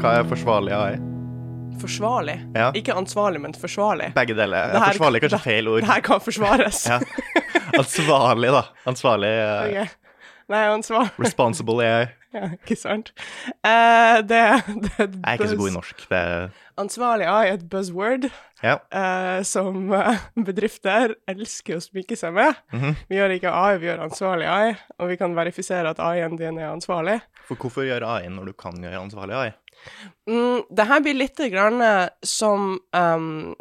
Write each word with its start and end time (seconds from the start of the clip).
Hva 0.00 0.12
er 0.20 0.24
forsvarlig 0.28 0.72
AI? 0.72 0.94
Forsvarlig. 1.80 2.36
Ja. 2.56 2.70
Ikke 2.76 2.94
ansvarlig, 2.96 3.40
men 3.40 3.54
forsvarlig. 3.56 4.10
Begge 4.16 4.34
deler. 4.36 4.72
Dette, 4.72 4.92
forsvarlig 4.94 5.20
er 5.20 5.24
kanskje 5.26 5.38
det- 5.38 5.44
feil 5.48 5.68
ord. 5.68 5.80
Det 5.84 5.90
her 5.92 6.00
kan 6.00 6.20
forsvares. 6.24 6.86
Ja. 6.90 7.00
Ansvarlig, 7.78 8.50
da. 8.50 8.62
Ansvarlig 8.90 9.28
Uh, 9.30 9.68
okay. 9.68 9.86
Nei, 10.50 10.62
ansvar... 10.74 11.12
Responsible 11.22 11.84
AI. 11.86 12.08
Ja, 12.36 12.46
ikke 12.54 12.76
sant? 12.78 13.10
Uh, 13.66 14.22
det, 14.22 14.30
det 14.30 14.38
er 15.02 15.08
Jeg 15.08 15.26
er 15.26 15.34
ikke 15.34 15.48
så 15.50 15.56
god 15.58 15.70
i 15.70 15.74
norsk. 15.74 16.04
Det 16.12 16.20
Ansvarlig 16.78 17.26
AI 17.26 17.48
er 17.48 17.52
et 17.58 17.64
buzzword 17.72 18.28
Ja. 18.62 18.74
uh, 18.94 19.42
som 19.44 19.92
eh, 19.96 20.18
bedrifter 20.46 21.14
elsker 21.28 21.76
å 21.76 21.80
smykke 21.82 22.16
seg 22.16 22.32
med. 22.36 22.54
Mhm. 22.72 22.94
Vi 23.10 23.16
gjør 23.18 23.30
ikke 23.34 23.50
AI, 23.52 23.78
vi 23.82 23.86
gjør 23.90 24.04
ansvarlig 24.06 24.46
AI, 24.48 24.76
og 25.00 25.08
vi 25.10 25.16
kan 25.20 25.34
verifisere 25.36 25.90
at 25.90 25.98
AI-en 26.00 26.36
din 26.40 26.58
er 26.60 26.70
ansvarlig. 26.70 27.18
For 27.48 27.56
hvorfor 27.58 27.82
gjøre 27.88 28.06
AI 28.06 28.28
når 28.32 28.44
du 28.52 28.56
kan 28.62 28.74
gjøre 28.78 29.00
ansvarlig 29.02 29.34
AI? 29.40 29.50
Mm, 30.30 30.60
det 30.70 30.86
her 30.92 31.00
blir 31.04 31.16
litt 31.18 31.38
grann 31.52 31.78
som 32.22 32.78
um, 32.94 33.54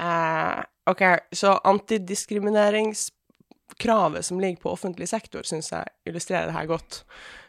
uh, 0.00 0.60
OK, 0.86 1.02
så 1.34 1.56
antidiskrimineringskravet 1.66 4.22
som 4.24 4.38
ligger 4.40 4.62
på 4.62 4.70
offentlig 4.70 5.08
sektor, 5.10 5.42
syns 5.42 5.72
jeg 5.74 5.84
illustrerer 6.06 6.46
det 6.50 6.54
her 6.56 6.66
godt. 6.70 7.02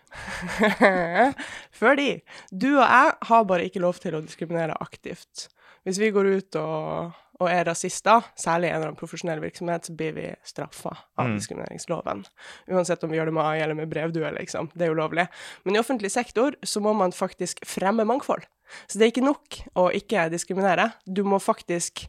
Fordi 1.79 2.09
du 2.51 2.69
og 2.77 2.83
jeg 2.83 3.13
har 3.29 3.47
bare 3.49 3.67
ikke 3.67 3.83
lov 3.83 3.99
til 4.01 4.17
å 4.17 4.23
diskriminere 4.23 4.77
aktivt. 4.83 5.47
Hvis 5.87 5.99
vi 6.01 6.09
går 6.11 6.27
ut 6.39 6.57
og, 6.59 7.13
og 7.39 7.47
er 7.51 7.63
rasister, 7.69 8.25
særlig 8.39 8.67
i 8.67 8.71
en 8.73 8.79
eller 8.79 8.89
annen 8.91 8.99
profesjonell 8.99 9.39
virksomhet, 9.43 9.87
så 9.87 9.95
blir 9.95 10.15
vi 10.17 10.25
straffa 10.47 10.91
av 11.17 11.29
Mm. 11.29 11.37
diskrimineringsloven. 11.37 12.25
Uansett 12.73 13.03
om 13.03 13.11
vi 13.13 13.17
gjør 13.19 13.29
det 13.31 13.37
med 13.37 13.45
AI 13.45 13.61
eller 13.63 13.77
med 13.79 13.89
brevdue, 13.91 14.31
liksom. 14.39 14.71
Det 14.75 14.87
er 14.87 14.91
ulovlig. 14.95 15.27
Men 15.63 15.75
i 15.77 15.79
offentlig 15.79 16.11
sektor 16.11 16.57
så 16.63 16.81
må 16.83 16.93
man 16.97 17.11
faktisk 17.15 17.63
fremme 17.65 18.03
mangfold. 18.07 18.43
Så 18.87 18.99
det 18.99 19.05
er 19.07 19.11
ikke 19.13 19.27
nok 19.29 19.61
å 19.79 19.87
ikke 19.95 20.27
diskriminere. 20.33 20.91
Du 21.05 21.23
må 21.23 21.39
faktisk 21.39 22.07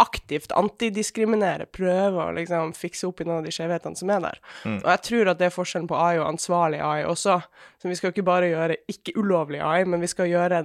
aktivt 0.00 0.52
antidiskriminere, 0.56 1.66
prøve 1.70 2.24
å 2.24 2.34
liksom 2.36 2.72
fikse 2.76 3.06
opp 3.08 3.20
i 3.20 3.26
noen 3.28 3.42
av 3.42 3.48
de 3.48 3.52
skjevhetene 3.54 3.98
som 3.98 4.10
er 4.12 4.22
der. 4.24 4.40
Mm. 4.64 4.78
Og 4.80 4.88
jeg 4.90 5.02
tror 5.08 5.30
at 5.32 5.40
det 5.40 5.48
er 5.50 5.54
forskjellen 5.54 5.88
på 5.90 5.98
AI 6.00 6.20
og 6.20 6.28
ansvarlig 6.30 6.80
AI 6.84 7.04
også. 7.08 7.36
Så 7.80 7.90
vi 7.90 7.98
skal 7.98 8.14
ikke 8.14 8.26
bare 8.26 8.50
gjøre 8.50 8.78
ikke 8.90 9.14
ulovlig 9.20 9.60
AI, 9.64 9.84
men 9.88 10.02
vi 10.02 10.10
skal 10.10 10.30
gjøre 10.30 10.64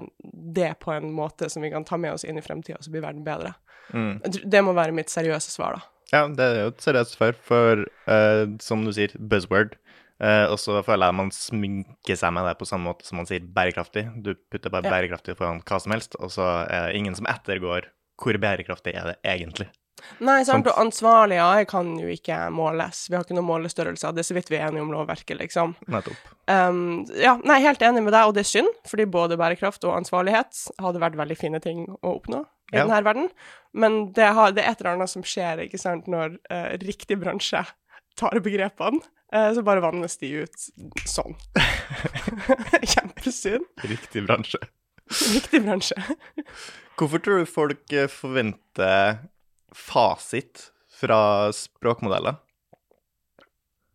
det 0.56 0.72
på 0.84 0.94
en 0.96 1.12
måte 1.16 1.50
som 1.52 1.66
vi 1.66 1.72
kan 1.74 1.88
ta 1.88 2.00
med 2.00 2.16
oss 2.16 2.26
inn 2.28 2.40
i 2.40 2.46
fremtida, 2.46 2.80
så 2.82 2.94
blir 2.94 3.04
verden 3.06 3.26
bedre. 3.28 3.54
Mm. 3.94 4.22
Det 4.24 4.64
må 4.66 4.74
være 4.78 4.96
mitt 4.96 5.12
seriøse 5.14 5.52
svar, 5.54 5.78
da. 5.78 5.92
Ja, 6.14 6.28
det 6.30 6.46
er 6.46 6.62
jo 6.64 6.72
et 6.72 6.84
seriøst 6.86 7.18
svar, 7.18 7.36
for 7.44 7.82
uh, 8.08 8.46
som 8.64 8.86
du 8.86 8.94
sier, 8.96 9.14
buzzword. 9.20 9.76
Uh, 10.22 10.48
og 10.48 10.56
så 10.62 10.80
føler 10.86 11.10
jeg 11.10 11.18
man 11.18 11.32
sminker 11.36 12.16
seg 12.16 12.32
med 12.38 12.46
det 12.48 12.54
på 12.62 12.68
samme 12.70 12.88
måte 12.88 13.04
som 13.04 13.20
man 13.20 13.28
sier 13.28 13.44
bærekraftig. 13.44 14.06
Du 14.24 14.32
putter 14.54 14.72
bare 14.72 14.88
Ja. 14.88 14.94
bærekraftig 14.94 15.36
foran 15.36 15.60
hva 15.66 15.80
som 15.82 15.92
helst, 15.92 16.16
og 16.22 16.32
så 16.32 16.46
er 16.70 16.88
det 16.88 17.02
ingen 17.02 17.18
som 17.18 17.28
ettergår 17.28 17.90
hvor 18.22 18.38
bærekraftig 18.42 18.94
er 18.96 19.12
det 19.14 19.18
egentlig. 19.28 19.68
Nei, 20.20 20.42
sant, 20.46 20.66
Sant. 20.66 20.68
og 20.70 20.80
ansvarlig 20.84 21.38
AI 21.42 21.64
kan 21.66 21.94
jo 21.98 22.10
ikke 22.12 22.36
måles. 22.54 23.06
Vi 23.10 23.16
har 23.16 23.24
ikke 23.26 23.38
noen 23.38 23.48
målestørrelser. 23.48 24.12
Det 24.14 24.22
er 24.22 24.28
så 24.28 24.36
vidt 24.38 24.52
vi 24.52 24.58
er 24.60 24.68
enige 24.68 24.84
om 24.84 24.92
lovverket, 24.94 25.38
liksom. 25.40 25.72
Nettopp. 25.90 26.28
Um, 26.52 27.06
ja, 27.18 27.38
nei, 27.48 27.58
helt 27.64 27.82
enig 27.82 28.04
med 28.06 28.14
deg, 28.14 28.28
og 28.28 28.36
det 28.36 28.44
er 28.44 28.50
synd, 28.52 28.70
fordi 28.92 29.08
både 29.10 29.38
bærekraft 29.40 29.88
og 29.88 29.96
ansvarlighet 29.98 30.60
hadde 30.84 31.02
vært 31.02 31.18
veldig 31.18 31.38
fine 31.40 31.62
ting 31.64 31.86
å 31.96 32.12
oppnå 32.20 32.44
i 32.74 32.78
Ja. 32.78 32.84
denne 32.84 33.00
verden. 33.08 33.32
Men 33.74 33.98
det, 34.14 34.28
har, 34.36 34.52
det 34.54 34.66
er 34.66 34.76
et 34.76 34.84
eller 34.84 34.98
annet 35.00 35.10
som 35.16 35.26
skjer, 35.26 35.64
ikke 35.66 35.82
sant, 35.82 36.08
når 36.12 36.38
uh, 36.52 36.76
riktig 36.86 37.18
bransje 37.24 37.64
tar 38.20 38.38
begrepene, 38.46 39.00
uh, 39.34 39.50
så 39.56 39.64
bare 39.66 39.82
vannes 39.82 40.20
de 40.22 40.34
ut 40.44 40.70
sånn. 41.08 41.34
Kjempesynd. 42.94 43.66
Riktig 43.90 44.26
bransje. 44.28 44.60
Riktig 45.10 45.62
bransje. 45.66 45.96
Hvorfor 46.98 47.22
tror 47.22 47.42
du 47.44 47.46
folk 47.50 47.94
eh, 47.94 48.08
forventer 48.10 49.20
fasit 49.76 50.70
fra 50.96 51.52
språkmodeller? 51.54 52.38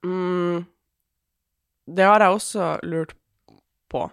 Mm, 0.05 0.65
det 1.91 2.07
har 2.07 2.23
jeg 2.23 2.37
også 2.37 2.69
lurt 2.89 3.15
på. 3.91 4.05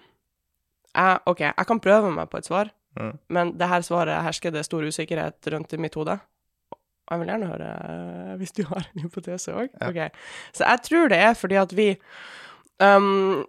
Jeg, 0.97 1.19
OK, 1.29 1.44
jeg 1.45 1.67
kan 1.69 1.79
prøve 1.83 2.09
meg 2.16 2.29
på 2.31 2.41
et 2.41 2.49
svar, 2.49 2.73
Mm. 2.97 3.11
men 3.29 3.51
det 3.53 3.67
her 3.69 3.83
svaret 3.85 4.23
hersker 4.25 4.50
det 4.50 4.63
stor 4.66 4.81
usikkerhet 4.81 5.47
rundt 5.53 5.73
i 5.75 5.77
mitt 5.77 5.94
hode. 5.94 6.16
Og 6.73 7.11
Jeg 7.11 7.19
vil 7.19 7.27
gjerne 7.29 7.50
høre 7.51 7.67
eh, 7.91 8.31
hvis 8.39 8.55
du 8.57 8.63
har 8.66 8.88
en 8.89 9.03
hypotese 9.03 9.53
òg. 9.53 9.67
Ja. 9.77 9.89
OK. 9.91 10.16
Så 10.57 10.66
jeg 10.66 10.81
tror 10.88 11.11
det 11.13 11.19
er 11.21 11.35
fordi 11.38 11.59
at 11.61 11.75
vi 11.77 11.85
um, 12.81 13.45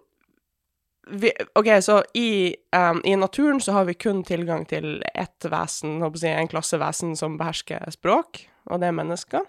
vi, 1.09 1.31
OK, 1.55 1.69
så 1.81 2.03
i, 2.13 2.55
um, 2.75 3.01
i 3.05 3.15
naturen 3.15 3.61
så 3.61 3.71
har 3.71 3.85
vi 3.85 3.93
kun 3.93 4.23
tilgang 4.23 4.65
til 4.69 5.03
ett 5.13 5.45
vesen, 5.51 5.99
håper 6.03 6.25
jeg, 6.25 6.39
en 6.39 6.51
klasse 6.51 6.79
vesen 6.81 7.15
som 7.19 7.37
behersker 7.39 7.89
språk, 7.93 8.43
og 8.69 8.81
det 8.81 8.89
er 8.89 8.99
mennesker. 8.99 9.47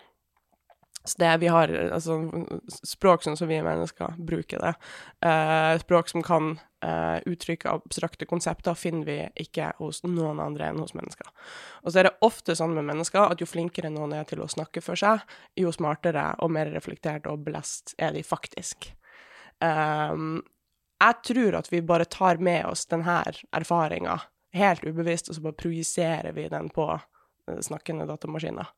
Så 1.05 1.17
det 1.19 1.37
vi 1.41 1.49
har 1.49 1.71
altså, 1.95 2.19
språk 2.85 3.25
sånn 3.25 3.39
som 3.41 3.49
vi 3.49 3.63
mennesker 3.65 4.19
bruker 4.19 4.61
det. 4.61 4.75
uh, 5.25 5.79
språk 5.81 6.13
som 6.13 6.23
kan 6.25 6.51
uh, 6.85 7.17
uttrykke 7.25 7.73
abstrakte 7.73 8.29
konsepter, 8.29 8.77
finner 8.77 9.09
vi 9.09 9.17
ikke 9.47 9.71
hos 9.79 10.03
noen 10.05 10.43
andre 10.45 10.69
enn 10.69 10.83
hos 10.83 10.93
mennesker. 10.97 11.33
Og 11.85 11.93
så 11.93 12.03
er 12.03 12.11
det 12.11 12.17
ofte 12.27 12.57
sånn 12.59 12.77
med 12.77 12.85
mennesker 12.93 13.33
at 13.33 13.41
jo 13.41 13.49
flinkere 13.49 13.93
noen 13.93 14.13
er 14.19 14.29
til 14.29 14.45
å 14.45 14.51
snakke 14.51 14.85
for 14.85 15.01
seg, 15.01 15.25
jo 15.57 15.73
smartere 15.73 16.35
og 16.45 16.53
mer 16.53 16.69
reflektert 16.75 17.31
og 17.33 17.47
belest 17.49 17.97
er 17.97 18.13
de 18.13 18.25
faktisk. 18.27 18.93
Um, 19.65 20.43
jeg 21.01 21.23
tror 21.25 21.57
at 21.61 21.71
vi 21.73 21.81
bare 21.83 22.05
tar 22.05 22.41
med 22.43 22.67
oss 22.69 22.85
denne 22.91 23.23
erfaringa 23.57 24.19
helt 24.57 24.85
ubevisst, 24.85 25.31
og 25.31 25.37
så 25.37 25.45
bare 25.45 25.59
projiserer 25.59 26.33
vi 26.37 26.49
den 26.51 26.69
på 26.75 26.87
eh, 26.93 27.61
snakkende 27.63 28.07
datamaskiner. 28.09 28.73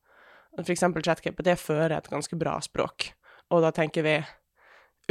For 0.58 0.72
eksempel 0.74 1.04
ChatGPT 1.04 1.54
fører 1.58 1.96
et 1.96 2.10
ganske 2.12 2.36
bra 2.36 2.58
språk, 2.64 3.12
og 3.50 3.64
da 3.64 3.72
tenker 3.74 4.04
vi 4.04 4.18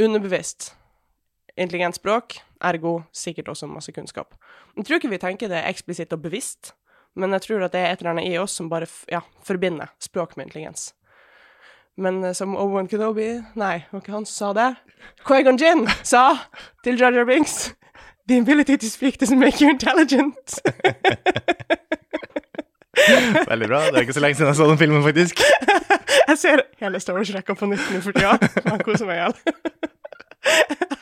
underbevisst. 0.02 0.72
Intelligent 1.56 1.98
språk, 1.98 2.38
ergo 2.64 3.02
sikkert 3.12 3.50
også 3.52 3.68
masse 3.68 3.92
kunnskap. 3.92 4.36
Jeg 4.76 4.86
tror 4.86 5.00
ikke 5.00 5.12
vi 5.12 5.20
tenker 5.20 5.50
det 5.52 5.66
eksplisitt 5.68 6.14
og 6.14 6.22
bevisst, 6.24 6.72
men 7.18 7.34
jeg 7.36 7.44
tror 7.44 7.66
at 7.66 7.74
det 7.74 7.82
er 7.82 7.92
et 7.92 8.00
eller 8.00 8.14
annet 8.14 8.30
i 8.30 8.38
oss 8.40 8.54
som 8.56 8.70
bare 8.72 8.88
ja, 9.12 9.20
forbinder 9.44 9.90
språk 10.00 10.38
med 10.38 10.48
intelligens. 10.48 10.92
Men 11.98 12.24
eh, 12.24 12.32
som 12.32 12.56
Owen 12.56 12.88
Kenobi 12.88 13.42
Nei, 13.54 13.84
var 13.90 14.00
ikke 14.00 14.12
han 14.14 14.26
som 14.26 14.34
sa 14.34 14.52
det. 14.56 14.70
Quaigon 15.26 15.58
Jin 15.60 15.86
sa 16.02 16.38
til 16.84 17.00
Jar 17.00 17.24
Binks 17.28 17.74
The 18.28 18.38
ability 18.38 18.76
to 18.76 18.86
speak 18.86 19.18
doesn't 19.18 19.38
make 19.38 19.60
you 19.60 19.68
intelligent. 19.70 20.60
Veldig 23.48 23.68
bra. 23.68 23.80
Det 23.90 23.96
er 23.96 24.00
ikke 24.06 24.12
så 24.12 24.20
lenge 24.20 24.34
siden 24.34 24.46
jeg 24.48 24.56
så 24.56 24.68
den 24.70 24.78
filmen, 24.78 25.02
faktisk. 25.02 25.40
Jeg 26.28 26.38
ser 26.38 26.60
hele 26.80 27.00
Star 27.00 27.16
Wars-rekka 27.16 27.54
på 27.58 27.66
nytt 27.66 27.88
nå 27.90 28.00
for 28.04 28.14
tida. 28.14 28.36
Jeg 28.64 28.84
koser 28.86 29.08
meg 29.08 29.16
i 29.16 29.22
hjel. 29.24 29.34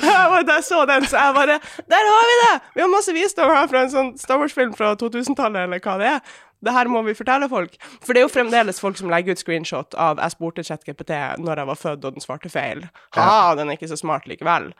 Da 0.00 0.56
jeg 0.56 0.64
så 0.66 0.84
den, 0.88 1.04
så 1.06 1.16
jeg 1.18 1.34
bare 1.34 1.56
Der 1.90 2.06
har 2.10 2.24
vi 2.28 2.36
det! 2.40 2.54
Vi 2.74 2.80
har 2.80 2.88
masse 2.90 3.12
visdom 3.14 3.50
her 3.54 3.68
fra 3.70 3.82
en 3.84 3.90
sånn 3.92 4.08
Star 4.18 4.38
Wars-film 4.40 4.72
fra 4.76 4.94
2000-tallet, 4.98 5.66
eller 5.66 5.82
hva 5.84 5.94
det 6.00 6.08
er. 6.10 6.32
Det 6.60 6.74
her 6.76 6.90
må 6.92 7.00
vi 7.06 7.16
fortelle 7.16 7.48
folk. 7.48 7.76
For 8.04 8.12
det 8.12 8.20
er 8.20 8.26
jo 8.26 8.32
fremdeles 8.32 8.80
folk 8.82 8.98
som 9.00 9.10
legger 9.12 9.36
ut 9.36 9.40
screenshot 9.40 9.96
av 9.96 10.20
jeg 10.20 10.34
spurte 10.34 10.64
ChatGPT 10.66 11.14
når 11.40 11.62
jeg 11.62 11.70
var 11.70 11.80
født, 11.80 12.04
og 12.04 12.18
den 12.18 12.24
svarte 12.24 12.52
feil. 12.52 12.84
Ha, 13.16 13.54
den 13.58 13.70
er 13.70 13.78
ikke 13.78 13.90
så 13.90 13.98
smart 14.00 14.28
likevel. 14.28 14.70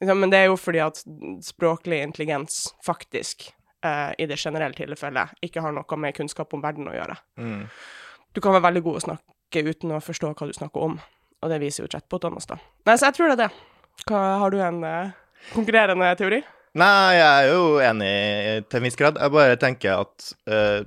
Men 0.00 0.32
det 0.32 0.40
er 0.40 0.48
jo 0.48 0.58
fordi 0.58 0.80
at 0.82 1.02
språklig 1.44 2.00
intelligens 2.06 2.68
faktisk, 2.86 3.50
eh, 3.84 4.12
i 4.18 4.28
det 4.30 4.38
generelle 4.38 4.76
tilfellet, 4.78 5.34
ikke 5.44 5.62
har 5.64 5.74
noe 5.74 6.00
med 6.00 6.16
kunnskap 6.16 6.54
om 6.54 6.62
verden 6.64 6.88
å 6.88 6.96
gjøre. 6.96 7.18
Mm. 7.36 7.64
Du 8.32 8.40
kan 8.40 8.54
være 8.54 8.68
veldig 8.70 8.84
god 8.86 9.00
å 9.00 9.06
snakke 9.08 9.64
uten 9.66 9.96
å 9.96 10.02
forstå 10.04 10.32
hva 10.32 10.46
du 10.48 10.54
snakker 10.54 10.84
om, 10.86 11.00
og 11.42 11.50
det 11.50 11.58
viser 11.60 11.84
jo 11.84 11.90
chatbotene 11.92 12.38
oss, 12.38 12.46
da. 12.46 12.60
Nei, 12.86 12.94
så 12.96 13.10
jeg 13.10 13.18
tror 13.18 13.32
det 13.32 13.38
er 13.38 13.48
det. 13.48 13.50
Hva, 14.06 14.22
har 14.44 14.54
du 14.54 14.62
en 14.62 14.84
eh, 14.86 15.16
konkurrerende 15.50 16.12
teori? 16.20 16.40
Nei, 16.78 17.16
jeg 17.16 17.26
er 17.26 17.50
jo 17.50 17.62
enig 17.82 18.14
til 18.68 18.78
en 18.78 18.86
viss 18.86 18.98
grad. 18.98 19.18
Jeg 19.18 19.34
bare 19.34 19.56
tenker 19.58 20.04
at 20.04 20.26
uh, 20.52 20.84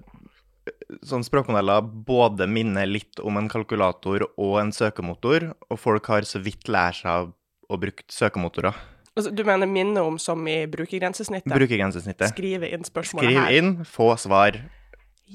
sånne 1.06 1.26
språkmodeller 1.28 1.82
både 2.08 2.48
minner 2.52 2.86
litt 2.90 3.20
om 3.24 3.38
en 3.40 3.50
kalkulator 3.52 4.26
og 4.38 4.58
en 4.62 4.72
søkemotor, 4.76 5.52
og 5.72 5.80
folk 5.80 6.06
har 6.12 6.28
så 6.28 6.42
vidt 6.44 6.68
lært 6.72 7.02
seg 7.02 7.32
å 7.72 7.80
bruke 7.80 8.04
søkemotorer. 8.12 8.76
Altså, 9.16 9.32
du 9.36 9.44
mener 9.44 9.68
minne 9.68 10.00
om 10.08 10.18
som 10.20 10.40
i 10.48 10.66
brukergrensesnittet? 10.72 11.52
Brukergrensesnittet. 11.52 12.32
Skrive 12.32 12.70
inn 12.72 12.84
spørsmålet 12.88 13.28
Skriv 13.28 13.42
her. 13.44 13.58
inn, 13.60 13.72
få 13.88 14.14
svar. 14.20 14.60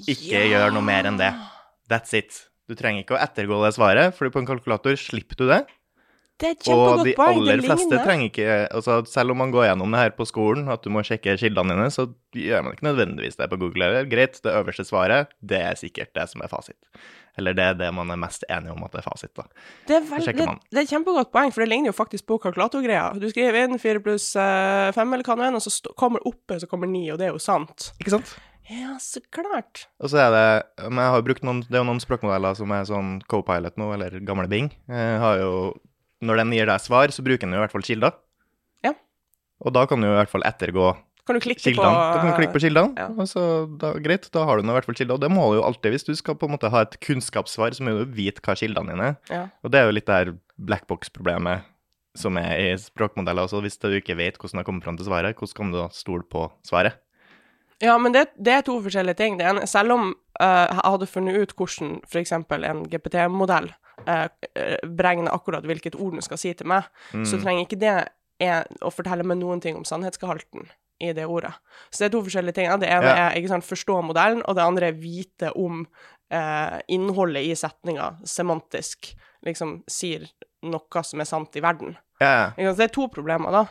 Ikke 0.08 0.41
Ja. 0.41 0.47
gjør 0.69 0.73
noe 0.76 0.82
mer 0.82 1.05
enn 1.08 1.19
det. 1.19 1.32
That's 1.88 2.12
it. 2.17 2.49
Du 2.69 2.75
trenger 2.75 3.05
ikke 3.05 3.17
å 3.17 3.20
ettergå 3.23 3.61
det 3.64 3.75
svaret, 3.76 4.14
for 4.14 4.29
på 4.31 4.41
en 4.41 4.47
kalkulator 4.47 4.97
slipper 4.97 5.37
du 5.37 5.47
det. 5.49 5.67
Det 6.37 6.49
er 6.49 6.55
et 6.56 6.69
Og 6.69 7.03
de 7.06 7.15
aller 7.25 7.62
fleste 7.65 7.99
trenger 8.05 8.29
ikke 8.29 8.56
altså 8.77 8.99
Selv 9.09 9.33
om 9.33 9.38
man 9.41 9.53
går 9.55 9.71
gjennom 9.71 9.94
det 9.94 10.03
her 10.03 10.17
på 10.19 10.27
skolen, 10.29 10.67
at 10.73 10.83
du 10.85 10.91
må 10.93 11.00
sjekke 11.06 11.37
kildene 11.41 11.73
dine, 11.73 11.87
så 11.93 12.11
gjør 12.37 12.67
man 12.67 12.77
ikke 12.77 12.88
nødvendigvis 12.91 13.38
det 13.41 13.49
på 13.53 13.59
Google. 13.61 13.87
Eller, 13.88 14.09
greit, 14.11 14.37
det 14.44 14.53
øverste 14.53 14.85
svaret, 14.85 15.33
det 15.41 15.62
er 15.65 15.79
sikkert 15.81 16.12
det 16.17 16.27
som 16.29 16.44
er 16.44 16.53
fasit. 16.53 16.77
Eller 17.41 17.56
det 17.56 17.65
er 17.71 17.79
det 17.79 17.88
man 17.97 18.12
er 18.12 18.21
mest 18.21 18.44
enig 18.53 18.73
om 18.73 18.85
at 18.85 18.93
det 18.93 19.00
er 19.00 19.06
fasit, 19.06 19.33
da. 19.37 19.47
Det 19.88 19.97
er, 19.99 20.05
vel, 20.09 20.29
det, 20.29 20.49
det 20.73 20.83
er 20.83 20.91
kjempegodt 20.91 21.33
poeng, 21.33 21.53
for 21.53 21.65
det 21.65 21.71
ligner 21.73 21.93
jo 21.93 21.97
faktisk 21.97 22.29
på 22.29 22.38
kalkulatorgreia. 22.44 23.11
Du 23.21 23.29
skriver 23.33 23.65
inn 23.65 23.81
4 23.81 24.05
pluss 24.05 24.29
5, 24.37 25.00
eller 25.00 25.25
hva 25.25 25.38
det 25.41 25.49
er, 25.49 25.56
og 25.56 25.65
så 25.65 25.97
kommer 26.00 26.25
oppe, 26.29 26.61
så 26.61 26.69
kommer 26.69 26.91
9, 26.93 27.03
og 27.15 27.21
det 27.21 27.29
er 27.29 27.35
jo 27.35 27.41
sant. 27.43 27.91
Ikke 28.00 28.17
sant? 28.19 28.37
Ja, 28.67 28.97
så 29.00 29.21
klart. 29.31 29.87
Og 30.03 30.11
så 30.11 30.19
er 30.25 30.33
det 30.35 30.88
Men 30.91 30.99
jeg 30.99 31.11
har 31.15 31.21
brukt 31.23 31.44
noen 31.47 31.61
Det 31.62 31.77
er 31.77 31.85
jo 31.85 31.87
noen 31.87 32.00
språkmodeller 32.03 32.56
som 32.59 32.73
er 32.75 32.88
sånn 32.88 33.12
Copilot 33.31 33.77
nå, 33.79 33.93
eller 33.94 34.17
gamle 34.27 34.49
Bing. 34.50 34.73
Jeg 34.91 35.21
har 35.23 35.38
jo 35.38 35.53
Når 36.25 36.41
den 36.41 36.55
gir 36.57 36.69
deg 36.71 36.81
svar, 36.81 37.13
så 37.13 37.25
bruker 37.25 37.45
den 37.45 37.57
jo 37.57 37.61
i 37.61 37.65
hvert 37.65 37.75
fall 37.75 37.85
kilder. 37.85 38.15
Ja. 38.87 38.95
Og 39.65 39.75
da 39.77 39.85
kan 39.89 40.01
du 40.01 40.09
i 40.09 40.17
hvert 40.17 40.33
fall 40.33 40.47
ettergå 40.49 40.95
Kan 41.27 41.37
du 41.37 41.43
klikke 41.43 41.61
kildene. 41.61 41.91
på 41.91 42.15
Da 42.15 42.19
kan 42.23 42.31
du 42.31 42.39
klikke 42.39 42.55
på 42.55 42.63
kildene, 42.63 42.95
ja. 42.97 43.09
og 43.11 43.29
så 43.29 43.43
da, 43.83 43.93
greit, 44.01 44.29
da 44.33 44.45
har 44.49 44.59
du 44.59 44.67
nå 44.67 44.73
i 44.73 44.79
hvert 44.79 44.89
fall 44.89 44.99
kilder. 44.99 45.19
Og 45.19 45.25
det 45.25 45.31
må 45.33 45.49
du 45.51 45.59
jo 45.59 45.65
alltid, 45.67 45.97
hvis 45.97 46.07
du 46.07 46.15
skal 46.17 46.39
på 46.39 46.49
en 46.49 46.55
måte 46.57 46.71
ha 46.73 46.85
et 46.87 46.99
kunnskapssvar, 47.05 47.77
så 47.77 47.85
må 47.85 47.97
du 47.99 48.17
vite 48.17 48.45
hva 48.47 48.57
kildene 48.59 48.95
dine 48.95 49.09
er. 49.13 49.17
Ja. 49.33 49.47
Og 49.67 49.75
det 49.75 49.81
er 49.81 49.91
jo 49.91 49.97
litt 49.97 50.07
det 50.09 50.21
her 50.21 50.37
blackbox-problemet 50.57 51.67
som 52.17 52.39
er 52.41 52.53
i 52.57 52.69
språkmodeller 52.81 53.45
også. 53.45 53.61
Hvis 53.65 53.77
du 53.83 53.91
ikke 53.93 54.17
vet 54.17 54.39
hvordan 54.41 54.57
du 54.57 54.62
har 54.62 54.69
kommet 54.69 54.87
fram 54.87 54.97
til 54.97 55.09
svaret, 55.09 55.37
hvordan 55.37 55.59
kan 55.59 55.75
du 55.75 55.81
da 55.83 55.89
stole 55.93 56.25
på 56.25 56.47
svaret? 56.67 56.97
Ja, 57.83 57.99
men 58.01 58.15
det, 58.15 58.31
det 58.41 58.55
er 58.55 58.62
to 58.65 58.79
forskjellige 58.81 59.19
ting. 59.19 59.37
Det 59.37 59.45
ene, 59.51 59.67
selv 59.69 59.93
om 59.93 60.07
uh, 60.41 60.65
jeg 60.65 60.79
hadde 60.81 61.09
funnet 61.11 61.37
ut 61.43 61.53
hvordan 61.59 61.99
f.eks. 62.09 62.33
en 62.33 62.87
GPT-modell 62.89 63.69
uh, 64.05 64.29
beregne 64.87 65.31
akkurat 65.33 65.65
hvilket 65.67 65.97
ord 65.97 66.13
den 66.19 66.23
skal 66.25 66.39
si 66.41 66.53
til 66.55 66.67
meg, 66.67 66.85
så 67.25 67.39
trenger 67.43 67.65
ikke 67.67 67.81
det 67.81 67.97
å 68.85 68.91
fortelle 68.93 69.25
meg 69.25 69.39
noen 69.41 69.63
ting 69.65 69.77
om 69.79 69.85
sannhetsgehalten 69.89 70.67
i 71.01 71.13
det 71.17 71.25
ordet. 71.29 71.53
Så 71.91 72.03
det 72.03 72.07
er 72.11 72.13
to 72.17 72.23
forskjellige 72.25 72.55
ting. 72.55 72.69
Det 72.81 72.89
ene 72.89 73.07
Ja. 73.09 73.31
er 73.31 73.37
ikke 73.37 73.49
sant, 73.49 73.65
forstå 73.65 74.03
modellen, 74.05 74.43
og 74.49 74.55
det 74.57 74.63
andre 74.65 74.89
er 74.89 74.93
vite 74.93 75.51
om 75.57 75.87
eh, 76.31 76.81
innholdet 76.89 77.45
i 77.45 77.55
setninga 77.57 78.19
semantisk 78.25 79.15
liksom 79.45 79.85
sier 79.89 80.27
noe 80.63 81.03
som 81.05 81.21
er 81.21 81.25
sant 81.29 81.57
i 81.57 81.61
verden. 81.61 81.97
Ja, 82.59 82.73
Det 82.75 82.81
er 82.81 82.89
to 82.93 83.09
problemer, 83.09 83.51
da. 83.53 83.67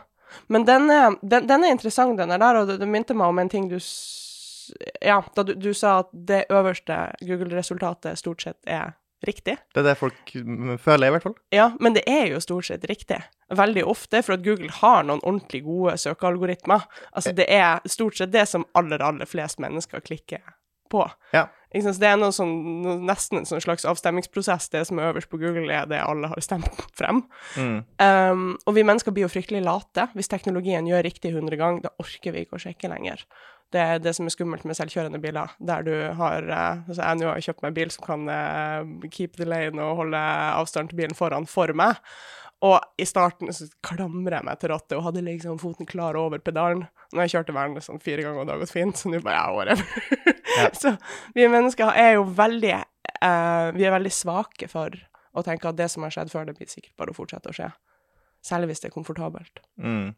Men 0.50 0.66
den 0.66 0.90
er, 0.90 1.16
den, 1.22 1.46
den 1.48 1.64
er 1.64 1.72
interessant, 1.76 2.18
den 2.18 2.30
der, 2.30 2.56
og 2.62 2.68
det, 2.68 2.80
det 2.80 2.88
minte 2.88 3.14
meg 3.14 3.28
om 3.28 3.40
en 3.40 3.50
ting 3.50 3.70
du 3.70 3.78
Ja, 5.02 5.20
da 5.36 5.44
du, 5.44 5.54
du 5.54 5.74
sa 5.74 6.00
at 6.00 6.10
det 6.12 6.46
øverste 6.50 7.12
Google-resultatet 7.22 8.18
stort 8.18 8.42
sett 8.42 8.58
er 8.66 8.96
riktig. 9.28 9.58
det 9.74 9.82
er 9.82 9.88
det 9.90 9.96
folk 10.00 10.34
mm, 10.36 10.76
føler, 10.82 11.08
i 11.08 11.16
hvert 11.16 11.28
fall. 11.28 11.38
Ja, 11.56 11.70
men 11.80 11.98
det 11.98 12.06
er 12.10 12.28
jo 12.32 12.42
stort 12.44 12.70
sett 12.70 12.86
riktig. 12.90 13.22
Veldig 13.54 13.86
ofte, 13.86 14.22
for 14.26 14.38
at 14.38 14.46
Google 14.46 14.72
har 14.82 15.06
noen 15.06 15.24
ordentlig 15.24 15.64
gode 15.66 15.98
søkealgoritmer. 16.02 16.88
Altså, 17.12 17.36
det 17.36 17.50
er 17.52 17.84
stort 17.90 18.18
sett 18.18 18.34
det 18.34 18.48
som 18.50 18.68
aller, 18.78 19.04
aller 19.06 19.30
flest 19.30 19.62
mennesker 19.64 20.04
klikker 20.06 20.44
på. 20.92 21.06
Ja. 21.36 21.48
Så 21.76 21.92
det 22.00 22.08
er 22.08 22.22
sånn, 22.32 22.54
nesten 23.04 23.42
en 23.42 23.48
sånn 23.50 23.64
slags 23.64 23.84
avstemmingsprosess. 23.90 24.70
Det 24.72 24.86
som 24.88 25.00
er 25.02 25.10
øverst 25.10 25.28
på 25.32 25.40
Google, 25.42 25.68
er 25.74 25.90
det 25.92 26.00
alle 26.00 26.30
har 26.32 26.44
stemt 26.44 26.70
frem. 26.96 27.26
Mm. 27.60 27.82
Um, 28.00 28.46
og 28.64 28.78
vi 28.78 28.86
mennesker 28.88 29.12
blir 29.16 29.26
jo 29.26 29.34
fryktelig 29.34 29.66
late. 29.66 30.08
Hvis 30.16 30.32
teknologien 30.32 30.88
gjør 30.88 31.04
riktig 31.04 31.34
100 31.34 31.60
ganger, 31.60 31.84
da 31.84 31.92
orker 32.00 32.36
vi 32.36 32.46
ikke 32.46 32.56
å 32.56 32.64
sjekke 32.64 32.92
lenger. 32.92 33.26
Det 33.74 33.82
er 33.82 34.00
det 34.00 34.14
som 34.16 34.28
er 34.28 34.34
skummelt 34.34 34.64
med 34.68 34.78
selvkjørende 34.78 35.20
biler, 35.20 35.52
der 35.60 35.84
du 35.84 35.94
har 36.20 36.46
eh, 36.46 36.84
altså 36.86 37.02
Jeg 37.02 37.20
nå 37.20 37.28
har 37.32 37.44
kjøpt 37.44 37.64
meg 37.64 37.72
en 37.72 37.78
bil 37.80 37.92
som 37.92 38.06
kan 38.06 38.30
eh, 38.32 39.10
keep 39.12 39.40
the 39.40 39.48
lane 39.48 39.82
og 39.82 40.04
holde 40.04 40.22
avstand 40.56 40.92
til 40.92 41.02
bilen 41.02 41.18
foran 41.18 41.48
for 41.50 41.74
meg. 41.76 42.00
Og 42.64 42.80
i 43.02 43.06
starten 43.06 43.52
så 43.54 43.68
klamrer 43.84 44.38
jeg 44.38 44.48
meg 44.48 44.60
til 44.62 44.72
rattet 44.72 44.96
og 44.98 45.04
hadde 45.10 45.26
liksom 45.26 45.58
foten 45.62 45.90
klar 45.90 46.18
over 46.18 46.40
pedalen. 46.42 46.86
Når 47.12 47.26
jeg 47.26 47.34
kjørte 47.36 47.56
verden 47.58 47.84
sånn 47.84 48.02
fire 48.04 48.24
ganger, 48.24 48.42
og 48.42 48.48
det 48.48 48.56
har 48.56 48.62
gått 48.64 48.74
fint, 48.74 48.98
så 48.98 49.12
nå 49.12 49.20
bare 49.26 49.36
ja, 49.36 49.50
whatever. 49.54 50.30
Ja. 50.56 50.70
så 50.82 50.94
vi 51.36 51.50
mennesker 51.52 51.92
er 52.00 52.16
jo 52.16 52.24
veldig 52.38 52.72
eh, 52.78 53.66
Vi 53.76 53.86
er 53.86 53.94
veldig 53.98 54.14
svake 54.14 54.70
for 54.72 54.96
å 55.36 55.44
tenke 55.44 55.68
at 55.68 55.78
det 55.78 55.90
som 55.92 56.06
har 56.08 56.14
skjedd 56.16 56.32
før, 56.32 56.48
det 56.48 56.56
blir 56.58 56.72
sikkert 56.72 56.96
bare 57.00 57.12
å 57.12 57.18
fortsette 57.18 57.52
å 57.52 57.58
skje. 57.58 57.70
Særlig 58.46 58.70
hvis 58.70 58.84
det 58.84 58.92
er 58.92 58.94
komfortabelt. 58.94 59.62
Mm. 59.82 60.12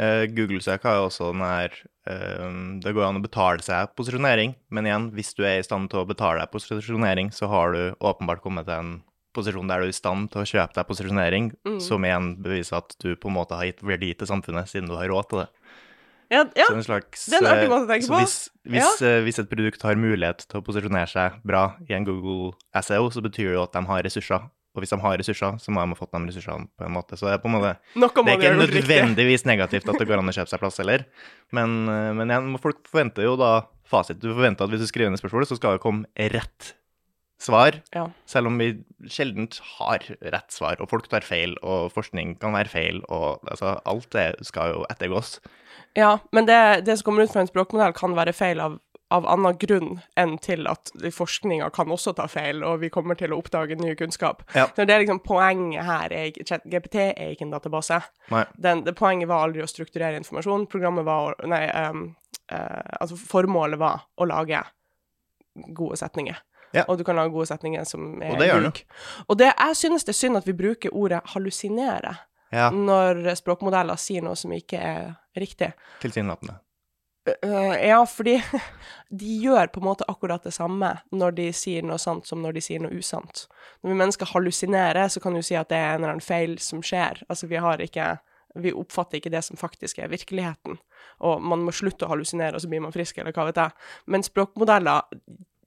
Eh, 0.00 0.24
Google-søk 0.32 0.84
har 0.84 0.98
jo 0.98 1.06
også 1.08 1.30
den 1.32 1.44
her 1.44 1.74
eh, 2.08 2.48
Det 2.84 2.92
går 2.96 3.06
an 3.06 3.20
å 3.20 3.24
betale 3.24 3.64
seg 3.64 3.92
posisjonering, 3.96 4.54
men 4.72 4.88
igjen, 4.88 5.10
hvis 5.16 5.32
du 5.36 5.44
er 5.44 5.58
i 5.60 5.64
stand 5.66 5.90
til 5.92 6.02
å 6.02 6.08
betale 6.08 6.40
deg 6.42 6.52
posisjonering, 6.54 7.32
så 7.36 7.48
har 7.52 7.72
du 7.76 7.82
åpenbart 8.00 8.42
kommet 8.44 8.68
til 8.68 8.76
en 8.78 8.92
posisjon 9.36 9.68
der 9.70 9.80
du 9.84 9.86
er 9.86 9.92
i 9.92 9.96
stand 9.96 10.30
til 10.32 10.42
å 10.42 10.48
kjøpe 10.48 10.74
deg 10.76 10.88
posisjonering, 10.88 11.52
Mm. 11.66 11.80
som 11.80 12.02
igjen 12.04 12.32
beviser 12.42 12.80
at 12.80 12.96
du 12.98 13.14
på 13.16 13.28
en 13.30 13.36
måte 13.36 13.54
har 13.54 13.68
gitt 13.68 13.82
verdi 13.82 14.12
til 14.18 14.26
samfunnet, 14.26 14.68
siden 14.68 14.88
du 14.88 14.96
har 14.96 15.08
råd 15.08 15.28
til 15.30 15.42
det. 15.44 15.48
Ja, 16.30 16.44
ja. 16.54 16.66
Så 16.68 16.74
en 16.78 16.84
slags, 16.86 17.26
det 17.26 17.38
er 17.40 17.42
en 17.42 17.50
artig 17.50 17.66
eh, 17.66 17.70
måte 17.72 17.86
å 17.86 17.90
tenke 17.90 18.06
så 18.06 18.12
på. 18.14 18.20
Hvis, 18.22 18.36
hvis, 18.70 19.02
eh, 19.02 19.20
hvis 19.26 19.38
et 19.42 19.50
produkt 19.50 19.82
har 19.82 19.98
mulighet 19.98 20.44
til 20.46 20.60
å 20.60 20.64
posisjonere 20.66 21.10
seg 21.10 21.40
bra 21.46 21.74
i 21.88 21.94
en 21.96 22.06
Google 22.06 22.52
SEO, 22.82 23.08
så 23.10 23.22
betyr 23.24 23.50
det 23.50 23.56
jo 23.58 23.64
at 23.64 23.74
de 23.74 23.82
har 23.88 24.02
ressurser. 24.06 24.46
Og 24.70 24.84
hvis 24.84 24.92
de 24.92 25.00
har 25.02 25.16
ressurser, 25.18 25.56
så 25.58 25.72
må 25.74 25.82
de 25.82 25.94
ha 25.94 25.98
fått 25.98 26.12
de 26.14 26.20
ressursene 26.28 26.68
på 26.78 26.86
en 26.86 26.94
måte. 26.94 27.18
Så 27.18 27.26
det 27.26 27.34
er 27.34 27.42
på 27.42 27.50
en 27.50 27.56
måte 27.56 27.72
Noe 27.98 28.10
det 28.14 28.36
er 28.36 28.38
ikke 28.38 28.52
nødvendigvis 28.60 29.46
negativt 29.48 29.88
at 29.90 29.98
det 29.98 30.06
går 30.06 30.22
an 30.22 30.30
å 30.30 30.36
kjøpe 30.36 30.52
seg 30.52 30.62
plass 30.62 30.78
heller. 30.82 31.06
Men, 31.56 31.80
eh, 31.90 32.10
men 32.14 32.30
igjen, 32.30 32.52
folk 32.62 32.84
forventer 32.90 33.26
jo 33.26 33.34
da 33.40 33.54
fasit. 33.90 34.20
Du 34.22 34.30
forventer 34.30 34.66
at 34.66 34.70
hvis 34.70 34.84
du 34.84 34.90
skriver 34.90 35.10
inn 35.10 35.18
et 35.18 35.22
spørsmål, 35.22 35.48
så 35.50 35.58
skal 35.58 35.74
det 35.74 35.82
komme 35.82 36.30
rett 36.36 36.74
svar. 37.40 37.80
Ja. 37.94 38.06
Selv 38.28 38.50
om 38.50 38.58
vi 38.60 38.70
sjeldent 39.10 39.58
har 39.78 40.04
rett 40.20 40.54
svar, 40.54 40.80
og 40.80 40.90
folk 40.92 41.08
tar 41.10 41.24
feil, 41.26 41.56
og 41.64 41.90
forskning 41.94 42.36
kan 42.40 42.54
være 42.56 42.72
feil, 42.72 43.00
og 43.08 43.40
altså, 43.48 43.78
alt 43.88 44.10
det 44.14 44.28
skal 44.46 44.74
jo 44.74 44.84
ettergås. 44.92 45.38
Ja, 45.98 46.18
men 46.36 46.46
det, 46.46 46.60
det 46.86 46.98
som 46.98 47.08
kommer 47.08 47.26
ut 47.26 47.32
fra 47.32 47.42
en 47.42 47.50
språkmodell, 47.50 47.96
kan 47.96 48.14
være 48.18 48.36
feil 48.36 48.60
av, 48.62 48.78
av 49.10 49.26
annen 49.26 49.56
grunn 49.58 50.00
enn 50.18 50.36
til 50.42 50.68
at 50.70 50.92
forskninga 51.14 51.70
kan 51.74 51.90
også 51.90 52.12
ta 52.18 52.28
feil, 52.30 52.62
og 52.66 52.80
vi 52.84 52.90
kommer 52.94 53.18
til 53.18 53.34
å 53.34 53.40
oppdage 53.42 53.78
ny 53.80 53.94
kunnskap. 53.98 54.44
Ja. 54.54 54.68
Så 54.76 54.86
det 54.86 54.94
er 54.94 55.02
liksom 55.02 55.22
Poenget 55.26 55.84
her 55.86 56.12
er 56.14 56.30
GPT 56.30 56.96
er 57.10 57.32
ikke 57.32 57.48
en 57.48 57.54
database. 57.54 58.00
Den, 58.54 58.84
det 58.86 58.94
Poenget 58.98 59.30
var 59.30 59.46
aldri 59.46 59.64
å 59.64 59.70
strukturere 59.70 60.20
informasjon. 60.20 60.68
Programmet 60.70 61.06
var 61.08 61.34
Nei, 61.50 61.64
um, 61.90 62.06
uh, 62.52 62.94
altså 63.00 63.18
formålet 63.18 63.80
var 63.80 64.06
å 64.14 64.28
lage 64.30 64.62
gode 65.74 65.98
setninger. 65.98 66.38
Ja. 66.70 66.86
Og 66.86 67.00
du 67.00 67.04
kan 67.04 67.18
lage 67.18 67.34
gode 67.34 67.48
setninger 67.50 67.84
som 67.88 68.22
er 68.22 68.34
Og 68.34 68.38
det 68.38 68.46
gjør 68.46 68.68
du. 68.68 68.82
Og 69.26 69.38
det, 69.42 69.50
jeg 69.50 69.78
synes 69.82 70.06
det 70.06 70.14
er 70.14 70.20
synd 70.20 70.38
at 70.38 70.46
vi 70.46 70.54
bruker 70.54 70.94
ordet 70.94 71.22
hallusinere 71.34 72.14
Ja, 72.54 72.70
når 72.74 73.24
språkmodeller 73.38 73.98
sier 73.98 74.22
noe 74.26 74.38
som 74.38 74.54
ikke 74.54 74.78
er 74.78 75.12
riktig. 75.38 75.72
tilsynelatende. 76.02 76.60
Øh, 77.28 77.74
ja, 77.88 77.98
fordi 78.08 78.38
de 79.20 79.34
gjør 79.42 79.66
på 79.74 79.80
en 79.80 79.86
måte 79.90 80.06
akkurat 80.08 80.42
det 80.46 80.54
samme 80.56 80.94
når 81.12 81.34
de 81.36 81.50
sier 81.52 81.84
noe 81.84 81.98
sant 82.00 82.26
som 82.26 82.40
når 82.42 82.56
de 82.56 82.62
sier 82.64 82.80
noe 82.80 82.96
usant. 82.96 83.46
Når 83.82 83.92
vi 83.92 83.98
mennesker 84.00 84.30
hallusinerer, 84.32 85.08
så 85.08 85.20
kan 85.20 85.34
du 85.36 85.42
si 85.44 85.54
at 85.58 85.68
det 85.68 85.76
er 85.76 85.90
en 85.94 86.00
eller 86.00 86.14
annen 86.14 86.24
feil 86.24 86.56
som 86.58 86.80
skjer. 86.82 87.22
Altså, 87.28 87.46
vi 87.46 87.56
har 87.60 87.78
ikke 87.80 88.18
Vi 88.58 88.72
oppfatter 88.74 89.20
ikke 89.20 89.30
det 89.30 89.44
som 89.46 89.54
faktisk 89.56 89.98
er 90.02 90.08
virkeligheten. 90.10 90.80
Og 91.22 91.42
man 91.42 91.60
må 91.62 91.70
slutte 91.70 92.02
å 92.02 92.08
hallusinere, 92.10 92.56
og 92.58 92.60
så 92.60 92.66
blir 92.68 92.80
man 92.82 92.90
frisk, 92.90 93.18
eller 93.18 93.30
hva 93.30 93.44
vet 93.46 93.60
jeg. 93.62 93.70
Men 94.10 94.24
språkmodeller 94.26 95.02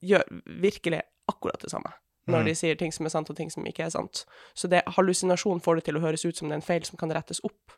gjør 0.04 0.26
virkelig 0.60 1.00
akkurat 1.32 1.62
det 1.64 1.70
samme 1.72 1.94
når 2.26 2.38
Mm. 2.40 2.44
de 2.44 2.54
sier 2.54 2.76
ting 2.76 2.92
som 2.92 3.06
er 3.06 3.10
sant, 3.10 3.30
og 3.30 3.36
ting 3.36 3.50
som 3.50 3.64
ikke 3.64 3.84
er 3.84 3.90
sant. 3.90 4.26
Så 4.54 4.68
det, 4.68 4.82
hallusinasjon 4.86 5.60
får 5.60 5.74
det 5.76 5.84
til 5.84 5.96
å 5.96 6.00
høres 6.00 6.24
ut 6.24 6.36
som 6.36 6.48
det 6.48 6.54
er 6.54 6.60
en 6.60 6.68
feil 6.68 6.84
som 6.84 6.96
kan 6.96 7.10
rettes 7.12 7.40
opp. 7.44 7.72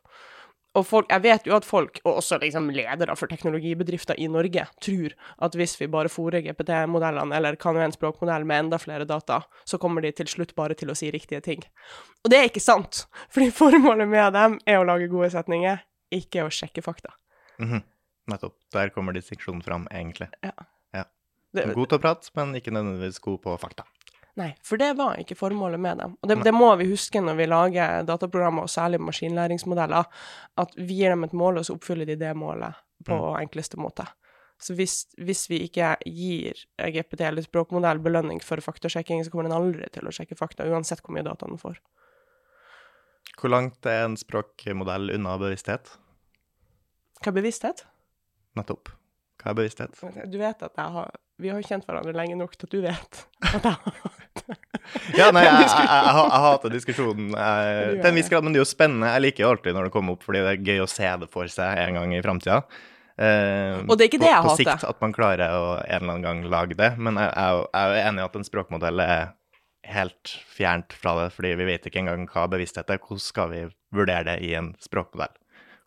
Og 0.77 0.85
folk, 0.85 1.09
jeg 1.09 1.23
vet 1.23 1.47
jo 1.49 1.55
at 1.57 1.65
folk, 1.65 1.99
og 2.03 2.19
også 2.19 2.37
liksom 2.43 2.69
ledere 2.75 3.15
for 3.17 3.31
teknologibedrifter 3.31 4.19
i 4.21 4.27
Norge, 4.29 4.67
tror 4.83 5.15
at 5.47 5.57
hvis 5.57 5.73
vi 5.79 5.89
bare 5.89 6.11
fòrer 6.11 6.43
GPT-modellene, 6.45 7.33
eller 7.33 7.57
kan 7.57 7.77
jo 7.77 7.81
en 7.81 7.95
språkmodell 7.95 8.45
med 8.45 8.67
enda 8.67 8.79
flere 8.81 9.07
data, 9.09 9.41
så 9.65 9.79
kommer 9.81 10.05
de 10.05 10.13
til 10.13 10.29
slutt 10.29 10.53
bare 10.57 10.77
til 10.77 10.93
å 10.93 10.97
si 10.97 11.09
riktige 11.13 11.41
ting. 11.41 11.65
Og 12.21 12.29
det 12.29 12.39
er 12.39 12.49
ikke 12.51 12.63
sant, 12.63 13.05
fordi 13.33 13.49
formålet 13.57 14.09
med 14.11 14.37
dem 14.37 14.59
er 14.69 14.79
å 14.79 14.85
lage 14.87 15.09
gode 15.11 15.31
setninger, 15.33 15.81
ikke 16.13 16.45
å 16.45 16.53
sjekke 16.53 16.85
fakta. 16.85 17.15
Mhm. 17.57 17.81
Nettopp. 18.27 18.57
Der 18.75 18.89
kommer 18.91 19.15
distinksjonen 19.15 19.63
fram, 19.63 19.85
egentlig. 19.87 20.27
Det, 21.55 21.63
God 21.73 21.87
til 21.87 21.97
å 21.97 22.01
prate, 22.03 22.29
men 22.35 22.57
ikke 22.59 22.73
nødvendigvis 22.75 23.21
god 23.23 23.37
på 23.45 23.53
fakta. 23.61 23.85
Nei, 24.37 24.51
for 24.65 24.77
det 24.77 24.91
var 24.99 25.17
ikke 25.17 25.37
formålet 25.37 25.81
med 25.81 25.97
dem. 26.03 26.13
Og 26.21 26.29
det, 26.29 26.37
det 26.45 26.53
må 26.53 26.69
vi 26.77 26.85
huske 26.91 27.21
når 27.23 27.39
vi 27.39 27.47
lager 27.49 28.03
dataprogrammer, 28.05 28.67
og 28.67 28.69
særlig 28.69 28.99
maskinlæringsmodeller, 29.01 30.05
at 30.61 30.77
vi 30.77 30.99
gir 30.99 31.15
dem 31.15 31.25
et 31.25 31.33
mål, 31.33 31.57
og 31.57 31.65
så 31.65 31.73
oppfyller 31.73 32.05
de 32.05 32.19
det 32.21 32.35
målet 32.37 32.77
på 33.07 33.17
enkleste 33.39 33.79
måte. 33.81 34.05
Så 34.61 34.73
hvis, 34.77 35.03
hvis 35.21 35.45
vi 35.49 35.61
ikke 35.67 35.91
gir 36.05 36.57
GPT 36.77 37.21
eller 37.27 37.45
språkmodell 37.45 38.01
belønning 38.01 38.41
for 38.41 38.61
faktasjekking, 38.61 39.23
så 39.25 39.33
kommer 39.33 39.49
den 39.49 39.57
aldri 39.57 39.89
til 39.93 40.09
å 40.09 40.13
sjekke 40.13 40.37
fakta, 40.37 40.65
uansett 40.65 41.03
hvor 41.05 41.13
mye 41.17 41.25
data 41.25 41.49
den 41.49 41.61
får. 41.61 41.77
Hvor 43.37 43.53
langt 43.53 43.85
er 43.85 44.05
en 44.07 44.17
språkmodell 44.17 45.13
unna 45.13 45.35
bevissthet? 45.41 45.93
Hva 47.21 47.29
er 47.29 47.37
bevissthet? 47.37 47.85
Nettopp. 48.57 48.89
Hva 49.41 49.53
er 49.53 49.59
bevissthet? 49.59 49.97
Du 50.25 50.39
vet 50.41 50.61
at 50.65 50.77
jeg 50.77 50.93
har 50.97 51.17
Vi 51.37 51.51
har 51.53 51.61
kjent 51.61 51.85
hverandre 51.85 52.15
lenge 52.17 52.33
nok 52.37 52.55
til 52.57 52.65
at 52.65 52.73
du 52.73 52.79
vet 52.81 53.19
at 53.53 53.65
jeg 53.67 53.77
har 53.77 54.16
Ja, 55.17 55.31
nei, 55.35 55.43
jeg, 55.43 55.53
jeg, 55.53 55.69
jeg, 55.69 56.03
jeg, 56.07 56.41
hater 56.47 56.71
diskusjonen 56.73 57.31
til 57.33 58.05
en 58.11 58.15
viss 58.19 58.29
grad, 58.31 58.45
men 58.45 58.53
det 58.55 58.61
er 58.61 58.63
jo 58.65 58.69
spennende. 58.69 59.09
Jeg 59.15 59.23
liker 59.25 59.43
jo 59.43 59.49
alltid 59.53 59.75
når 59.75 59.89
det 59.89 59.93
kommer 59.95 60.15
opp, 60.15 60.23
fordi 60.27 60.43
det 60.45 60.53
er 60.53 60.61
gøy 60.69 60.83
å 60.85 60.89
se 60.91 61.09
det 61.23 61.27
for 61.33 61.49
seg 61.51 61.81
en 61.83 61.97
gang 61.99 62.13
i 62.15 62.21
framtida. 62.23 62.61
Eh, 63.17 63.79
Og 63.87 63.95
det 63.97 64.05
er 64.05 64.11
ikke 64.11 64.21
det 64.21 64.29
jeg 64.29 64.35
jeg 64.37 64.45
på 64.45 64.51
hater. 64.53 64.61
sikt 64.77 64.85
at 64.91 65.01
man 65.01 65.15
klarer 65.15 65.55
å 65.57 65.65
en 65.81 66.03
eller 66.03 66.13
annen 66.13 66.27
gang 66.27 66.43
lage 66.53 66.77
det, 66.77 66.91
men 67.01 67.17
jeg, 67.17 67.31
er 67.33 67.57
jo- 67.57 68.05
enig 68.05 68.21
i 68.21 68.27
at 68.27 68.35
en 68.39 68.47
språkmodell 68.47 69.01
er 69.03 69.25
helt 69.87 70.33
fjernt 70.53 70.93
fra 70.93 71.15
det, 71.23 71.31
fordi 71.33 71.55
vi 71.57 71.65
vet 71.65 71.85
ikke 71.89 72.01
engang 72.03 72.27
hva 72.29 72.45
bevissthet 72.51 72.89
er. 72.93 72.99
Hvordan 73.01 73.23
skal 73.23 73.49
vi 73.55 73.65
vurdere 73.95 74.23
det 74.27 74.37
i 74.45 74.53
en 74.59 74.73
språkmodell? 74.83 75.33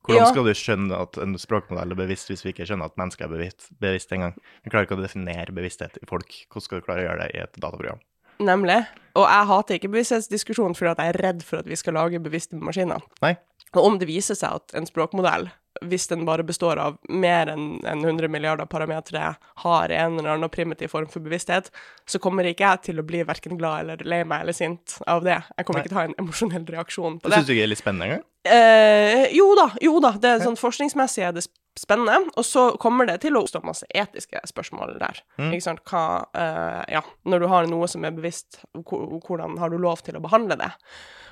Hvordan 0.00 0.30
skal 0.33 0.47
du 0.49 0.54
skjønne 0.57 0.97
at 0.97 1.19
en 1.21 1.35
språkmodell 1.38 1.92
er 1.92 1.99
bevisst 1.99 2.30
hvis 2.33 2.42
vi 2.47 2.54
ikke 2.54 2.64
skjønner 2.66 2.88
at 2.88 2.97
mennesker 2.97 3.26
er 3.26 3.33
bevisst, 3.35 3.69
bevisst 3.85 4.12
engang? 4.16 4.33
Vi 4.64 4.71
klarer 4.73 4.88
ikke 4.88 4.97
å 4.97 5.02
definere 5.04 5.52
bevissthet 5.52 5.99
i 6.00 6.07
folk. 6.09 6.33
Hvordan 6.49 6.64
skal 6.64 6.80
du 6.80 6.87
klare 6.87 7.02
å 7.04 7.04
gjøre 7.04 7.26
det 7.26 7.35
i 7.37 7.42
et 7.45 7.59
dataprogram? 7.61 8.00
Nemlig. 8.41 8.81
Og 9.19 9.27
jeg 9.27 9.49
hater 9.51 9.77
ikke 9.77 9.91
bevissthetsdiskusjon 9.93 10.77
fordi 10.79 10.93
at 10.93 11.01
jeg 11.03 11.13
er 11.13 11.21
redd 11.27 11.43
for 11.47 11.61
at 11.61 11.69
vi 11.69 11.77
skal 11.79 11.97
lage 11.99 12.23
bevisste 12.23 12.57
maskiner. 12.57 13.03
Nei. 13.25 13.35
Og 13.75 13.85
om 13.87 13.99
det 14.01 14.09
viser 14.11 14.39
seg 14.39 14.61
at 14.61 14.77
en 14.79 14.89
språkmodell, 14.89 15.49
hvis 15.87 16.09
den 16.11 16.25
bare 16.27 16.43
består 16.47 16.81
av 16.83 16.97
mer 17.09 17.47
enn 17.53 17.79
enn 17.87 18.03
100 18.05 18.29
milliarder 18.33 18.67
parametere, 18.67 19.37
har 19.65 19.93
en 19.95 20.19
eller 20.19 20.35
annen 20.35 20.50
primitiv 20.53 20.91
form 20.93 21.07
for 21.09 21.23
bevissthet, 21.25 21.71
så 22.11 22.19
kommer 22.23 22.49
ikke 22.50 22.67
jeg 22.67 22.83
til 22.91 23.00
å 23.00 23.07
bli 23.07 23.23
verken 23.29 23.57
glad 23.61 23.85
eller 23.85 24.03
lei 24.05 24.23
meg 24.25 24.43
eller 24.45 24.57
sint 24.57 24.99
av 25.07 25.23
det. 25.25 25.39
Jeg 25.57 25.67
kommer 25.69 25.81
Nei. 25.81 25.85
ikke 25.87 25.93
til 25.95 25.99
å 25.99 26.00
ha 26.00 26.09
en 26.11 26.19
emosjonell 26.25 26.67
reaksjon 26.75 27.21
på 27.21 27.29
Det 27.29 27.31
det. 27.31 27.39
syns 27.39 27.47
du 27.47 27.55
ikke 27.55 27.62
er 27.69 27.73
litt 27.73 27.83
spennende 27.83 28.09
engang? 28.11 28.27
Eh, 28.50 29.27
jo 29.37 29.50
da, 29.59 29.69
jo 29.85 29.99
da. 30.00 30.15
Det 30.17 30.31
er 30.35 30.43
sånn 30.45 30.57
Forskningsmessig 30.59 31.27
er 31.29 31.35
det 31.37 31.45
spennende. 31.79 32.17
Og 32.41 32.45
så 32.49 32.71
kommer 32.81 33.07
det 33.07 33.19
til 33.23 33.37
å 33.37 33.43
oppstå 33.45 33.61
masse 33.65 33.87
etiske 33.95 34.41
spørsmål 34.49 34.97
der. 35.00 35.21
Mm. 35.39 35.53
Ikke 35.53 35.67
sant? 35.69 35.83
Hva 35.89 36.05
eh, 36.35 36.83
Ja, 36.97 37.03
når 37.29 37.45
du 37.45 37.49
har 37.53 37.69
noe 37.71 37.89
som 37.89 38.05
er 38.09 38.17
bevisst, 38.17 38.62
hvordan 38.75 39.59
har 39.61 39.71
du 39.71 39.79
lov 39.79 40.03
til 40.07 40.17
å 40.19 40.25
behandle 40.25 40.57
det? 40.61 40.71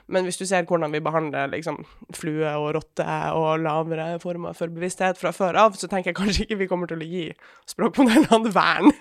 Men 0.09 0.25
hvis 0.25 0.39
du 0.41 0.47
ser 0.49 0.65
hvordan 0.69 0.93
vi 0.95 1.03
behandler 1.05 1.51
liksom, 1.53 1.83
flue 2.17 2.49
og 2.57 2.71
rotte 2.79 3.07
og 3.37 3.61
lavere 3.61 4.07
former 4.23 4.57
for 4.57 4.73
bevissthet 4.73 5.21
fra 5.21 5.33
før 5.37 5.59
av, 5.67 5.77
så 5.77 5.89
tenker 5.91 6.13
jeg 6.13 6.19
kanskje 6.19 6.47
ikke 6.47 6.61
vi 6.63 6.69
kommer 6.71 6.89
til 6.89 7.03
å 7.05 7.09
gi 7.09 7.27
språkmodellene 7.69 8.53
vern. 8.59 8.93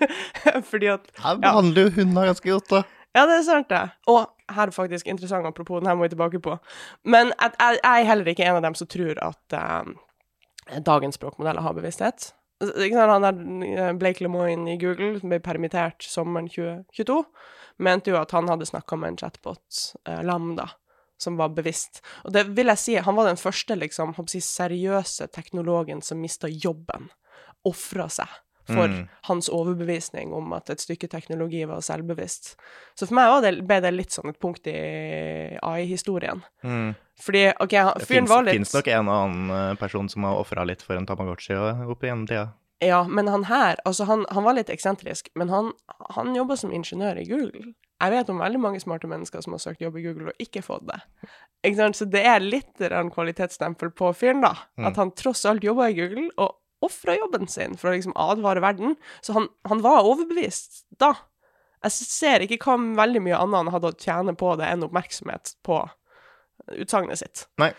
Fordi 0.68 0.90
at 0.92 1.08
Her 1.24 1.40
behandler 1.42 1.88
jo 1.88 1.94
hunder 2.00 2.28
ganske 2.32 2.50
godt, 2.52 2.74
da. 2.74 2.82
ja, 3.16 3.24
det 3.30 3.38
er 3.38 3.46
sant, 3.46 3.70
det. 3.72 3.84
Og 4.12 4.26
her 4.52 4.68
er 4.68 4.76
faktisk 4.76 5.08
interessant 5.08 5.48
apropos, 5.48 5.80
den 5.80 5.88
her 5.88 5.96
må 5.96 6.04
vi 6.06 6.12
tilbake 6.12 6.40
på. 6.44 6.58
Men 7.04 7.32
at 7.38 7.56
jeg, 7.60 7.80
jeg 7.82 8.02
er 8.04 8.10
heller 8.10 8.32
ikke 8.32 8.44
en 8.48 8.58
av 8.60 8.66
dem 8.68 8.76
som 8.76 8.90
tror 8.92 9.20
at 9.24 9.56
eh, 9.56 10.80
dagens 10.84 11.16
språkmodeller 11.16 11.64
har 11.64 11.76
bevissthet. 11.76 12.32
Han 12.60 13.24
der 13.24 13.40
eh, 13.68 13.92
Blake 13.96 14.24
Lemoine 14.24 14.74
i 14.74 14.78
Google, 14.80 15.20
som 15.20 15.32
ble 15.32 15.38
permittert 15.40 16.04
sommeren 16.04 16.48
2022, 16.52 17.22
mente 17.78 18.10
jo 18.10 18.18
at 18.20 18.32
han 18.34 18.48
hadde 18.50 18.66
snakka 18.66 18.98
med 18.98 19.14
en 19.14 19.18
chatbot, 19.22 19.80
eh, 20.08 20.20
Lambda, 20.26 20.68
som 21.18 21.36
var 21.36 21.52
bevisst. 21.56 22.02
Og 22.24 22.32
det 22.32 22.46
vil 22.56 22.70
jeg 22.72 22.78
si, 22.82 22.96
han 23.02 23.16
var 23.18 23.28
den 23.28 23.40
første 23.40 23.76
liksom, 23.78 24.14
si, 24.30 24.40
seriøse 24.44 25.28
teknologen 25.34 26.02
som 26.02 26.20
mista 26.22 26.48
jobben. 26.50 27.10
Ofra 27.66 28.08
seg 28.08 28.28
for 28.68 28.88
Mm. 28.88 29.08
hans 29.22 29.48
overbevisning 29.48 30.32
om 30.36 30.52
at 30.52 30.68
et 30.70 30.80
stykke 30.80 31.08
teknologi 31.08 31.64
var 31.64 31.80
selvbevisst. 31.80 32.50
Så 32.94 33.06
for 33.08 33.14
meg 33.16 33.42
det, 33.42 33.52
ble 33.64 33.80
det 33.80 33.94
litt 33.94 34.12
sånn 34.12 34.28
et 34.28 34.38
punkt 34.38 34.66
i 34.68 35.56
AI-historien. 35.62 36.42
Mm. 36.62 36.94
Fordi, 37.18 37.46
OK, 37.64 37.74
fyren 38.04 38.28
var 38.28 38.44
litt 38.44 38.58
fins 38.58 38.74
nok 38.76 38.90
en 38.92 39.08
og 39.08 39.14
annen 39.14 39.50
eh, 39.56 39.74
person 39.80 40.08
som 40.12 40.28
har 40.28 40.36
ofra 40.38 40.66
litt 40.68 40.84
for 40.84 40.98
en 41.00 41.08
Tamagotchi 41.08 41.56
opp 41.56 42.04
igjennom 42.04 42.28
tida. 42.28 42.50
Ja, 42.84 43.02
men 43.08 43.26
han 43.26 43.48
her, 43.48 43.80
altså 43.88 44.04
han, 44.06 44.26
han 44.30 44.44
var 44.44 44.54
litt 44.54 44.70
eksentrisk, 44.70 45.32
men 45.34 45.48
han, 45.50 45.72
han 46.14 46.36
jobba 46.36 46.56
som 46.60 46.70
ingeniør 46.70 47.18
i 47.18 47.26
Google. 47.26 47.72
Jeg 47.98 48.14
vet 48.14 48.28
om 48.30 48.38
veldig 48.38 48.60
mange 48.62 48.80
smarte 48.82 49.10
mennesker 49.10 49.42
som 49.42 49.56
har 49.56 49.62
søkt 49.62 49.82
jobb 49.82 49.96
i 49.98 50.04
Google 50.04 50.30
og 50.30 50.42
ikke 50.42 50.62
fått 50.62 50.86
det. 50.86 51.00
Ikke 51.66 51.80
sant? 51.80 51.98
Så 51.98 52.06
det 52.06 52.22
er 52.30 52.44
litt 52.44 52.84
en 52.86 53.10
kvalitetsstempel 53.10 53.90
på 53.98 54.12
fyren, 54.14 54.44
da. 54.44 54.52
Mm. 54.78 54.86
At 54.90 55.00
han 55.00 55.10
tross 55.18 55.42
alt 55.50 55.66
jobba 55.66 55.88
i 55.90 55.96
Google 55.98 56.28
og 56.38 56.54
ofra 56.86 57.16
jobben 57.18 57.48
sin 57.50 57.74
for 57.78 57.90
å 57.90 57.96
liksom 57.96 58.14
advare 58.14 58.62
verden. 58.62 58.94
Så 59.24 59.34
han, 59.34 59.48
han 59.66 59.82
var 59.82 60.06
overbevist 60.06 60.84
da. 61.02 61.14
Jeg 61.86 61.94
ser 61.94 62.42
ikke 62.42 62.60
hva 62.64 62.78
veldig 62.98 63.22
mye 63.22 63.38
annet 63.38 63.62
han 63.64 63.72
hadde 63.74 63.92
å 63.92 63.98
tjene 63.98 64.34
på 64.38 64.54
det 64.58 64.70
enn 64.70 64.86
oppmerksomhet 64.86 65.54
på 65.66 65.82
utsagnet 66.76 67.20
sitt. 67.20 67.46
Nei. 67.60 67.72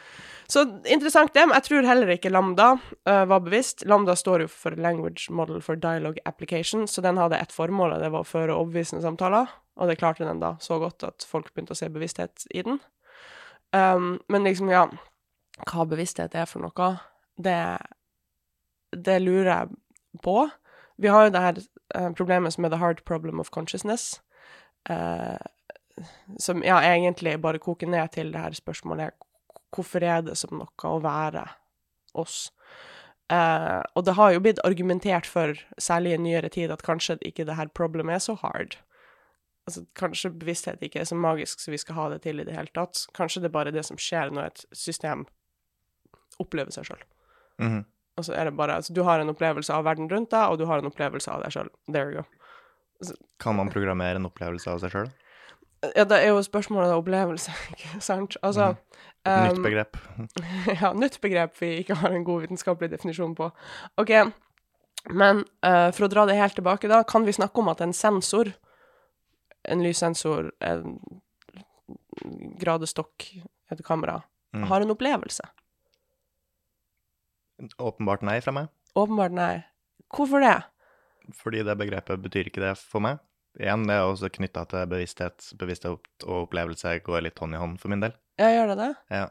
Så 0.49 0.63
interessant 0.89 1.33
det, 1.35 1.43
men 1.45 1.53
jeg 1.59 1.67
tror 1.67 1.85
heller 1.85 2.09
ikke 2.09 2.31
Lambda 2.33 2.71
uh, 2.73 3.25
var 3.29 3.43
bevisst. 3.45 3.83
Lambda 3.85 4.15
står 4.17 4.47
jo 4.47 4.49
for 4.49 4.73
Language 4.81 5.29
Model 5.29 5.61
for 5.61 5.77
Dialogue 5.77 6.23
Application, 6.25 6.87
så 6.89 7.03
den 7.05 7.21
hadde 7.21 7.37
ett 7.37 7.53
formål, 7.53 7.93
og 7.93 8.01
det 8.01 8.09
var 8.15 8.25
å 8.25 8.29
føre 8.29 8.55
overbevisende 8.55 9.03
samtaler, 9.05 9.51
og 9.77 9.91
det 9.91 9.99
klarte 10.01 10.25
den 10.25 10.41
da 10.41 10.55
så 10.63 10.79
godt 10.81 11.05
at 11.05 11.27
folk 11.27 11.51
begynte 11.53 11.77
å 11.77 11.79
se 11.79 11.91
bevissthet 11.93 12.47
i 12.49 12.63
den. 12.65 12.81
Um, 13.77 14.15
men 14.25 14.49
liksom, 14.49 14.71
ja, 14.73 14.87
hva 15.69 15.85
bevissthet 15.85 16.33
er 16.33 16.49
for 16.49 16.65
noe, 16.65 16.89
det, 17.37 17.59
det 18.97 19.19
lurer 19.21 19.51
jeg 19.51 20.21
på. 20.25 20.39
Vi 20.97 21.13
har 21.13 21.27
jo 21.27 21.35
det 21.35 21.45
her 21.45 21.61
uh, 21.93 22.09
problemet 22.17 22.57
som 22.57 22.65
er 22.65 22.73
the 22.73 22.81
hard 22.81 23.05
problem 23.05 23.37
of 23.39 23.53
consciousness, 23.53 24.15
eh, 24.89 25.37
som 26.39 26.63
ja, 26.65 26.79
egentlig 26.83 27.37
bare 27.41 27.61
koker 27.61 27.89
ned 27.89 28.11
til 28.15 28.31
det 28.33 28.43
her 28.43 28.55
spørsmålet 28.57 29.15
hvorfor 29.75 30.03
er 30.03 30.23
det 30.25 30.37
som 30.39 30.55
noe 30.57 30.89
å 30.89 31.01
være 31.03 31.45
oss? 32.17 32.49
Eh, 33.29 33.81
og 33.93 34.05
det 34.05 34.15
har 34.17 34.33
jo 34.33 34.41
blitt 34.41 34.61
argumentert 34.65 35.29
for, 35.29 35.57
særlig 35.77 36.15
i 36.15 36.21
nyere 36.21 36.49
tid, 36.49 36.71
at 36.73 36.85
kanskje 36.85 37.19
ikke 37.25 37.45
det 37.45 37.57
her 37.59 37.69
problemet 37.77 38.17
er 38.17 38.23
så 38.25 38.35
hard. 38.41 38.79
Altså, 39.69 39.83
kanskje 39.99 40.33
bevissthet 40.33 40.81
ikke 40.81 41.03
er 41.03 41.09
så 41.09 41.17
magisk 41.19 41.61
som 41.61 41.75
vi 41.75 41.81
skal 41.81 41.99
ha 41.99 42.07
det 42.15 42.23
til 42.25 42.41
i 42.41 42.47
det 42.47 42.55
hele 42.55 42.73
tatt. 42.73 43.05
Kanskje 43.13 43.43
det 43.43 43.51
er 43.51 43.57
bare 43.59 43.75
det 43.75 43.85
som 43.85 44.01
skjer 44.01 44.33
når 44.33 44.49
et 44.49 44.65
system 44.73 45.27
opplever 46.41 46.73
seg 46.73 46.89
sjøl. 46.89 47.05
Og 48.17 48.25
så 48.25 48.33
er 48.35 48.49
det 48.49 48.57
bare 48.57 48.79
altså, 48.79 48.93
Du 48.95 49.03
har 49.05 49.21
en 49.21 49.31
opplevelse 49.31 49.73
av 49.75 49.85
verden 49.85 50.09
rundt 50.09 50.31
deg, 50.33 50.49
og 50.49 50.57
du 50.57 50.65
har 50.65 50.81
en 50.81 50.89
opplevelse 50.89 51.29
av 51.31 51.45
deg 51.45 51.53
sjøl. 51.53 51.69
There 51.87 52.09
you 52.09 52.23
go. 52.23 52.25
Kan 53.39 53.55
man 53.55 53.69
programmere 53.71 54.19
en 54.19 54.27
opplevelse 54.27 54.73
av 54.73 54.81
seg 54.81 54.95
sjøl? 54.95 55.11
Ja, 55.95 56.03
det 56.03 56.17
er 56.19 56.27
jo 56.33 56.41
spørsmålet 56.43 56.91
om 56.91 56.99
opplevelse, 57.03 57.53
ikke 57.73 58.01
sant? 58.03 58.35
Altså 58.43 58.73
Nytt 59.27 59.57
um, 59.59 59.63
begrep. 59.63 59.97
ja, 60.81 60.93
nytt 60.95 61.19
begrep 61.21 61.55
vi 61.61 61.69
ikke 61.81 61.95
har 62.01 62.11
en 62.15 62.23
god 62.27 62.41
vitenskapelig 62.45 62.91
definisjon 62.91 63.35
på. 63.35 63.49
OK, 63.99 64.11
men 65.11 65.43
uh, 65.65 65.89
for 65.95 66.07
å 66.07 66.11
dra 66.11 66.25
det 66.27 66.37
helt 66.39 66.55
tilbake, 66.59 66.89
da, 66.91 67.01
kan 67.07 67.27
vi 67.27 67.35
snakke 67.35 67.59
om 67.61 67.71
at 67.71 67.83
en 67.83 67.93
sensor, 67.95 68.51
en 69.67 69.83
lyssensor, 69.83 70.51
en 70.63 70.97
gradestokk, 72.59 73.29
et 73.71 73.83
kamera, 73.85 74.21
Mm. 74.49 74.63
har 74.65 74.81
en 74.81 74.89
opplevelse? 74.89 75.43
Åpenbart 77.77 78.23
nei 78.25 78.39
fra 78.41 78.53
meg. 78.55 78.69
Åpenbart 78.97 79.35
nei. 79.35 79.63
Hvorfor 80.09 80.41
det? 80.41 80.55
Fordi 81.37 81.61
det 81.67 81.75
begrepet 81.77 82.23
betyr 82.23 82.49
ikke 82.49 82.63
det 82.63 82.71
for 82.81 83.03
meg. 83.03 83.19
Igjen, 83.57 83.87
det 83.89 83.95
er 83.97 84.05
også 84.05 84.29
knytta 84.31 84.65
til 84.69 84.85
bevissthet. 84.91 85.47
Bevissthet 85.59 85.97
og 86.27 86.43
opplevelse 86.45 86.99
går 87.03 87.23
litt 87.25 87.39
hånd 87.41 87.55
i 87.57 87.59
hånd 87.61 87.79
for 87.81 87.89
min 87.91 88.03
del. 88.03 88.13
Ja, 88.39 88.51
gjør 88.53 88.73
det 88.75 88.77
det? 88.83 88.89
Ja. 89.11 89.25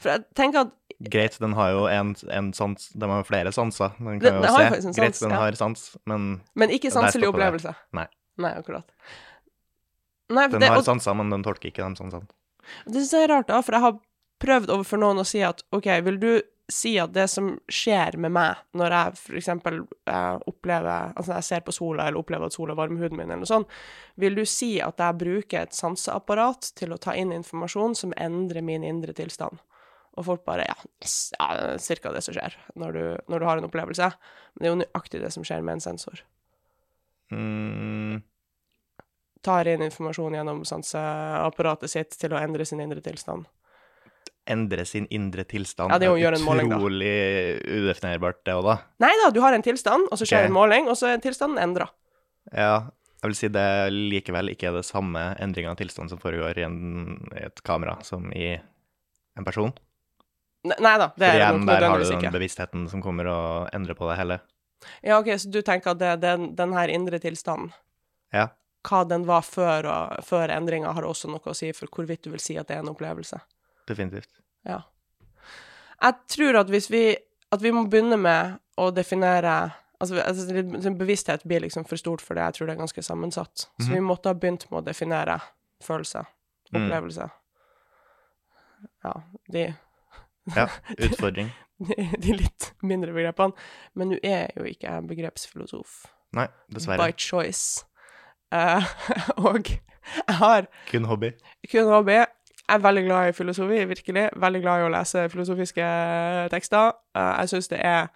For 0.00 0.10
jeg 0.14 0.24
tenker 0.36 0.66
at 0.66 0.76
Greit, 1.00 1.38
den 1.40 1.54
har 1.56 1.70
jo 1.72 1.86
en, 1.88 2.10
en 2.28 2.50
sans 2.52 2.90
De 2.92 3.08
har 3.08 3.22
jo 3.22 3.24
flere 3.24 3.52
sanser. 3.56 3.94
Den 3.96 4.18
Den- 4.18 4.20
kan 4.20 4.34
jo 4.36 4.42
den 4.42 4.52
se. 4.82 4.88
en 4.90 4.96
Greit, 4.98 5.20
den 5.22 5.30
ja. 5.32 5.38
har 5.40 5.56
sans, 5.56 5.84
men 6.04 6.26
Men 6.54 6.70
ikke 6.76 6.90
sanselig 6.92 7.28
opplevelse. 7.30 7.72
Nei. 7.96 8.06
Nei, 8.40 8.52
akkurat. 8.58 8.84
Nei, 10.30 10.46
den 10.48 10.60
det, 10.60 10.68
har 10.70 10.78
og, 10.78 10.84
sanser, 10.86 11.14
men 11.16 11.30
den 11.32 11.42
tolker 11.42 11.70
ikke 11.72 11.82
de 11.88 11.96
sansene. 11.98 12.28
det 12.86 12.94
synes 13.00 13.12
jeg 13.16 13.24
er 13.26 13.32
rart, 13.32 13.48
da, 13.48 13.60
for 13.64 13.72
jeg 13.76 13.82
har 13.86 13.96
prøvd 14.40 14.70
overfor 14.76 15.00
noen 15.02 15.18
å 15.22 15.26
si 15.26 15.40
at 15.44 15.62
OK, 15.74 15.88
vil 16.06 16.20
du 16.22 16.28
si 16.72 16.94
at 17.02 17.12
det 17.14 17.26
som 17.30 17.52
skjer 17.70 18.16
med 18.20 18.32
meg 18.34 18.60
når 18.78 18.94
jeg 18.96 19.38
eksempel 19.40 19.80
eh, 20.10 20.36
opplever 20.50 21.12
Altså 21.14 21.32
når 21.32 21.40
jeg 21.40 21.48
ser 21.48 21.64
på 21.66 21.74
sola, 21.74 22.06
eller 22.06 22.20
opplever 22.20 22.50
at 22.50 22.56
sola 22.56 22.76
varmer 22.78 23.04
huden 23.04 23.18
min, 23.18 23.28
eller 23.30 23.42
noe 23.42 23.50
sånt, 23.50 23.74
vil 24.20 24.38
du 24.38 24.44
si 24.48 24.76
at 24.84 25.00
jeg 25.02 25.18
bruker 25.20 25.64
et 25.64 25.76
sanseapparat 25.76 26.72
til 26.78 26.94
å 26.94 27.00
ta 27.00 27.16
inn 27.18 27.34
informasjon 27.36 27.96
som 27.98 28.16
endrer 28.16 28.64
min 28.64 28.86
indre 28.86 29.14
tilstand? 29.16 29.60
Og 30.18 30.26
folk 30.26 30.42
bare 30.48 30.66
Ja, 30.68 30.76
yes, 31.02 31.30
ja 31.38 31.52
det 31.56 31.68
er 31.74 31.84
cirka 31.84 32.12
det 32.14 32.24
som 32.26 32.34
skjer 32.36 32.56
når 32.78 32.96
du, 32.96 33.04
når 33.30 33.40
du 33.40 33.46
har 33.46 33.60
en 33.60 33.68
opplevelse. 33.68 34.10
Men 34.54 34.62
det 34.62 34.68
er 34.68 34.74
jo 34.74 34.82
nøyaktig 34.82 35.22
det 35.22 35.30
som 35.36 35.46
skjer 35.46 35.62
med 35.62 35.78
en 35.78 35.84
sensor. 35.84 36.24
Mm, 37.30 38.18
Tar 39.40 39.68
inn 39.70 39.82
informasjon 39.86 40.34
gjennom 40.36 40.64
sanseapparatet 40.68 41.92
sitt 41.92 42.16
til 42.20 42.34
å 42.34 42.40
endre 42.40 42.66
sin 42.68 42.82
indre 42.82 43.00
tilstand. 43.04 43.46
Endre 44.52 44.84
sin 44.88 45.06
indre 45.14 45.44
tilstand. 45.48 45.92
Ja, 45.92 45.98
det 46.00 46.08
er 46.08 46.12
jo 46.12 46.18
å 46.18 46.22
gjøre 46.22 46.40
en 46.40 46.46
måling, 46.46 46.70
da. 46.72 46.78
Utrolig 46.78 47.14
udefinerbart, 47.64 48.40
det 48.46 48.56
òg, 48.58 48.64
da. 48.66 48.78
Nei 49.06 49.12
da, 49.24 49.30
du 49.34 49.42
har 49.44 49.56
en 49.56 49.64
tilstand, 49.66 50.08
og 50.10 50.20
så 50.20 50.26
skjer 50.26 50.44
okay. 50.44 50.50
en 50.50 50.56
måling, 50.56 50.90
og 50.90 50.98
så 50.98 51.12
er 51.12 51.22
tilstanden 51.24 51.62
endra. 51.62 51.90
Ja, 52.50 52.90
jeg 53.20 53.28
vil 53.28 53.36
si 53.36 53.50
det 53.52 53.68
likevel 53.92 54.54
ikke 54.54 54.70
er 54.70 54.78
det 54.78 54.86
samme 54.88 55.22
endringa 55.44 55.74
av 55.74 55.80
tilstand 55.80 56.12
som 56.12 56.20
foregår 56.22 56.56
i, 56.56 56.64
en, 56.64 56.78
i 57.36 57.44
et 57.50 57.60
kamera 57.66 57.98
som 58.06 58.30
i 58.32 58.54
en 58.56 59.46
person. 59.46 59.74
Nei 60.64 60.94
da, 61.00 61.10
det 61.16 61.26
er 61.26 61.38
igjen, 61.38 61.62
ikke. 61.62 61.68
der 61.72 61.86
har 61.88 62.00
du 62.00 62.04
den 62.04 62.18
ikke. 62.18 62.32
bevisstheten 62.36 62.88
som 62.92 63.04
kommer 63.04 63.28
og 63.32 63.68
endrer 63.76 63.96
på 63.96 64.08
det 64.10 64.16
hele. 64.20 64.40
Ja, 65.04 65.18
OK, 65.18 65.28
så 65.40 65.52
du 65.52 65.60
tenker 65.64 65.92
at 65.92 66.00
det 66.00 66.08
er 66.14 66.20
den, 66.20 66.50
den 66.56 66.72
her 66.76 66.92
indre 66.92 67.20
tilstanden 67.20 67.72
Ja. 68.32 68.48
hva 68.88 69.02
den 69.08 69.26
var 69.28 69.44
før, 69.44 69.88
og, 69.88 70.24
før 70.24 70.52
endringa, 70.56 70.92
har 70.96 71.04
også 71.04 71.28
noe 71.28 71.44
å 71.44 71.56
si 71.56 71.72
for 71.76 71.92
hvorvidt 71.92 72.24
du 72.24 72.32
vil 72.32 72.40
si 72.40 72.56
at 72.60 72.68
det 72.68 72.78
er 72.78 72.84
en 72.84 72.92
opplevelse. 72.92 73.40
Definitivt. 73.88 74.39
Ja. 74.66 74.82
Jeg 76.02 76.14
tror 76.28 76.56
at 76.60 76.68
hvis 76.72 76.90
vi 76.90 77.16
At 77.52 77.62
vi 77.62 77.70
må 77.74 77.86
begynne 77.90 78.16
med 78.20 78.58
å 78.78 78.90
definere 78.94 79.72
Altså, 80.00 80.16
altså 80.22 80.46
sånn 80.80 80.96
bevissthet 80.96 81.42
blir 81.44 81.60
liksom 81.60 81.84
for 81.84 81.96
stort 82.00 82.22
for 82.24 82.34
det. 82.38 82.40
Jeg 82.46 82.54
tror 82.56 82.66
det 82.70 82.72
er 82.72 82.78
ganske 82.80 83.02
sammensatt. 83.04 83.66
Så 83.82 83.90
vi 83.92 83.98
måtte 84.00 84.30
ha 84.30 84.34
begynt 84.34 84.64
med 84.70 84.78
å 84.80 84.84
definere 84.86 85.34
følelse, 85.84 86.22
Mm. 86.72 86.78
opplevelse. 86.86 87.26
Ja, 89.04 89.12
de, 89.52 89.74
Ja, 90.56 90.68
utfordring. 90.98 91.50
de, 91.78 91.94
de 92.22 92.32
litt 92.38 92.70
mindre 92.82 93.12
begrepene. 93.12 93.52
Men 93.94 94.12
nå 94.14 94.18
er 94.24 94.50
jo 94.56 94.64
ikke 94.70 94.88
jeg 94.88 95.06
begrepsfilosof. 95.10 96.06
Nei, 96.32 96.46
dessverre. 96.72 97.04
By 97.10 97.12
choice. 97.18 97.84
Uh, 98.54 98.80
og 99.46 99.68
jeg 99.68 100.36
har 100.40 100.66
Kun 100.90 101.04
hobby. 101.10 101.32
kun 101.70 101.90
hobby. 101.92 102.22
Jeg 102.70 102.78
er 102.78 102.82
veldig 102.84 103.02
glad 103.02 103.28
i 103.28 103.32
filosofi, 103.34 103.78
virkelig. 103.90 104.28
Veldig 104.38 104.58
glad 104.62 104.80
i 104.80 104.82
å 104.86 104.90
lese 104.94 105.24
filosofiske 105.32 105.86
tekster. 106.52 106.92
Eh, 107.18 107.30
jeg 107.40 107.50
syns 107.50 107.68
det 107.72 107.80
er 107.82 108.12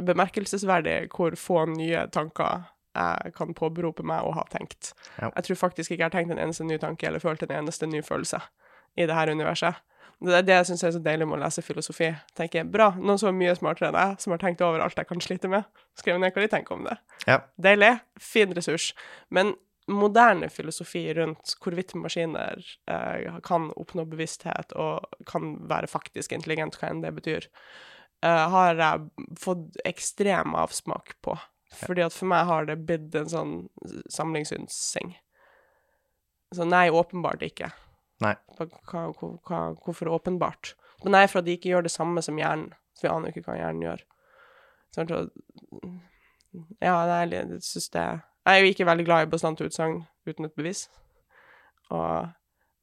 bemerkelsesverdig 0.00 0.94
hvor 1.12 1.36
få 1.36 1.66
nye 1.74 2.06
tanker 2.14 2.70
jeg 2.96 3.34
kan 3.36 3.52
påberope 3.56 4.04
meg 4.04 4.24
å 4.24 4.32
ha 4.36 4.46
tenkt. 4.52 4.94
Ja. 5.18 5.28
Jeg 5.36 5.44
tror 5.44 5.60
faktisk 5.60 5.92
ikke 5.92 6.00
jeg 6.00 6.08
har 6.08 6.14
tenkt 6.14 6.32
en 6.32 6.40
eneste 6.40 6.64
ny 6.64 6.78
tanke 6.80 7.08
eller 7.08 7.20
følt 7.20 7.44
en 7.44 7.52
eneste 7.58 7.88
ny 7.88 8.00
følelse 8.04 8.40
i 8.96 9.06
det 9.08 9.16
her 9.16 9.32
universet. 9.32 9.84
Det 10.22 10.38
er 10.38 10.46
det 10.46 10.54
jeg 10.54 10.68
syns 10.70 10.84
er 10.86 10.94
så 10.94 11.02
deilig 11.02 11.26
med 11.28 11.36
å 11.36 11.42
lese 11.42 11.64
filosofi. 11.66 12.08
Tenker, 12.38 12.64
Bra, 12.64 12.92
noen 12.96 13.20
som 13.20 13.28
er 13.28 13.36
mye 13.36 13.56
smartere 13.58 13.90
enn 13.90 13.98
jeg, 13.98 14.22
som 14.24 14.32
har 14.32 14.40
tenkt 14.40 14.64
over 14.64 14.80
alt 14.84 14.96
jeg 14.96 15.08
kan 15.08 15.20
slite 15.20 15.50
med. 15.52 15.68
Skrev 15.98 16.20
ned 16.22 16.32
hva 16.32 16.44
de 16.44 16.50
tenker 16.52 16.78
om 16.78 16.88
det. 16.88 16.96
Ja. 17.26 17.40
Deilig. 17.60 17.96
Fin 18.22 18.56
ressurs. 18.56 18.92
Men 19.28 19.52
moderne 19.90 20.48
filosofi 20.48 21.14
rundt 21.14 21.54
hvorvidt 21.62 21.94
maskiner 21.98 22.60
eh, 22.90 23.38
kan 23.44 23.70
oppnå 23.76 24.04
bevissthet 24.10 24.74
og 24.78 25.06
kan 25.28 25.56
være 25.70 25.90
faktisk 25.90 26.34
intelligent, 26.36 26.78
hva 26.78 26.92
enn 26.92 27.02
det 27.02 27.14
betyr, 27.16 27.48
eh, 28.22 28.44
har 28.54 28.78
jeg 28.78 29.26
fått 29.40 29.80
ekstrem 29.88 30.56
avsmak 30.58 31.16
på. 31.24 31.36
Fordi 31.72 32.04
at 32.04 32.14
for 32.14 32.28
meg 32.28 32.46
har 32.50 32.68
det 32.68 32.82
blitt 32.84 33.14
en 33.16 33.30
sånn 33.32 33.54
samlingssynsing. 34.12 35.14
Så 36.52 36.66
nei, 36.68 36.88
åpenbart 36.92 37.42
ikke. 37.46 37.70
Nei. 38.22 38.34
Hva, 38.58 38.68
hva, 38.92 39.62
hvorfor 39.80 40.10
åpenbart? 40.12 40.74
Men 41.02 41.16
nei, 41.16 41.26
for 41.30 41.40
at 41.40 41.48
de 41.48 41.56
ikke 41.56 41.72
gjør 41.72 41.86
det 41.86 41.94
samme 41.94 42.22
som 42.22 42.38
hjernen. 42.38 42.74
Så 42.92 43.06
vi 43.06 43.10
aner 43.10 43.30
jo 43.30 43.34
ikke 43.34 43.48
hva 43.48 43.56
hjernen 43.58 43.86
gjør. 43.86 44.04
Sånn 44.92 45.08
ja, 46.82 46.98
nei, 47.08 47.22
jeg 47.32 47.62
syns 47.64 47.88
det 47.94 48.04
Jeg 48.42 48.58
er 48.58 48.64
jo 48.64 48.72
ikke 48.74 48.86
veldig 48.88 49.04
glad 49.06 49.26
i 49.26 49.30
bastante 49.30 49.66
utsagn 49.66 50.00
uten 50.26 50.48
et 50.48 50.56
bevis. 50.58 50.86
Og 51.94 52.30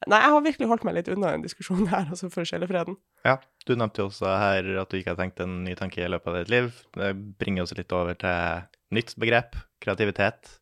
Nei, 0.08 0.22
jeg 0.24 0.32
har 0.32 0.44
virkelig 0.46 0.68
holdt 0.70 0.86
meg 0.88 0.96
litt 0.96 1.10
unna 1.12 1.34
den 1.34 1.42
diskusjonen 1.44 1.90
her, 1.92 2.06
altså 2.08 2.30
for 2.32 2.48
sjelefreden. 2.48 2.96
Ja, 3.28 3.36
du 3.68 3.74
nevnte 3.76 4.00
jo 4.00 4.08
også 4.08 4.30
her 4.32 4.70
at 4.80 4.94
du 4.94 4.96
ikke 4.96 5.12
har 5.12 5.20
tenkt 5.20 5.42
en 5.44 5.58
ny 5.66 5.74
tanke 5.76 6.00
i 6.00 6.08
løpet 6.08 6.32
av 6.32 6.38
ditt 6.38 6.54
liv. 6.54 6.70
Det 6.96 7.10
bringer 7.42 7.66
oss 7.66 7.76
litt 7.76 7.92
over 7.96 8.16
til 8.22 8.64
nytt 8.96 9.12
begrep, 9.20 9.58
kreativitet. 9.84 10.54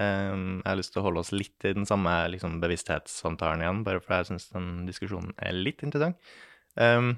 Um, 0.00 0.62
jeg 0.62 0.70
har 0.70 0.80
lyst 0.80 0.94
til 0.94 1.02
å 1.02 1.06
holde 1.06 1.20
oss 1.20 1.34
litt 1.36 1.68
i 1.68 1.74
den 1.76 1.88
samme 1.88 2.14
liksom, 2.32 2.56
bevissthetssamtalen 2.64 3.64
igjen, 3.64 3.84
bare 3.84 4.00
fordi 4.00 4.22
jeg 4.22 4.30
syns 4.30 4.48
den 4.54 4.72
diskusjonen 4.88 5.36
er 5.36 5.56
litt 5.56 5.84
interessant. 5.84 6.32
Um, 6.80 7.12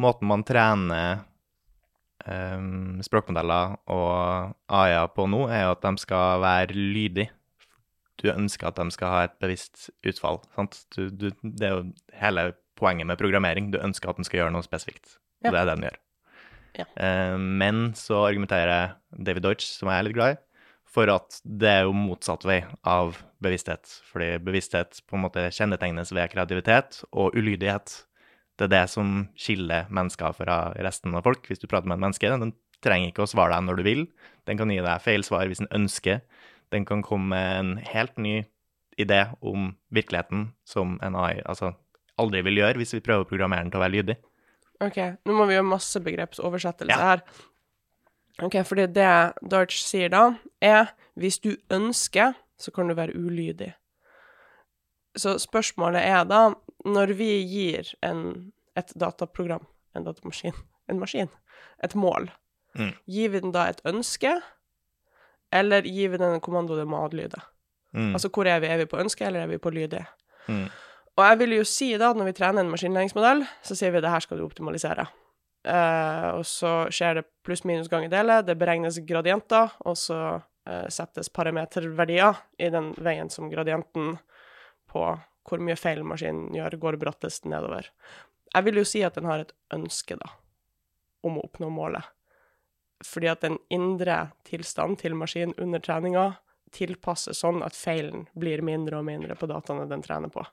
måten 0.00 0.28
man 0.32 0.48
trener 0.48 1.26
um, 2.26 3.00
språkmodeller 3.04 3.76
og 3.92 4.54
AI-er 4.68 5.10
på 5.14 5.26
nå, 5.30 5.46
er 5.48 5.66
jo 5.66 5.74
at 5.74 5.84
de 5.86 6.02
skal 6.02 6.44
være 6.44 6.76
lydige. 6.76 7.30
Du 8.22 8.30
ønsker 8.30 8.70
at 8.70 8.78
de 8.78 8.94
skal 8.94 9.10
ha 9.10 9.24
et 9.26 9.36
bevisst 9.42 9.88
utfall. 10.06 10.40
Sant? 10.54 10.84
Du, 10.94 11.08
du, 11.10 11.28
det 11.42 11.66
er 11.66 11.74
jo 11.74 11.84
hele 12.20 12.52
poenget 12.78 13.08
med 13.10 13.20
programmering. 13.20 13.72
Du 13.72 13.80
ønsker 13.82 14.10
at 14.10 14.20
den 14.20 14.26
skal 14.26 14.42
gjøre 14.42 14.54
noe 14.54 14.66
spesifikt. 14.66 15.18
Ja. 15.44 15.50
det 15.50 15.60
er 15.60 15.68
det 15.68 15.74
den 15.74 15.86
gjør. 15.88 16.00
Ja. 16.74 16.86
Uh, 16.98 17.38
men 17.38 17.84
så 17.98 18.24
argumenterer 18.24 18.96
David 19.14 19.44
Deutsch, 19.46 19.68
som 19.76 19.90
jeg 19.90 20.00
er 20.00 20.08
litt 20.08 20.16
glad 20.16 20.36
i, 20.36 20.40
for 20.94 21.10
at 21.10 21.40
det 21.42 21.70
er 21.70 21.86
jo 21.88 21.94
motsatt 21.96 22.46
vei 22.46 22.60
av 22.86 23.18
bevissthet. 23.42 23.98
Fordi 24.10 24.36
bevissthet 24.46 25.02
på 25.08 25.18
en 25.18 25.24
måte 25.26 25.46
kjennetegnes 25.54 26.14
ved 26.14 26.30
kreativitet 26.32 27.02
og 27.10 27.34
ulydighet. 27.34 28.04
Det 28.58 28.68
er 28.68 28.72
det 28.74 28.84
som 28.92 29.28
skiller 29.40 29.88
mennesker 29.90 30.34
fra 30.36 30.58
resten 30.84 31.14
av 31.18 31.24
folk. 31.26 31.46
Hvis 31.50 31.58
du 31.62 31.66
prater 31.66 31.88
med 31.90 31.96
en 31.98 32.04
menneske, 32.06 32.28
den 32.30 32.52
trenger 32.84 33.10
ikke 33.10 33.24
å 33.24 33.30
svare 33.30 33.56
deg 33.56 33.64
når 33.66 33.80
du 33.80 33.82
vil. 33.86 34.02
Den 34.46 34.58
kan 34.60 34.70
gi 34.70 34.78
deg 34.84 35.02
feil 35.02 35.24
svar 35.26 35.48
hvis 35.50 35.62
den 35.64 35.70
ønsker. 35.74 36.20
Den 36.70 36.84
kan 36.86 37.02
komme 37.02 37.32
med 37.34 37.58
en 37.58 37.72
helt 37.90 38.16
ny 38.18 38.44
idé 39.00 39.24
om 39.42 39.72
virkeligheten 39.90 40.52
som 40.68 40.98
en 41.02 41.16
AI 41.18 41.40
altså, 41.50 41.72
aldri 42.20 42.44
vil 42.46 42.60
gjøre 42.60 42.78
hvis 42.78 42.94
vi 42.94 43.02
prøver 43.02 43.24
å 43.24 43.28
programmere 43.30 43.64
den 43.66 43.72
til 43.74 43.80
å 43.80 43.84
være 43.84 43.96
lydig. 43.96 44.16
OK, 44.84 44.98
nå 45.26 45.34
må 45.34 45.46
vi 45.48 45.56
gjøre 45.56 45.66
masse 45.66 46.00
begrepsoversettelse 46.02 46.94
Ja. 46.94 47.14
her. 47.14 47.24
OK, 48.42 48.60
fordi 48.66 48.86
det 48.90 49.10
Darch 49.50 49.76
sier 49.82 50.10
da, 50.10 50.34
er 50.62 50.92
hvis 51.18 51.38
du 51.42 51.56
ønsker, 51.70 52.34
så 52.58 52.70
kan 52.74 52.88
du 52.90 52.94
være 52.94 53.14
ulydig. 53.14 53.72
Så 55.16 55.36
spørsmålet 55.38 56.02
er 56.02 56.24
da, 56.26 56.40
når 56.84 57.14
vi 57.18 57.30
gir 57.48 57.94
en, 58.04 58.52
et 58.76 58.92
dataprogram, 59.00 59.66
en 59.96 60.06
datamaskin, 60.06 60.56
en 60.90 61.02
maskin, 61.02 61.30
et 61.82 61.94
mål, 61.94 62.30
Mm. 62.74 62.88
gir 63.06 63.28
vi 63.30 63.38
den 63.38 63.52
da 63.54 63.68
et 63.70 63.80
ønske, 63.86 64.30
eller 65.54 65.86
gir 65.86 66.08
vi 66.10 66.18
den 66.18 66.32
en 66.34 66.40
kommando 66.42 66.74
det 66.74 66.86
må 66.90 67.04
adlyde? 67.04 67.38
Mm. 67.94 68.16
Altså, 68.16 68.28
hvor 68.34 68.48
er 68.50 68.58
vi? 68.58 68.66
Er 68.66 68.80
vi 68.80 68.86
på 68.90 68.98
ønske, 68.98 69.22
eller 69.24 69.44
er 69.44 69.46
vi 69.46 69.60
på 69.62 69.70
lydig? 69.70 70.00
Mm. 70.48 70.64
Og 71.14 71.22
jeg 71.22 71.38
vil 71.38 71.54
jo 71.54 71.64
si 71.70 71.92
da, 71.94 72.08
at 72.10 72.18
når 72.18 72.32
vi 72.32 72.34
trener 72.34 72.64
en 72.64 72.72
maskinlæringsmodell, 72.72 73.44
så 73.62 73.76
sier 73.78 73.94
vi 73.94 74.02
det 74.02 74.10
her 74.10 74.24
skal 74.24 74.40
du 74.40 74.44
optimalisere. 74.44 75.06
Uh, 75.62 76.40
og 76.40 76.42
så 76.50 76.72
skjer 76.92 77.20
det 77.20 77.24
pluss-minus 77.46 77.86
gang 77.88 78.08
i 78.08 78.10
delet, 78.12 78.42
det 78.48 78.58
beregnes 78.58 78.98
gradienter, 79.06 79.70
og 79.86 79.94
så 79.96 80.18
uh, 80.42 80.88
settes 80.92 81.30
parameterverdier 81.30 82.42
i 82.58 82.72
den 82.74 82.90
veien 82.98 83.30
som 83.30 83.46
gradienten 83.52 84.18
på 84.90 85.06
hvor 85.44 85.62
mye 85.62 85.76
feil 85.78 86.02
maskinen 86.06 86.54
gjør, 86.56 86.78
går 86.80 86.98
brattest 87.00 87.48
nedover. 87.48 87.90
Jeg 88.54 88.66
vil 88.66 88.80
jo 88.80 88.86
si 88.88 89.02
at 89.04 89.16
den 89.18 89.28
har 89.28 89.42
et 89.42 89.52
ønske, 89.74 90.16
da, 90.20 90.30
om 91.26 91.38
å 91.38 91.44
oppnå 91.46 91.70
målet. 91.74 92.06
Fordi 93.04 93.28
at 93.28 93.44
den 93.44 93.58
indre 93.74 94.30
tilstand 94.48 95.00
til 95.02 95.16
maskinen 95.18 95.56
under 95.60 95.82
treninga 95.82 96.26
tilpasses 96.74 97.42
sånn 97.42 97.62
at 97.66 97.76
feilen 97.76 98.26
blir 98.38 98.62
mindre 98.64 99.00
og 99.00 99.08
mindre 99.08 99.36
på 99.38 99.48
dataene 99.50 99.88
den 99.90 100.02
trener 100.04 100.32
på. 100.32 100.44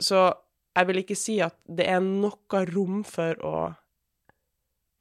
Så 0.00 0.26
jeg 0.74 0.88
vil 0.88 1.00
ikke 1.02 1.18
si 1.18 1.38
at 1.44 1.56
det 1.64 1.86
er 1.90 2.02
noe 2.04 2.64
rom 2.72 3.02
for 3.06 3.40
å 3.46 3.56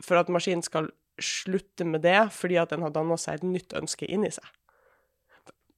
For 0.04 0.20
at 0.20 0.28
maskinen 0.28 0.66
skal 0.66 0.90
slutte 1.22 1.86
med 1.86 2.02
det 2.04 2.32
fordi 2.34 2.58
at 2.60 2.74
den 2.74 2.82
har 2.84 2.92
danna 2.92 3.16
seg 3.22 3.38
et 3.38 3.46
nytt 3.46 3.76
ønske 3.78 4.08
inni 4.10 4.32
seg. 4.34 4.44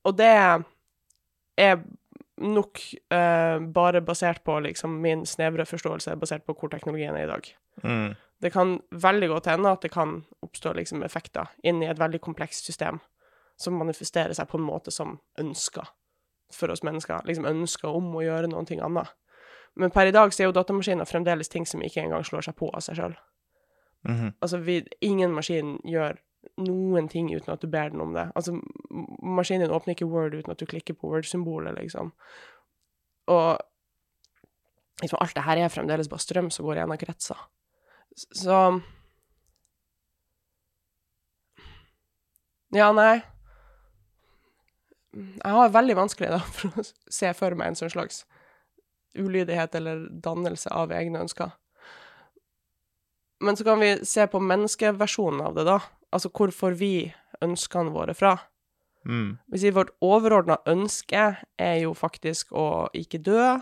Og 0.08 0.15
det 0.17 0.31
er 1.60 1.75
nok 2.41 2.82
eh, 3.13 3.60
bare 3.60 4.02
basert 4.02 4.43
på 4.43 4.60
liksom 4.60 5.00
min 5.02 5.26
snevre 5.26 5.65
forståelse, 5.65 6.15
basert 6.19 6.45
på 6.45 6.56
hvor 6.58 6.71
teknologien 6.71 7.15
er 7.15 7.28
i 7.28 7.32
dag. 7.32 7.52
Mm. 7.84 8.15
Det 8.41 8.52
kan 8.54 8.80
veldig 8.91 9.30
godt 9.32 9.48
hende 9.48 9.71
at 9.71 9.82
det 9.82 9.93
kan 9.93 10.17
oppstå 10.43 10.74
liksom 10.76 11.04
effekter 11.04 11.52
inn 11.63 11.84
i 11.84 11.89
et 11.89 12.00
veldig 12.00 12.19
komplekst 12.21 12.67
system 12.67 13.00
som 13.58 13.78
manifesterer 13.80 14.36
seg 14.36 14.50
på 14.52 14.60
en 14.60 14.67
måte 14.67 14.91
som 14.91 15.19
ønsker 15.39 15.88
for 16.54 16.71
oss 16.71 16.84
mennesker. 16.84 17.24
Liksom 17.26 17.48
ønsker 17.48 17.95
om 17.95 18.12
å 18.15 18.24
gjøre 18.26 18.52
noe 18.52 18.65
annet. 18.84 19.13
Men 19.76 19.91
per 19.91 20.08
i 20.08 20.15
dag 20.15 20.34
så 20.34 20.43
er 20.43 20.50
jo 20.50 20.56
datamaskiner 20.56 21.08
fremdeles 21.08 21.50
ting 21.52 21.65
som 21.67 21.84
ikke 21.84 22.04
engang 22.04 22.24
slår 22.28 22.48
seg 22.48 22.56
på 22.60 22.69
av 22.71 22.84
seg 22.84 23.00
sjøl. 23.00 23.15
Mhm. 24.06 24.36
Altså, 24.41 24.60
vi, 24.62 24.84
ingen 25.02 25.34
maskin 25.34 25.80
gjør 25.84 26.19
noen 26.62 27.08
ting 27.12 27.30
uten 27.34 27.52
at 27.54 27.62
du 27.63 27.68
ber 27.72 27.91
den 27.91 28.04
om 28.04 28.13
det. 28.15 28.30
Altså, 28.36 28.56
maskinen 29.22 29.74
åpner 29.76 29.96
ikke 29.96 30.08
Word 30.10 30.38
uten 30.38 30.54
at 30.54 30.62
du 30.62 30.68
klikker 30.70 30.96
på 30.96 31.10
Word-symbolet, 31.12 31.76
liksom. 31.80 32.13
Og 33.32 33.60
liksom, 35.02 35.20
alt 35.20 35.36
det 35.36 35.46
her 35.48 35.62
er 35.62 35.74
fremdeles 35.74 36.12
bare 36.12 36.24
strøm 36.24 36.52
som 36.54 36.68
går 36.68 36.82
gjennom 36.82 37.02
kretser. 37.02 37.48
Så 38.15 38.82
Ja, 42.76 42.89
nei. 42.91 43.22
Jeg 45.15 45.52
har 45.56 45.70
veldig 45.72 45.96
vanskelig 45.96 46.32
da 46.34 46.39
for 46.58 46.82
å 46.82 46.84
se 46.84 47.30
for 47.38 47.56
meg 47.56 47.72
en 47.72 47.78
sånn 47.80 47.94
slags 47.94 48.26
ulydighet 49.15 49.78
eller 49.80 50.10
dannelse 50.12 50.72
av 50.76 50.91
egne 50.91 51.22
ønsker. 51.24 51.54
Men 53.39 53.56
så 53.56 53.63
kan 53.63 53.80
vi 53.80 53.94
se 54.08 54.26
på 54.28 54.41
menneskeversjonen 54.44 55.46
av 55.46 55.56
det, 55.56 55.63
da. 55.68 55.78
Altså 56.15 56.32
hvor 56.32 56.54
får 56.56 56.78
vi 56.80 56.93
ønskene 57.43 57.91
våre 57.91 58.15
fra? 58.15 58.38
Mm. 59.06 59.36
Vi 59.51 59.62
sier 59.62 59.75
vårt 59.75 59.91
overordna 60.04 60.58
ønske 60.69 61.25
er 61.62 61.75
jo 61.84 61.91
faktisk 61.97 62.56
å 62.56 62.88
ikke 62.95 63.19
dø, 63.21 63.58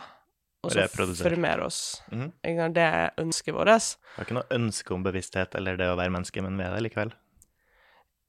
og 0.64 0.72
så 0.72 0.86
formere 0.88 1.66
oss. 1.66 2.04
Mm 2.12 2.32
-hmm. 2.44 2.74
Det 2.74 2.82
er 2.84 3.10
ønsket 3.18 3.54
vårt. 3.54 3.66
Det 3.66 4.18
er 4.18 4.22
ikke 4.22 4.34
noe 4.40 4.52
ønske 4.52 4.94
om 4.94 5.04
bevissthet 5.04 5.56
eller 5.56 5.78
det 5.78 5.90
å 5.90 5.96
være 5.96 6.10
menneske, 6.10 6.42
men 6.42 6.58
vi 6.58 6.64
er 6.64 6.74
det 6.74 6.84
likevel. 6.84 7.14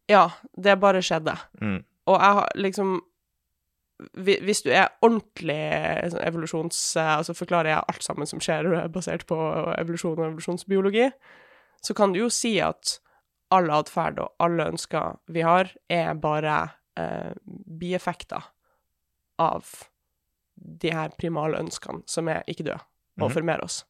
Ja, 0.09 0.31
det 0.57 0.81
bare 0.81 1.03
skjedde. 1.03 1.37
Mm. 1.61 1.85
Og 2.07 2.21
jeg 2.21 2.33
har 2.33 2.49
liksom 2.55 3.01
Hvis 4.15 4.63
du 4.63 4.71
er 4.71 4.89
ordentlig 5.03 6.11
sånn 6.11 6.27
evolusjons... 6.27 6.97
Altså 6.97 7.33
forklarer 7.35 7.69
jeg 7.69 7.83
alt 7.89 8.03
sammen 8.03 8.27
som 8.27 8.41
skjer 8.41 8.89
basert 8.89 9.27
på 9.27 9.37
evolusjon 9.79 10.19
og 10.19 10.27
evolusjonsbiologi, 10.27 11.11
så 11.83 11.95
kan 11.95 12.13
du 12.13 12.19
jo 12.19 12.29
si 12.29 12.59
at 12.59 12.99
all 13.55 13.71
atferd 13.75 14.19
og 14.23 14.33
alle 14.45 14.67
ønsker 14.73 15.17
vi 15.35 15.45
har, 15.47 15.71
er 15.91 16.15
bare 16.21 16.57
eh, 16.99 17.33
bieffekter 17.47 18.45
av 19.43 19.67
de 20.55 20.93
her 20.95 21.11
primale 21.19 21.59
ønskene 21.65 22.05
som 22.07 22.29
er 22.31 22.45
ikke 22.51 22.65
døde, 22.69 22.81
og 23.21 23.29
Mhm. 23.29 23.35
formere 23.35 23.65
oss. 23.67 23.81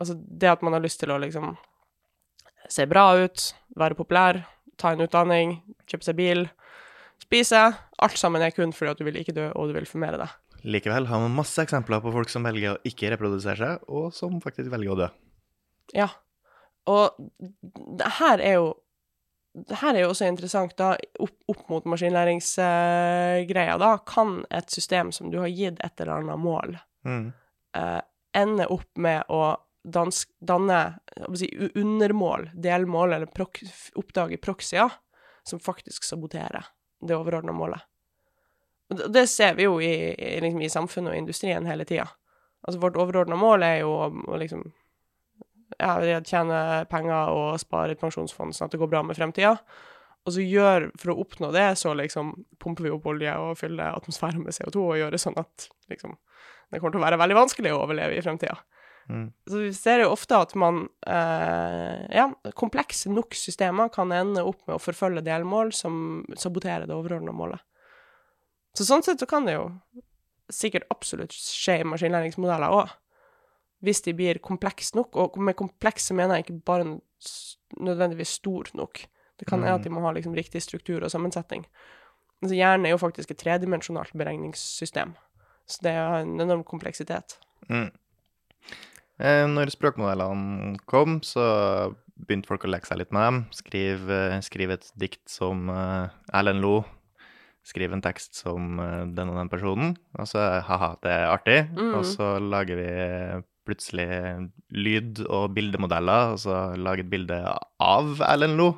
Altså 0.00 0.16
det 0.16 0.48
at 0.50 0.62
man 0.62 0.72
har 0.76 0.80
lyst 0.84 1.00
til 1.00 1.08
å 1.14 1.18
liksom 1.20 1.56
se 2.68 2.84
bra 2.86 3.06
ut, 3.24 3.54
være 3.76 3.96
populær, 3.98 4.42
ta 4.78 4.92
en 4.92 5.00
utdanning, 5.04 5.62
kjøpe 5.86 6.04
seg 6.04 6.16
bil, 6.16 6.44
spise, 7.22 7.62
alt 8.02 8.18
sammen 8.18 8.42
er 8.42 8.50
kun 8.54 8.72
fordi 8.72 8.90
at 8.90 8.98
du 8.98 9.04
vil 9.04 9.16
ikke 9.20 9.34
dø, 9.36 9.48
og 9.54 9.68
du 9.68 9.74
vil 9.76 9.86
formere 9.88 10.18
deg. 10.18 10.28
Likevel 10.64 11.06
har 11.10 11.18
man 11.24 11.34
masse 11.34 11.58
eksempler 11.64 12.00
på 12.04 12.12
folk 12.14 12.28
som 12.30 12.44
velger 12.46 12.76
å 12.76 12.80
ikke 12.86 13.10
reprodusere 13.16 13.56
seg, 13.58 13.88
og 13.88 14.12
som 14.14 14.36
faktisk 14.40 14.70
velger 14.70 14.92
å 14.94 14.98
dø. 15.00 15.08
Ja. 15.94 16.08
Og 16.90 17.18
det 17.98 18.08
her 18.18 18.40
er 18.42 18.56
jo 18.58 18.70
det 19.52 19.76
her 19.82 19.92
er 19.94 20.06
jo 20.06 20.12
også 20.14 20.30
interessant, 20.30 20.72
da, 20.78 20.94
opp, 21.20 21.34
opp 21.52 21.66
mot 21.68 21.84
maskinlæringsgreia, 21.92 23.74
da. 23.78 23.90
Kan 24.08 24.46
et 24.50 24.70
system 24.72 25.10
som 25.12 25.28
du 25.30 25.38
har 25.42 25.50
gitt 25.52 25.76
et 25.84 26.00
eller 26.00 26.22
annet 26.22 26.40
mål, 26.40 26.78
Mm. 27.04 27.32
uh, 27.76 28.00
ende 28.32 28.66
opp 28.70 28.96
med 28.96 29.24
å 29.28 29.56
dans, 29.82 30.26
danne 30.38 30.98
si, 31.34 31.48
undermål, 31.74 32.48
delmål, 32.54 33.12
eller 33.16 33.26
prok, 33.26 33.58
oppdage 33.98 34.38
proxyer, 34.38 34.92
som 35.42 35.58
faktisk 35.60 36.04
saboterer 36.06 36.64
det 37.02 37.16
overordna 37.18 37.52
målet. 37.52 37.82
Og 38.88 38.96
det, 39.00 39.08
det 39.12 39.26
ser 39.28 39.56
vi 39.58 39.66
jo 39.66 39.80
i, 39.82 40.14
i, 40.14 40.40
liksom, 40.40 40.62
i 40.62 40.70
samfunnet 40.70 41.10
og 41.12 41.18
industrien 41.18 41.66
hele 41.66 41.84
tida. 41.84 42.06
Altså, 42.62 42.78
vårt 42.80 42.96
overordna 42.96 43.36
mål 43.36 43.66
er 43.66 43.80
jo 43.82 43.90
å, 43.90 44.06
å 45.82 45.96
liksom 46.02 46.12
ja, 46.12 46.20
tjene 46.26 46.60
penger 46.90 47.32
og 47.34 47.60
spare 47.62 47.94
et 47.94 48.00
pensjonsfond 48.00 48.54
sånn 48.56 48.70
at 48.70 48.74
det 48.74 48.80
går 48.82 48.90
bra 48.92 49.02
med 49.06 49.18
fremtida. 49.18 49.56
Og 50.22 50.36
så 50.36 50.44
gjør, 50.44 50.86
for 51.00 51.12
å 51.12 51.18
oppnå 51.24 51.50
det, 51.54 51.72
så 51.80 51.96
liksom 51.98 52.34
pumper 52.62 52.86
vi 52.86 52.92
opp 52.94 53.08
olje 53.10 53.32
og 53.42 53.56
fyller 53.58 53.96
atmosfæren 53.96 54.44
med 54.44 54.54
CO2 54.54 54.84
og 54.84 55.00
gjør 55.00 55.16
det 55.16 55.22
sånn 55.22 55.40
at 55.40 55.66
liksom 55.90 56.14
det 56.72 56.80
kommer 56.80 56.94
til 56.94 57.02
å 57.02 57.04
være 57.04 57.18
veldig 57.20 57.36
vanskelig 57.36 57.72
å 57.74 57.82
overleve 57.82 58.16
i 58.16 58.22
fremtida. 58.24 58.54
Mm. 59.10 59.26
Så 59.50 59.64
vi 59.64 59.72
ser 59.76 60.04
jo 60.04 60.12
ofte 60.14 60.38
at 60.38 60.54
man 60.54 60.84
eh, 61.10 62.04
Ja, 62.14 62.28
komplekse 62.54 63.10
nok 63.10 63.34
systemer 63.34 63.90
kan 63.92 64.12
ende 64.14 64.44
opp 64.46 64.62
med 64.68 64.76
å 64.76 64.80
forfølge 64.80 65.24
delmål 65.26 65.72
som 65.74 66.22
saboterer 66.38 66.86
det 66.86 66.96
overordna 66.96 67.34
målet. 67.34 67.60
Så 68.78 68.86
sånn 68.88 69.04
sett 69.04 69.20
så 69.20 69.28
kan 69.28 69.44
det 69.44 69.58
jo 69.58 69.66
sikkert 70.52 70.86
absolutt 70.92 71.34
skje 71.34 71.80
i 71.82 71.88
maskinlæringsmodeller 71.88 72.72
òg. 72.72 72.94
Hvis 73.82 74.02
de 74.06 74.14
blir 74.14 74.38
komplekse 74.38 74.94
nok, 74.94 75.16
og 75.18 75.38
med 75.42 75.58
komplekse 75.58 76.14
mener 76.14 76.38
jeg 76.38 76.46
ikke 76.46 76.60
bare 76.66 76.86
nødvendigvis 77.80 78.38
stor 78.38 78.70
nok. 78.78 79.02
Det 79.40 79.48
kan 79.48 79.58
hende 79.58 79.74
at 79.74 79.84
de 79.84 79.90
må 79.90 80.04
ha 80.04 80.12
liksom 80.14 80.36
riktig 80.38 80.62
struktur 80.62 81.02
og 81.02 81.10
sammensetning. 81.10 81.64
Altså 82.42 82.54
hjernen 82.54 82.86
er 82.86 82.94
jo 82.94 83.00
faktisk 83.02 83.30
et 83.30 83.40
tredimensjonalt 83.42 84.14
beregningssystem. 84.18 85.16
Så 85.66 85.82
det 85.82 85.94
har 85.96 86.22
en 86.22 86.40
enorm 86.42 86.64
kompleksitet. 86.66 87.38
Mm. 87.70 87.90
Eh, 89.22 89.44
når 89.50 89.70
språkmodellene 89.74 90.78
kom, 90.90 91.20
så 91.26 91.44
begynte 92.22 92.50
folk 92.50 92.66
å 92.66 92.72
leke 92.72 92.86
seg 92.88 93.02
litt 93.02 93.14
med 93.14 93.28
dem. 93.28 93.44
Skriv, 93.54 94.10
eh, 94.10 94.40
skriv 94.42 94.74
et 94.74 94.90
dikt 94.98 95.22
som 95.30 95.70
eh, 95.70 96.10
Erlend 96.34 96.62
Lo. 96.64 96.82
Skriv 97.66 97.94
en 97.94 98.02
tekst 98.02 98.34
som 98.34 98.74
den 99.14 99.28
og 99.30 99.36
den 99.38 99.50
personen. 99.50 99.92
Og 100.18 100.26
så 100.26 100.42
ha-ha, 100.66 100.96
det 101.04 101.12
er 101.14 101.28
artig. 101.30 101.60
Mm. 101.70 101.92
Og 101.94 102.06
så 102.10 102.34
lager 102.42 102.74
vi 102.74 102.88
plutselig 103.66 104.08
lyd- 104.74 105.24
og 105.28 105.52
bildemodeller, 105.56 106.34
og 106.34 106.42
så 106.42 106.58
lager 106.76 107.04
et 107.04 107.12
bilde 107.12 107.38
av 107.80 108.22
Erlend 108.26 108.58
Lo. 108.58 108.72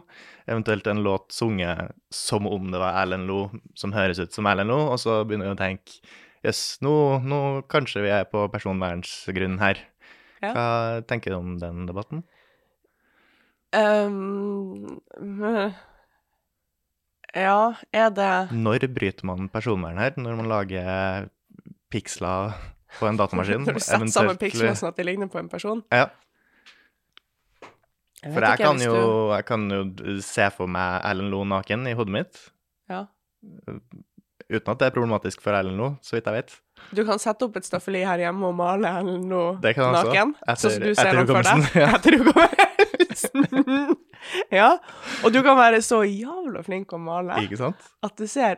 Eventuelt 0.45 0.87
en 0.91 1.01
låt 1.05 1.33
sunget 1.33 1.95
som 2.13 2.47
om 2.47 2.69
det 2.73 2.81
var 2.83 3.01
Erlend 3.03 3.27
Lo, 3.31 3.49
som 3.75 3.95
høres 3.97 4.21
ut 4.21 4.35
som 4.37 4.47
Erlend 4.51 4.73
Lo, 4.73 4.83
og 4.93 5.01
så 5.01 5.23
begynner 5.25 5.51
vi 5.51 5.57
å 5.57 5.63
tenke 5.63 5.99
Jøss, 6.45 6.83
nå, 6.85 6.93
nå 7.25 7.41
kanskje 7.73 8.03
vi 8.05 8.11
er 8.13 8.27
på 8.29 8.43
personvernsgrunn 8.53 9.57
her. 9.63 9.79
Ja. 10.45 10.51
Hva 10.53 10.67
tenker 11.09 11.33
du 11.33 11.39
om 11.39 11.55
den 11.57 11.87
debatten? 11.89 12.21
Um, 13.75 15.01
ja, 17.35 17.75
er 17.91 18.13
det 18.15 18.53
Når 18.53 18.87
bryter 18.95 19.27
man 19.27 19.49
personvern 19.51 19.99
her? 19.99 20.13
Når 20.21 20.37
man 20.43 20.51
lager 20.53 21.31
piksler 21.91 22.53
på 22.99 23.07
en 23.09 23.17
datamaskin? 23.21 23.65
Når 23.67 23.79
du 23.79 23.81
setter 23.81 24.07
sammen 24.07 24.31
Eventuelt- 24.35 24.41
piksler 24.43 24.75
sånn 24.79 24.89
at 24.93 24.97
de 25.01 25.05
ligner 25.09 25.29
på 25.33 25.39
en 25.41 25.49
person? 25.49 25.83
Ja, 25.93 26.07
Jeg 28.25 28.33
for 28.33 28.41
jeg 28.41 28.57
kan, 28.59 28.79
jo, 28.81 29.31
jeg 29.35 29.45
kan 29.45 29.65
jo 29.69 30.21
se 30.25 30.47
for 30.57 30.67
meg 30.71 31.03
Erlend 31.05 31.29
Loe 31.35 31.45
naken 31.45 31.87
i 31.91 31.93
hodet 31.93 32.13
mitt. 32.15 32.39
Ja. 32.89 33.03
Uten 34.49 34.71
at 34.73 34.79
det 34.81 34.87
er 34.89 34.95
problematisk 34.95 35.43
for 35.45 35.53
Erlend 35.57 35.77
Loe, 35.77 35.99
så 36.01 36.17
vidt 36.17 36.25
jeg 36.31 36.39
vet. 36.39 36.55
Du 36.97 37.03
kan 37.05 37.21
sette 37.21 37.45
opp 37.45 37.57
et 37.61 37.65
staffeli 37.69 38.01
her 38.05 38.23
hjemme 38.25 38.49
og 38.49 38.57
male 38.57 38.89
Erlend 38.89 39.29
Loe 39.29 39.59
naken. 39.61 40.35
Etter- 40.41 40.57
sånn 40.57 40.73
som 40.79 40.87
du 40.89 40.95
ser 40.95 41.21
han 41.21 41.27
for 41.29 41.43
deg. 41.51 41.69
ja. 41.83 41.91
Etter 41.99 42.17
hukommelsen. 42.23 43.97
ja. 44.61 44.71
Og 45.25 45.33
du 45.37 45.43
kan 45.45 45.57
være 45.61 45.83
så 45.85 46.01
jævla 46.09 46.65
flink 46.65 46.93
å 46.97 46.99
male 47.01 47.43
Ikke 47.45 47.61
sant? 47.61 47.77
at 48.05 48.17
det 48.17 48.31
ser 48.33 48.57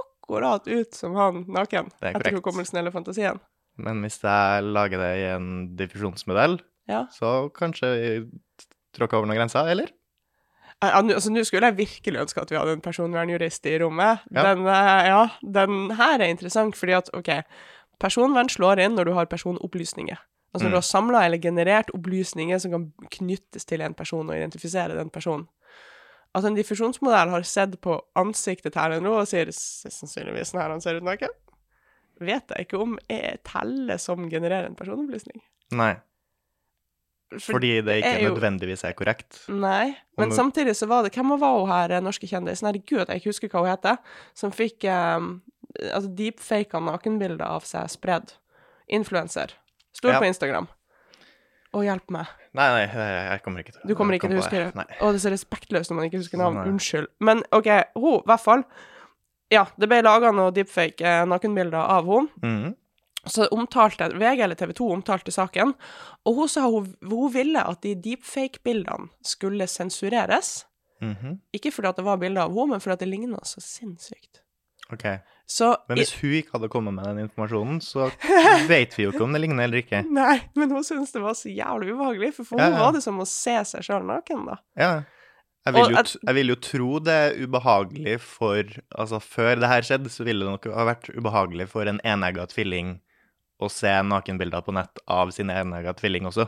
akkurat 0.00 0.64
ut 0.66 0.96
som 0.96 1.12
han 1.20 1.44
naken. 1.52 1.92
Er 2.00 2.16
Etter 2.16 2.38
hukommelsen 2.38 2.80
eller 2.80 2.94
fantasien. 2.94 3.36
Men 3.76 4.00
hvis 4.02 4.20
jeg 4.22 4.62
lager 4.64 4.98
det 5.02 5.12
i 5.18 5.26
en 5.34 5.76
diffusjonsmodell, 5.76 6.60
Ja. 6.88 7.06
så 7.10 7.50
kanskje 7.52 7.90
vi 7.96 8.30
tråkker 8.94 9.16
over 9.18 9.26
noen 9.26 9.38
grenser, 9.40 9.66
eller? 9.66 9.88
Ja, 10.82 11.00
nå- 11.02 11.14
altså, 11.14 11.30
Nå 11.32 11.44
skulle 11.46 11.66
jeg 11.72 11.76
virkelig 11.88 12.20
ønske 12.20 12.42
at 12.42 12.50
vi 12.50 12.56
hadde 12.56 12.72
en 12.72 12.80
personvernjurist 12.84 13.64
i 13.66 13.78
rommet. 13.80 14.20
Ja. 14.30 14.42
Den, 14.54 14.66
eh, 14.66 15.06
ja, 15.08 15.28
den 15.42 15.90
her 15.96 16.18
er 16.20 16.28
interessant 16.28 16.74
fordi 16.76 16.92
at, 16.92 17.08
OK, 17.14 17.42
personvern 17.98 18.48
slår 18.48 18.78
inn 18.84 18.94
når 18.94 19.04
du 19.06 19.12
har 19.14 19.24
personopplysninger. 19.26 20.18
Altså 20.54 20.64
når 20.66 20.70
Mm. 20.70 20.70
du 20.70 20.76
har 20.76 20.82
samla 20.82 21.24
eller 21.24 21.38
generert 21.38 21.90
opplysninger 21.94 22.60
som 22.60 22.70
kan 22.70 22.92
knyttes 23.10 23.64
til 23.66 23.80
en 23.80 23.94
person 23.94 24.28
og 24.28 24.36
identifisere 24.36 24.94
den 24.94 25.10
personen. 25.10 25.48
At 26.34 26.44
en 26.44 26.54
diffusjonsmodell 26.54 27.30
har 27.30 27.42
sett 27.42 27.80
på 27.80 28.00
ansiktet 28.16 28.72
til 28.72 28.82
Erlend 28.82 29.06
Roe 29.06 29.20
og 29.20 29.26
sier 29.26 29.46
sannsynligvis 29.46 30.52
sånn 30.52 30.60
her 30.60 30.70
han 30.70 30.80
ser 30.80 30.96
ut 30.96 31.02
naken, 31.02 31.28
vet 32.20 32.48
jeg 32.54 32.66
ikke 32.66 32.80
om 32.80 32.98
er 33.10 33.38
teller 33.44 33.98
som 33.98 34.28
genererer 34.30 34.66
en 34.66 34.76
personopplysning. 34.78 35.40
Nei, 35.72 35.94
For- 37.34 37.54
fordi 37.56 37.80
det 37.84 37.96
ikke 38.02 38.12
er 38.14 38.20
jo- 38.22 38.34
nødvendigvis 38.34 38.84
er 38.84 38.92
korrekt. 38.92 39.48
Nei, 39.48 39.96
men 40.18 40.30
Om- 40.30 40.36
samtidig 40.36 40.76
så 40.76 40.86
var 40.86 41.02
det 41.02 41.12
Hvem 41.14 41.38
var 41.40 41.58
hun 41.58 41.68
her, 41.68 41.90
eh, 41.96 42.00
norske 42.00 42.28
kjendisen? 42.28 42.68
Herregud, 42.70 43.06
jeg 43.08 43.16
ikke 43.20 43.32
husker 43.32 43.48
hva 43.48 43.60
hun 43.60 43.70
heter. 43.76 43.98
Som 44.34 44.50
fikk 44.52 44.84
um, 44.84 45.42
altså 45.92 46.14
deepfaka 46.14 46.78
nakenbilder 46.80 47.42
av 47.42 47.62
seg 47.62 47.88
spredd. 47.90 48.34
Influenser. 48.88 49.50
Stor 49.92 50.12
Ja. 50.12 50.20
på 50.20 50.26
Instagram. 50.26 50.68
Å, 51.74 51.82
hjelp 51.82 52.08
meg. 52.10 52.26
Nei, 52.54 52.86
nei, 52.86 52.86
jeg 52.94 53.42
kommer 53.42 53.58
ikke 53.64 53.72
til 53.72 53.80
Du 53.84 53.94
kommer 53.96 54.14
ikke 54.14 54.28
til 54.28 54.38
å 54.38 54.42
huske 54.42 54.50
det. 54.50 54.74
Å, 55.00 55.10
det 55.10 55.24
er 55.24 55.28
så 55.28 55.32
respektløst 55.32 55.90
når 55.90 55.96
man 55.96 56.04
ikke 56.08 56.20
husker 56.22 56.38
navn. 56.38 56.68
Unnskyld. 56.68 57.08
Men 57.20 57.42
OK, 57.50 57.66
hun, 57.96 58.20
i 58.20 58.22
hvert 58.28 58.40
fall. 58.40 58.64
Ja, 59.52 59.66
det 59.76 59.88
ble 59.90 60.00
laga 60.04 60.32
noe 60.34 60.52
deepfake 60.54 61.04
eh, 61.04 61.24
nakenbilder 61.28 61.80
av 61.80 62.08
henne. 62.08 62.30
Mm. 62.42 62.74
Så 63.26 63.46
omtalte 63.56 64.10
VG 64.12 64.42
eller 64.44 64.58
TV 64.60 64.74
2 64.76 64.90
omtalte 64.92 65.32
saken, 65.32 65.72
og 66.28 66.34
hun 66.36 66.48
sa 66.52 66.66
hun, 66.68 66.90
hun 67.08 67.30
ville 67.32 67.62
at 67.64 67.80
de 67.84 67.94
deepfake-bildene 67.96 69.08
skulle 69.24 69.68
sensureres. 69.70 70.66
Mhm. 71.00 71.38
Ikke 71.56 71.72
fordi 71.72 71.88
at 71.88 71.96
det 72.00 72.04
var 72.04 72.20
bilder 72.20 72.44
av 72.44 72.52
henne, 72.52 72.74
men 72.74 72.82
fordi 72.84 72.98
at 72.98 73.04
det 73.04 73.08
ligna 73.08 73.40
så 73.48 73.62
sinnssykt. 73.64 74.42
Ok. 74.92 75.06
Så 75.48 75.70
Men 75.88 75.98
hvis 75.98 76.12
hun 76.20 76.36
ikke 76.38 76.56
hadde 76.56 76.68
kommet 76.72 76.94
med 76.96 77.04
den 77.04 77.24
informasjonen, 77.24 77.80
så 77.84 78.10
vet 78.68 78.94
vi 78.96 79.04
jo 79.06 79.12
ikke 79.12 79.24
om 79.24 79.32
det 79.32 79.40
ligner 79.40 79.64
eller 79.66 79.80
ikke. 79.80 80.02
Nei, 80.08 80.38
men 80.56 80.72
hun 80.72 80.84
syntes 80.84 81.12
det 81.12 81.20
var 81.24 81.36
så 81.36 81.52
jævlig 81.52 81.92
ubehagelig, 81.92 82.34
for 82.36 82.48
for 82.48 82.60
Ja, 82.60 82.68
henne 82.68 82.80
var 82.80 82.92
det 82.96 83.02
som 83.04 83.20
å 83.20 83.26
se 83.28 83.56
seg 83.72 83.84
sjøl 83.84 84.04
naken, 84.08 84.46
da. 84.48 84.56
Ja. 84.80 84.92
Jeg 85.64 85.72
vil, 85.78 85.94
jo, 85.94 86.02
jeg 86.28 86.34
vil 86.36 86.50
jo 86.52 86.56
tro 86.60 86.88
det 87.00 87.12
er 87.16 87.38
ubehagelig 87.46 88.18
for 88.20 88.68
Altså, 88.92 89.16
før 89.24 89.54
det 89.62 89.70
her 89.70 89.86
skjedde, 89.86 90.10
så 90.12 90.26
ville 90.26 90.44
det 90.44 90.52
nok 90.52 90.68
ha 90.76 90.84
vært 90.90 91.08
ubehagelig 91.16 91.70
for 91.72 91.88
en 91.88 92.02
enegga 92.04 92.44
tvilling 92.50 92.98
å 93.64 93.70
se 93.72 93.94
nakenbilder 94.04 94.60
på 94.66 94.74
nett 94.76 95.00
av 95.08 95.30
sin 95.32 95.48
enegga 95.54 95.94
tvilling 95.96 96.26
også. 96.28 96.44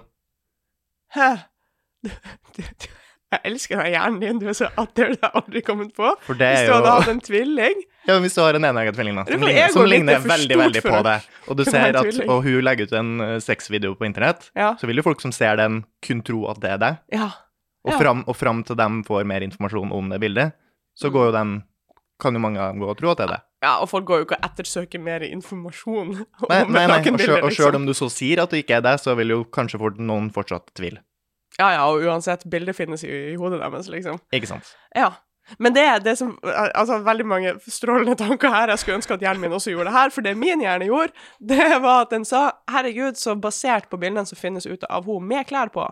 Hæ? 1.16 1.30
Du, 2.04 2.10
du, 2.58 2.60
du, 2.60 2.88
jeg 3.32 3.40
elsker 3.48 3.80
den 3.80 3.94
hjernen 3.94 4.18
din, 4.20 4.40
du 4.42 4.50
er 4.50 4.58
så 4.58 4.68
at 4.78 4.92
det 4.98 5.06
har 5.06 5.14
jeg 5.16 5.30
aldri 5.40 5.62
kommet 5.64 5.94
på. 5.96 6.10
For 6.26 6.36
det 6.38 6.50
Hvis 6.52 6.60
er 6.60 6.68
du 6.68 6.74
hadde 6.76 6.90
jo 6.92 6.98
hatt 7.00 7.12
en 7.14 7.22
tvilling 7.24 7.80
Ja, 8.06 8.10
men 8.12 8.26
hvis 8.26 8.36
du 8.36 8.42
har 8.44 8.58
en 8.60 8.68
enegga 8.68 8.92
tvilling, 8.98 9.16
da, 9.18 9.24
som 9.32 9.46
ligner, 9.48 9.72
som 9.72 9.82
er 9.86 9.90
ligner 9.94 10.28
veldig, 10.28 10.58
veldig 10.60 10.84
på 10.84 11.00
deg, 11.08 11.30
og 11.48 11.56
du 11.58 11.64
ser 11.72 11.98
at. 12.02 12.20
Og 12.28 12.44
hun 12.44 12.60
legger 12.68 12.90
ut 12.90 12.94
en 13.00 13.16
sexvideo 13.42 13.96
på 13.96 14.06
internett, 14.10 14.50
Ja. 14.58 14.74
så 14.76 14.90
vil 14.90 15.00
jo 15.00 15.06
folk 15.08 15.24
som 15.24 15.32
ser 15.34 15.56
den, 15.62 15.80
kun 16.04 16.20
tro 16.26 16.44
at 16.52 16.60
det 16.62 16.76
er 16.76 16.84
deg. 16.84 17.00
Ja. 17.16 17.30
Og, 17.86 17.92
Ja. 17.92 17.98
fram, 18.02 18.24
og 18.26 18.36
fram 18.36 18.62
til 18.66 18.76
de 18.76 18.86
får 19.06 19.24
mer 19.26 19.40
informasjon 19.46 19.92
om 19.94 20.08
det 20.10 20.18
bildet, 20.20 20.52
så 20.98 21.10
går 21.10 21.30
jo 21.30 21.32
de 21.38 21.62
Kan 22.18 22.32
jo 22.32 22.40
mange 22.40 22.56
gå 22.80 22.86
og 22.88 22.96
tro 22.96 23.10
at 23.10 23.18
det 23.18 23.24
er 23.26 23.32
det. 23.34 23.40
Ja, 23.62 23.74
og 23.82 23.90
folk 23.90 24.06
går 24.08 24.18
jo 24.22 24.24
ikke 24.24 24.38
og 24.38 24.44
ettersøker 24.46 24.98
mer 25.04 25.20
informasjon 25.20 26.14
om 26.16 26.48
Nei, 26.48 26.62
nei, 26.64 26.86
nei. 26.86 26.96
Og 27.12 27.18
sjøl- 27.20 27.42
og 27.44 27.50
sjøl 27.52 27.66
liksom. 27.66 27.74
om 27.76 27.86
du 27.86 27.92
så 27.92 28.08
sier 28.08 28.40
at 28.42 28.50
det 28.54 28.62
ikke 28.64 28.78
er 28.78 28.80
det, 28.86 28.94
så 29.02 29.14
vil 29.18 29.28
jo 29.34 29.44
kanskje 29.44 29.76
noen 30.00 30.30
fortsatt 30.32 30.72
tvile. 30.74 31.02
Ja, 31.58 31.70
ja, 31.74 31.84
og 31.90 32.00
uansett, 32.00 32.44
bildet 32.48 32.74
finnes 32.76 33.04
jo 33.04 33.08
i 33.10 33.36
hodet 33.36 33.60
deres, 33.60 33.88
liksom. 33.92 34.18
Ikke 34.32 34.48
sant? 34.48 34.72
Ja. 34.96 35.10
Men 35.58 35.72
det 35.76 35.84
er 35.86 36.00
det 36.02 36.16
som 36.18 36.38
Altså, 36.42 36.98
veldig 37.04 37.26
mange 37.26 37.52
strålende 37.70 38.16
tanker 38.18 38.48
her. 38.50 38.68
Jeg 38.68 38.78
skulle 38.78 38.96
ønske 38.98 39.14
at 39.14 39.20
hjernen 39.20 39.40
min 39.44 39.52
også 39.52 39.70
gjorde 39.70 39.90
det 39.92 39.96
her, 39.98 40.10
for 40.10 40.22
det 40.26 40.36
min 40.36 40.60
hjerne 40.64 40.88
gjorde, 40.88 41.12
det 41.40 41.68
var 41.82 42.06
at 42.06 42.10
den 42.10 42.24
sa 42.24 42.50
Herregud, 42.72 43.16
så 43.20 43.36
basert 43.38 43.88
på 43.90 44.00
bildene 44.00 44.26
som 44.26 44.36
finnes 44.40 44.66
ute 44.66 44.86
av 44.90 45.04
henne 45.06 45.28
med 45.28 45.46
klær 45.46 45.70
på, 45.72 45.86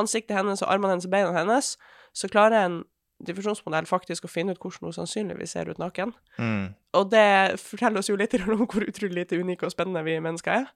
ansiktet 0.00 0.36
hennes 0.36 0.62
og 0.64 0.70
armene 0.72 0.94
hennes 0.94 1.06
og 1.08 1.12
beina 1.14 1.32
hennes, 1.36 1.74
så 2.14 2.30
klarer 2.30 2.64
en 2.64 2.80
diffusjonsmodell 3.24 3.86
faktisk 3.86 4.26
å 4.26 4.30
finne 4.30 4.52
ut 4.54 4.60
hvordan 4.60 4.88
hun 4.90 4.96
sannsynligvis 4.96 5.54
ser 5.54 5.70
ut 5.70 5.78
naken. 5.80 6.12
Mm. 6.38 6.74
Og 6.98 7.10
det 7.12 7.60
forteller 7.62 8.02
oss 8.02 8.10
jo 8.10 8.16
litt 8.18 8.34
om 8.42 8.66
hvor 8.66 8.84
utrolig 8.86 9.22
lite 9.22 9.38
unike 9.38 9.66
og 9.68 9.72
spennende 9.74 10.02
vi 10.06 10.18
mennesker 10.20 10.64
er. 10.64 10.66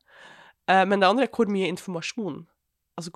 Eh, 0.70 0.85
Men 0.87 1.00
det 1.02 1.09
andre 1.09 1.26
er 1.26 1.35
hvor 1.35 1.50
mye 1.50 1.68
informasjon, 1.68 2.44
altså 2.98 3.12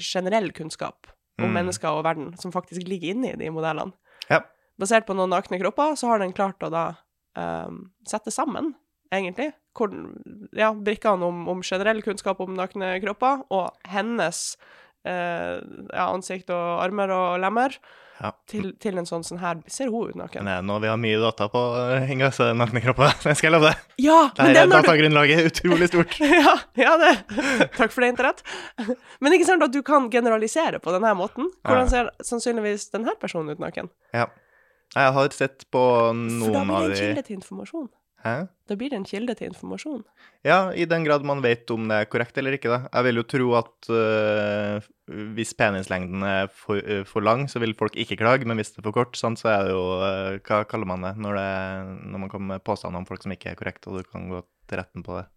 generell 0.00 0.52
kunnskap 0.52 1.06
om 1.38 1.50
Mm. 1.50 1.52
mennesker 1.52 1.92
og 1.92 2.04
verden, 2.04 2.30
som 2.40 2.48
faktisk 2.52 2.88
ligger 2.88 3.10
inne 3.12 3.34
i 3.34 3.36
de 3.36 3.50
modellene. 3.52 3.92
Ja. 4.30 4.38
Basert 4.80 5.04
på 5.04 5.12
noen 5.12 5.28
nakne 5.28 5.58
kropper, 5.60 5.92
så 5.94 6.08
har 6.08 6.18
den 6.18 6.32
klart 6.32 6.64
å 6.64 6.70
da 6.72 6.84
um, 7.36 7.90
sette 8.08 8.32
sammen, 8.32 8.70
egentlig, 9.12 9.50
hvor, 9.76 9.92
ja, 10.56 10.70
brikkene 10.72 11.28
om, 11.28 11.42
om 11.52 11.60
generell 11.60 12.00
kunnskap 12.00 12.40
om 12.40 12.54
nakne 12.56 12.94
kropper, 13.04 13.44
og 13.52 13.76
hennes 13.84 14.56
eh, 15.06 15.54
ja, 15.92 16.08
ansikt 16.10 16.50
og 16.54 16.82
armer 16.84 17.12
og 17.14 17.38
lemmer, 17.42 17.76
Ja. 18.16 18.30
til, 18.48 18.70
til 18.80 18.96
en 18.96 19.04
sånn 19.04 19.20
sånn 19.28 19.42
her 19.42 19.58
Ser 19.68 19.90
hun 19.92 20.08
ut 20.08 20.16
naken? 20.16 20.46
Nei, 20.46 20.54
det 20.54 20.60
er 20.62 20.64
nå 20.64 20.78
vi 20.80 20.88
har 20.88 20.96
mye 20.96 21.18
data 21.20 21.50
på 21.52 21.60
uh, 21.76 22.22
så 22.32 22.46
nakne 22.56 22.80
kropper, 22.80 23.12
det 23.26 23.34
skal 23.36 23.50
jeg 23.50 23.54
love 23.58 23.68
deg. 23.74 23.82
Ja, 24.00 24.20
men 24.38 24.46
Det 24.46 24.54
det 24.54 24.62
er 24.62 24.70
datagrunnlaget 24.72 25.36
når 25.36 25.42
du 25.42 25.44
er 25.44 25.50
utrolig 25.52 25.88
stort. 25.90 26.16
ja, 26.46 26.54
ja, 26.80 26.94
det. 27.02 27.12
Takk 27.76 27.92
for 27.92 28.00
det, 28.00 28.14
internett. 28.14 28.40
Men 29.20 29.36
ikke 29.36 29.50
sant 29.50 29.66
at 29.68 29.74
du 29.74 29.82
kan 29.84 30.08
generalisere 30.10 30.80
på 30.80 30.96
denne 30.96 31.12
måten? 31.18 31.52
Hvordan 31.62 31.92
ser 31.92 32.10
sannsynligvis 32.24 32.88
denne 32.96 33.12
personen 33.20 33.52
ut 33.52 33.60
naken? 33.60 33.92
Ja. 34.16 34.30
Jeg 34.96 35.12
har 35.12 35.36
sett 35.36 35.66
på 35.72 35.84
noen 36.16 36.40
av 36.40 36.40
de 36.40 36.46
For 36.46 36.56
da 36.56 36.64
blir 36.64 36.72
det 36.72 36.84
en 36.86 36.96
de 36.96 37.00
kilde 37.04 37.26
til 37.26 37.36
informasjon. 37.36 37.88
Hæ? 38.26 38.46
Da 38.66 38.74
blir 38.74 38.90
det 38.90 38.98
en 38.98 39.06
kilde 39.06 39.34
til 39.38 39.52
informasjon. 39.52 40.02
Ja, 40.46 40.72
i 40.74 40.86
den 40.90 41.04
grad 41.06 41.22
man 41.26 41.42
vet 41.44 41.70
om 41.70 41.86
det 41.86 42.00
er 42.00 42.08
korrekt 42.10 42.38
eller 42.40 42.56
ikke, 42.56 42.72
da. 42.72 42.78
Jeg 42.90 43.06
vil 43.06 43.20
jo 43.20 43.24
tro 43.30 43.52
at 43.60 43.90
øh, 43.94 44.88
hvis 45.36 45.54
penislengden 45.54 46.26
er 46.26 46.50
for, 46.50 46.80
øh, 46.82 47.04
for 47.06 47.22
lang, 47.22 47.46
så 47.50 47.62
vil 47.62 47.76
folk 47.78 47.94
ikke 47.94 48.18
klage, 48.18 48.48
men 48.48 48.58
hvis 48.58 48.74
det 48.74 48.82
er 48.82 48.88
for 48.88 48.96
kort, 48.98 49.14
sant, 49.18 49.38
så 49.38 49.52
er 49.52 49.68
det 49.68 49.76
jo 49.76 49.86
øh, 50.02 50.40
Hva 50.42 50.64
kaller 50.66 50.90
man 50.90 51.06
det 51.06 51.14
når, 51.22 51.38
det, 51.38 52.10
når 52.10 52.24
man 52.24 52.32
kommer 52.32 52.54
med 52.56 52.66
påstander 52.66 52.98
om 52.98 53.06
folk 53.06 53.22
som 53.22 53.36
ikke 53.36 53.54
er 53.54 53.60
korrekte, 53.60 53.92
og 53.92 54.02
du 54.02 54.10
kan 54.10 54.28
gå 54.32 54.42
til 54.66 54.82
retten 54.82 55.06
på 55.06 55.20
det? 55.20 55.28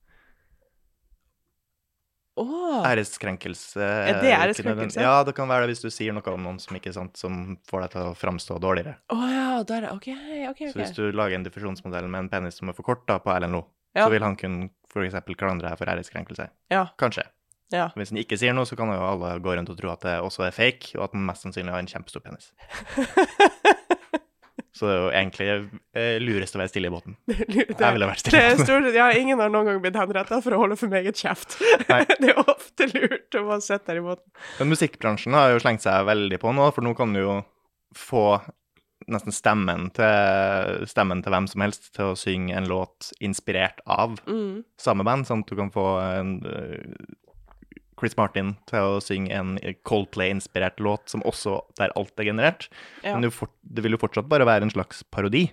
Åh, 2.39 2.83
Æreskrenkelse. 2.87 3.81
Er 3.83 4.19
det 4.23 4.31
æreskrenkelse? 4.31 5.01
Ja, 5.03 5.17
det 5.27 5.33
kan 5.35 5.49
være 5.51 5.65
det 5.67 5.73
hvis 5.75 5.83
du 5.83 5.89
sier 5.91 6.13
noe 6.15 6.23
om 6.33 6.43
noen 6.45 6.59
som 6.63 6.77
ikke 6.79 6.93
sant, 6.95 7.17
som 7.19 7.57
får 7.69 7.83
deg 7.85 7.91
til 7.95 8.07
å 8.09 8.13
framstå 8.15 8.59
dårligere. 8.63 8.95
Oh, 9.11 9.25
ja, 9.27 9.47
da 9.67 9.79
er 9.79 9.87
det 9.87 9.91
OK, 9.95 10.07
OK. 10.53 10.61
Så 10.71 10.79
hvis 10.79 10.95
du 10.95 11.03
lager 11.11 11.35
en 11.39 11.43
diffusjonsmodell 11.47 12.07
med 12.07 12.25
en 12.25 12.29
penis 12.31 12.57
som 12.61 12.71
er 12.71 12.77
for 12.77 12.87
kort 12.87 13.03
da, 13.09 13.19
på 13.23 13.33
Erlend 13.35 13.57
Lo, 13.57 13.65
Ja. 13.97 14.05
så 14.05 14.11
vil 14.13 14.21
han 14.23 14.35
kunne 14.37 14.69
f.eks. 14.93 15.15
klandre 15.35 15.67
deg 15.71 15.77
for 15.81 15.89
æreskrenkelse. 15.89 16.45
Ja. 16.71 16.85
Kanskje. 17.01 17.23
ja. 17.73 17.89
Hvis 17.97 18.09
han 18.13 18.19
ikke 18.21 18.37
sier 18.37 18.53
noe, 18.53 18.65
så 18.69 18.77
kan 18.77 18.87
jo 18.93 19.01
alle 19.01 19.35
gå 19.41 19.55
rundt 19.57 19.69
og 19.73 19.77
tro 19.77 19.89
at 19.91 20.01
det 20.05 20.15
også 20.21 20.45
er 20.47 20.53
fake, 20.55 20.93
og 20.97 21.03
at 21.09 21.17
han 21.17 21.25
mest 21.25 21.43
sannsynlig 21.45 21.73
har 21.73 21.81
en 21.83 21.89
kjempestor 21.89 22.21
penis. 22.25 22.51
Så 24.79 24.87
det 24.87 24.93
er 24.95 24.99
jo 25.01 25.07
egentlig 25.11 25.47
eh, 25.99 26.17
lurest 26.23 26.55
å 26.55 26.61
være 26.61 26.71
stille 26.71 26.87
i 26.87 26.93
båten. 26.93 27.17
Det, 27.27 27.65
Jeg 27.75 27.95
ville 27.97 28.07
vært 28.07 28.21
det 28.23 28.31
stille. 28.31 28.43
er 28.53 28.61
stort, 28.63 28.87
ja, 28.95 29.09
ingen 29.19 29.41
har 29.43 29.51
noen 29.51 29.67
gang 29.67 29.81
blitt 29.83 29.97
henrettet 29.99 30.45
for 30.45 30.55
å 30.55 30.61
holde 30.61 30.77
for 30.79 30.87
meget 30.93 31.19
kjeft. 31.19 31.57
Det 32.21 32.29
er 32.31 32.39
ofte 32.45 32.87
lurt 32.93 33.35
å 33.35 33.43
bare 33.49 33.59
sitte 33.65 33.91
der 33.91 33.99
i 33.99 34.05
båten. 34.05 34.23
Men 34.61 34.71
musikkbransjen 34.71 35.35
har 35.35 35.51
jo 35.51 35.59
slengt 35.65 35.83
seg 35.83 36.07
veldig 36.07 36.39
på 36.39 36.53
nå, 36.55 36.69
for 36.71 36.87
nå 36.87 36.95
kan 36.95 37.11
du 37.17 37.19
jo 37.25 37.35
få 37.97 38.23
nesten 39.09 39.33
stemmen 39.33 39.87
til, 39.95 40.83
stemmen 40.91 41.23
til 41.25 41.33
hvem 41.33 41.47
som 41.49 41.63
helst 41.63 41.87
til 41.95 42.11
å 42.11 42.17
synge 42.19 42.53
en 42.59 42.67
låt 42.69 43.07
inspirert 43.25 43.79
av 43.89 44.19
Mm. 44.27 44.63
samme 44.77 45.05
band, 45.07 45.25
sånn 45.25 45.41
at 45.43 45.49
du 45.49 45.55
kan 45.57 45.71
få 45.73 45.85
en, 46.03 46.33
eh, 46.45 46.93
Chris 47.99 48.15
Martin 48.17 48.53
til 48.69 48.95
å 48.95 48.99
synge 49.03 49.35
en 49.35 49.55
Coldplay-inspirert 49.87 50.79
låt 50.83 51.11
som 51.11 51.23
også 51.27 51.59
der 51.79 51.93
alt 51.99 52.15
er 52.21 52.31
generert. 52.31 52.69
Ja. 53.03 53.15
Men 53.15 53.27
det, 53.27 53.83
vil 53.83 53.95
jo 53.97 54.01
fortsatt 54.01 54.29
bare 54.31 54.47
være 54.47 54.67
en 54.67 54.73
slags 54.73 55.03
parodi. 55.13 55.49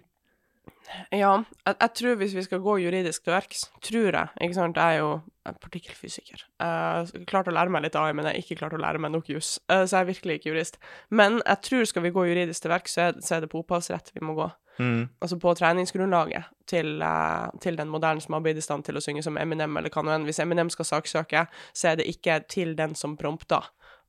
Ja, 1.15 1.33
jeg, 1.67 1.75
jeg 1.81 1.91
tror 2.01 2.19
hvis 2.21 2.35
vi 2.37 2.45
skal 2.47 2.63
gå 2.65 2.77
juridisk 2.83 3.25
til 3.25 3.35
verks, 3.35 3.67
tror 3.85 4.19
jeg, 4.19 4.29
ikke 4.41 4.59
sant, 4.59 4.77
jeg 4.77 4.99
er 4.99 5.03
jo 5.03 5.57
partikkelfysiker. 5.63 6.43
Jeg 6.59 6.67
har 6.67 7.27
klart 7.31 7.49
å 7.51 7.55
lære 7.55 7.73
meg 7.73 7.85
litt 7.87 7.99
AI, 7.99 8.13
men 8.17 8.27
jeg 8.27 8.35
har 8.35 8.43
ikke 8.43 8.59
klart 8.61 8.77
å 8.77 8.83
lære 8.83 9.03
meg 9.03 9.15
nok 9.15 9.31
juss, 9.31 9.57
Eh, 9.73 9.85
så 9.87 9.99
jeg 9.99 10.05
er 10.05 10.11
virkelig 10.13 10.39
ikke 10.39 10.51
jurist. 10.53 10.79
Men 11.11 11.41
jeg 11.41 11.63
tror 11.69 11.85
skal 11.91 12.05
vi 12.05 12.15
gå 12.15 12.27
juridisk 12.29 12.63
til 12.63 12.73
verks, 12.73 12.95
så, 12.97 13.11
så 13.21 13.37
er 13.37 13.45
det 13.45 13.51
på 13.53 13.61
opphavsrett 13.63 14.13
vi 14.15 14.25
må 14.25 14.37
gå. 14.39 14.49
Mm. 14.79 15.09
Altså 15.25 15.39
på 15.41 15.55
treningsgrunnlaget 15.57 16.51
til, 16.69 17.01
eh, 17.03 17.47
til 17.65 17.79
den 17.79 17.89
modellen 17.89 18.21
som 18.21 18.37
har 18.37 18.45
blitt 18.45 18.61
i 18.61 18.65
stand 18.65 18.85
til 18.85 18.99
å 18.99 19.03
synge 19.03 19.25
som 19.25 19.39
Eminem 19.41 19.77
eller 19.79 19.93
hva 19.93 20.05
nå 20.05 20.15
enn. 20.15 20.27
Hvis 20.29 20.41
Eminem 20.43 20.71
skal 20.73 20.89
saksøke, 20.91 21.47
så 21.73 21.93
er 21.93 22.01
det 22.01 22.11
ikke 22.11 22.43
til 22.53 22.77
den 22.79 22.95
som 22.95 23.17
prompta 23.17 23.65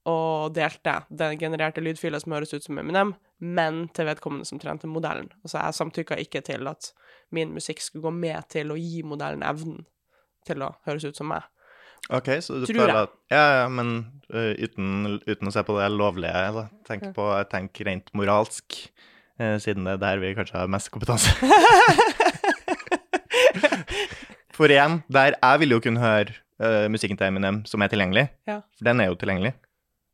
og 0.08 0.54
delte 0.56 1.02
den 1.10 1.36
genererte 1.40 1.84
lydfila 1.84 2.20
som 2.22 2.36
høres 2.38 2.54
ut 2.56 2.64
som 2.64 2.80
Eminem, 2.80 3.14
men 3.44 3.86
til 3.96 4.08
vedkommende 4.08 4.48
som 4.48 4.60
trente 4.62 4.88
modellen. 4.90 5.30
Altså 5.44 5.60
jeg 5.60 5.78
samtykka 5.78 6.18
ikke 6.24 6.42
til 6.48 6.70
at 6.72 6.92
min 7.36 7.52
musikk 7.54 7.84
skulle 7.84 8.08
gå 8.08 8.14
med 8.16 8.48
til 8.54 8.72
å 8.72 8.80
gi 8.80 9.04
modellen 9.06 9.44
evnen 9.46 9.84
til 10.48 10.64
å 10.64 10.72
høres 10.88 11.06
ut 11.10 11.20
som 11.20 11.28
meg. 11.34 11.44
OK, 12.14 12.30
så 12.40 12.62
du 12.62 12.66
Tror 12.70 12.78
føler 12.78 13.00
at 13.02 13.14
Ja, 13.34 13.44
ja, 13.64 13.68
men 13.68 13.88
uh, 14.32 14.54
uten, 14.56 15.20
uten 15.28 15.50
å 15.50 15.52
se 15.52 15.64
på 15.68 15.76
det 15.76 15.90
lovlige, 15.92 16.32
eller 16.32 16.70
Tenk 16.88 17.10
på 17.18 17.26
tenk 17.52 17.82
rent 17.84 18.08
moralsk, 18.16 18.78
uh, 19.42 19.58
siden 19.60 19.84
det 19.90 19.98
er 19.98 20.04
der 20.06 20.24
vi 20.24 20.32
kanskje 20.38 20.62
har 20.62 20.72
mest 20.72 20.92
kompetanse. 20.94 21.34
For 24.58 24.72
igjen, 24.72 25.02
der 25.12 25.36
jeg 25.36 25.60
vil 25.62 25.76
jo 25.76 25.84
kunne 25.84 26.02
høre 26.02 26.32
uh, 26.64 26.88
musikken 26.90 27.20
til 27.20 27.28
Eminem 27.28 27.66
som 27.70 27.84
er 27.84 27.92
tilgjengelig. 27.92 28.30
Ja. 28.50 28.62
For 28.78 28.88
den 28.88 29.04
er 29.04 29.12
jo 29.12 29.20
tilgjengelig. 29.20 29.54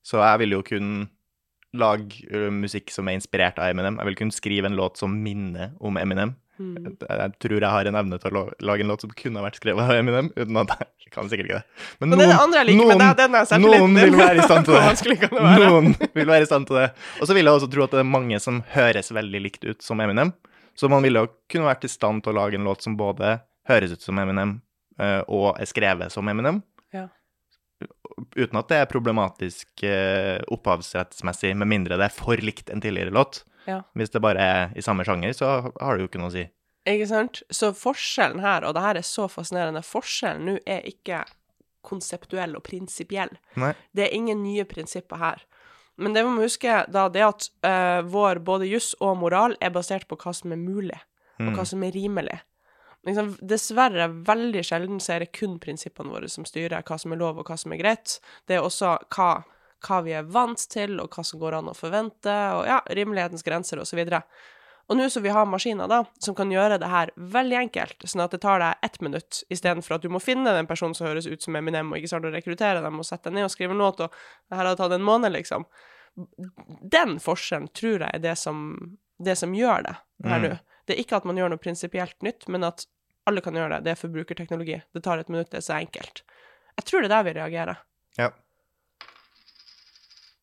Så 0.03 0.19
jeg 0.19 0.43
vil 0.43 0.57
jo 0.57 0.63
kunne 0.67 1.07
lage 1.73 2.27
øh, 2.29 2.51
musikk 2.53 2.91
som 2.93 3.07
er 3.09 3.17
inspirert 3.17 3.57
av 3.57 3.71
Eminem. 3.71 3.97
Jeg 3.99 4.11
vil 4.11 4.17
kunne 4.19 4.35
skrive 4.35 4.69
en 4.69 4.77
låt 4.77 4.99
som 5.01 5.13
minner 5.23 5.73
om 5.81 5.97
Eminem. 5.97 6.35
Mm. 6.61 6.75
Jeg, 7.01 7.31
tror 7.41 7.55
jeg 7.57 7.73
har 7.73 7.87
en 7.89 7.95
evne 7.97 8.19
til 8.21 8.35
å 8.37 8.43
lage 8.61 8.85
en 8.85 8.91
låt 8.93 9.01
som 9.01 9.13
kunne 9.17 9.41
ha 9.41 9.45
vært 9.47 9.57
skrevet 9.57 9.81
av 9.81 9.97
Eminem, 9.97 10.29
uten 10.35 10.59
at 10.61 10.73
jeg 11.01 11.13
kan 11.15 11.29
sikkert 11.31 11.49
ikke 11.49 11.61
det. 11.61 11.85
Men 12.03 12.13
det 12.13 12.27
er 12.27 12.33
det 12.53 12.65
liker 12.69 12.91
den 13.17 13.37
er 13.39 13.47
selvtilliten 13.49 13.81
noen 13.81 13.97
vil 13.97 14.17
være 14.19 14.37
i 14.37 14.45
stand 14.45 14.67
til 14.67 14.77
det. 14.77 14.83
det? 15.23 15.69
Noen 15.71 15.95
vil 16.03 16.29
være 16.29 16.45
i 16.45 16.49
stand 16.51 16.69
til 16.69 16.77
det. 16.77 16.89
Og 17.19 17.29
så 17.29 17.37
vil 17.37 17.49
jeg 17.49 17.61
også 17.61 17.71
tro 17.73 17.87
at 17.87 17.95
det 17.95 18.03
er 18.03 18.11
mange 18.11 18.41
som 18.43 18.61
høres 18.75 19.09
veldig 19.17 19.41
likt 19.47 19.65
ut 19.65 19.81
som 19.85 20.03
Eminem. 20.03 20.33
Så 20.77 20.89
man 20.89 21.05
ville 21.05 21.25
kunne 21.51 21.69
vært 21.69 21.87
i 21.87 21.91
stand 21.91 22.23
til 22.25 22.33
å 22.33 22.37
lage 22.43 22.57
en 22.59 22.69
låt 22.69 22.85
som 22.85 22.97
både 22.97 23.39
høres 23.69 23.97
ut 23.97 24.05
som 24.05 24.21
Eminem 24.21 24.59
eh, 25.01 25.21
og 25.25 25.57
er 25.57 25.69
skrevet 25.69 26.13
som 26.13 26.29
Eminem. 26.29 26.61
Uten 28.35 28.59
at 28.59 28.69
det 28.69 28.77
er 28.81 28.89
problematisk 28.91 29.83
eh, 29.83 30.39
opphavsrettsmessig, 30.53 31.55
med 31.57 31.67
mindre 31.71 31.97
det 31.97 32.09
er 32.09 32.13
for 32.13 32.37
likt 32.37 32.69
en 32.69 32.81
tidligere 32.83 33.13
låt. 33.13 33.43
Ja. 33.65 33.81
Hvis 33.97 34.11
det 34.13 34.21
bare 34.21 34.43
er 34.43 34.73
i 34.77 34.83
samme 34.85 35.05
sjanger, 35.07 35.33
så 35.33 35.53
har 35.79 35.95
det 35.95 36.03
jo 36.03 36.09
ikke 36.11 36.21
noe 36.21 36.29
å 36.29 36.35
si. 36.35 36.43
Ikke 36.89 37.07
sant? 37.07 37.39
Så 37.49 37.71
forskjellen 37.79 38.41
her, 38.43 38.65
og 38.67 38.75
det 38.75 38.83
her 38.83 38.99
er 38.99 39.07
så 39.07 39.29
fascinerende, 39.31 39.81
forskjellen 39.87 40.45
nå 40.49 40.57
er 40.67 40.83
ikke 40.89 41.23
konseptuell 41.83 42.57
og 42.57 42.63
prinsipiell. 42.67 43.31
Nei. 43.59 43.73
Det 43.95 44.05
er 44.07 44.15
ingen 44.15 44.43
nye 44.43 44.65
prinsipper 44.67 45.19
her. 45.21 45.43
Men 45.95 46.15
det 46.15 46.23
vi 46.25 46.31
må 46.33 46.43
huske, 46.45 46.83
da, 46.89 47.07
det 47.13 47.23
at 47.23 47.47
uh, 47.67 48.01
vår 48.09 48.41
både 48.45 48.67
juss 48.67 48.93
og 48.99 49.17
moral 49.21 49.55
er 49.61 49.73
basert 49.75 50.07
på 50.09 50.17
hva 50.19 50.33
som 50.35 50.51
er 50.55 50.61
mulig, 50.61 50.99
og 51.39 51.49
Mm. 51.49 51.55
hva 51.57 51.63
som 51.65 51.83
er 51.83 51.91
rimelig. 51.95 52.39
Liksom, 53.03 53.33
dessverre, 53.43 54.07
veldig 54.07 54.61
sjelden 54.63 55.01
så 55.03 55.17
er 55.17 55.25
det 55.25 55.33
kun 55.35 55.57
prinsippene 55.59 56.13
våre 56.13 56.29
som 56.31 56.45
styrer 56.47 56.85
hva 56.87 56.97
som 56.99 57.11
er 57.11 57.19
lov, 57.19 57.41
og 57.41 57.49
hva 57.49 57.57
som 57.59 57.73
er 57.75 57.81
greit. 57.81 58.19
Det 58.47 58.55
er 58.55 58.63
også 58.63 58.95
hva, 59.11 59.29
hva 59.83 60.01
vi 60.05 60.15
er 60.15 60.23
vant 60.31 60.63
til, 60.71 60.95
og 61.03 61.11
hva 61.11 61.25
som 61.27 61.41
går 61.41 61.57
an 61.59 61.71
å 61.73 61.75
forvente, 61.75 62.35
og 62.55 62.63
ja, 62.69 62.79
rimelighetens 62.95 63.43
grenser, 63.43 63.83
videre. 63.99 64.23
Og 64.91 64.97
nå 64.99 65.09
som 65.11 65.23
vi 65.23 65.31
har 65.31 65.45
maskiner 65.47 65.87
da, 65.87 66.01
som 66.19 66.35
kan 66.35 66.51
gjøre 66.51 66.77
det 66.79 66.89
her 66.91 67.11
veldig 67.15 67.59
enkelt, 67.61 68.03
sånn 68.07 68.23
at 68.25 68.33
det 68.35 68.41
tar 68.43 68.59
deg 68.59 68.87
ett 68.87 68.99
minutt, 69.03 69.43
istedenfor 69.51 69.95
at 69.95 70.03
du 70.03 70.09
må 70.11 70.19
finne 70.23 70.55
den 70.55 70.67
personen 70.67 70.95
som 70.95 71.07
høres 71.07 71.27
ut 71.27 71.43
som 71.43 71.55
Eminem, 71.55 71.91
og 71.91 71.99
ikke 71.99 72.11
sant, 72.11 72.27
og 72.27 72.35
rekruttere 72.35 72.83
dem 72.83 72.99
og 72.99 73.07
sette 73.07 73.29
deg 73.29 73.39
ned 73.39 73.47
og 73.47 73.53
skrive 73.53 73.75
en 73.75 73.83
låt, 73.83 74.03
og 74.03 74.11
det 74.51 74.59
her 74.59 74.67
har 74.71 74.79
tatt 74.79 74.95
en 74.95 75.05
måned, 75.07 75.31
liksom. 75.35 75.67
Den 76.95 77.15
forskjellen 77.23 77.71
tror 77.75 78.03
jeg 78.03 78.11
er 78.11 78.23
det 78.23 78.35
som, 78.39 78.59
det 79.23 79.37
som 79.39 79.55
gjør 79.55 79.87
det 79.87 79.95
her 80.27 80.39
Mm. 80.39 80.49
nå. 80.51 80.59
Det 80.83 80.97
er 80.97 80.99
ikke 80.99 81.15
at 81.15 81.25
man 81.25 81.37
gjør 81.39 81.53
noe 81.53 81.63
prinsipielt 81.63 82.21
nytt, 82.21 82.49
men 82.51 82.63
at 82.67 82.85
alle 83.29 83.43
kan 83.43 83.55
gjøre 83.57 83.77
det. 83.77 83.85
Det 83.85 83.93
er 83.93 83.99
forbrukerteknologi. 83.99 84.79
Det 84.93 85.03
tar 85.05 85.21
et 85.21 85.31
minutt, 85.31 85.51
det 85.51 85.61
er 85.61 85.65
så 85.65 85.77
enkelt. 85.79 86.23
Jeg 86.77 86.87
tror 86.89 87.03
det 87.03 87.09
er 87.09 87.15
der 87.15 87.27
vi 87.27 87.35
reagerer. 87.37 87.81
Ja. 88.19 88.29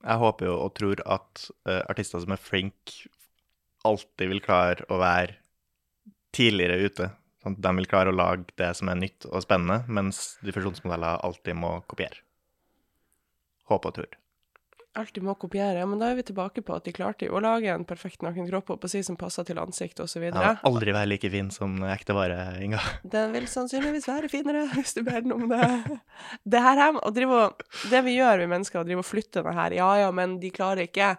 Jeg 0.00 0.22
håper 0.22 0.48
jo 0.48 0.56
og 0.64 0.74
tror 0.78 1.02
at 1.04 1.46
uh, 1.68 1.82
artister 1.92 2.22
som 2.22 2.32
er 2.32 2.40
flinke, 2.40 3.10
alltid 3.84 4.32
vil 4.32 4.42
klare 4.44 4.86
å 4.92 5.00
være 5.00 5.36
tidligere 6.36 6.86
ute. 6.86 7.10
Sånn 7.40 7.56
at 7.56 7.64
de 7.64 7.72
vil 7.78 7.88
klare 7.88 8.12
å 8.12 8.16
lage 8.16 8.52
det 8.60 8.70
som 8.76 8.90
er 8.92 8.98
nytt 9.00 9.26
og 9.28 9.44
spennende, 9.44 9.82
mens 9.88 10.38
diffusjonsmodeller 10.44 11.22
alltid 11.24 11.56
må 11.56 11.78
kopiere. 11.88 12.20
Håper 13.70 13.92
og 13.92 14.00
tror. 14.00 14.19
Alltid 14.98 15.22
må 15.22 15.36
kopiere. 15.38 15.84
Men 15.86 16.00
da 16.00 16.08
er 16.10 16.16
vi 16.18 16.24
tilbake 16.26 16.64
på 16.66 16.74
at 16.74 16.86
de 16.88 16.94
klarte 16.94 17.28
jo 17.28 17.36
å 17.38 17.42
lage 17.44 17.70
en 17.70 17.84
perfekt 17.86 18.24
naken 18.26 18.48
kropp 18.48 18.72
og 18.74 18.80
på 18.82 18.90
si 18.90 19.04
som 19.06 19.18
passer 19.18 19.46
til 19.46 19.60
ansikt 19.62 20.02
osv. 20.02 20.24
Den 20.32 20.38
vil 20.40 20.64
aldri 20.66 20.94
være 20.96 21.10
like 21.12 21.30
fin 21.30 21.52
som 21.54 21.76
ekte 21.86 22.16
vare, 22.16 22.38
Inga. 22.64 22.80
Den 23.06 23.30
vil 23.36 23.46
sannsynligvis 23.50 24.08
være 24.10 24.30
finere, 24.32 24.64
hvis 24.74 24.96
du 24.98 25.04
ber 25.06 25.22
den 25.22 25.36
om 25.36 25.46
det. 25.52 26.00
Det 26.42 26.64
her 26.64 26.82
er, 26.88 26.98
å 26.98 27.12
drive, 27.14 27.44
det 27.92 28.02
vi 28.08 28.16
gjør, 28.18 28.42
vi 28.42 28.50
mennesker, 28.50 28.82
å 28.82 28.88
drive 28.88 29.04
og 29.04 29.06
flytte 29.06 29.44
det 29.46 29.54
her 29.56 29.78
Ja 29.78 29.92
ja, 30.02 30.10
men 30.14 30.40
de 30.42 30.50
klarer 30.54 30.88
ikke 30.88 31.14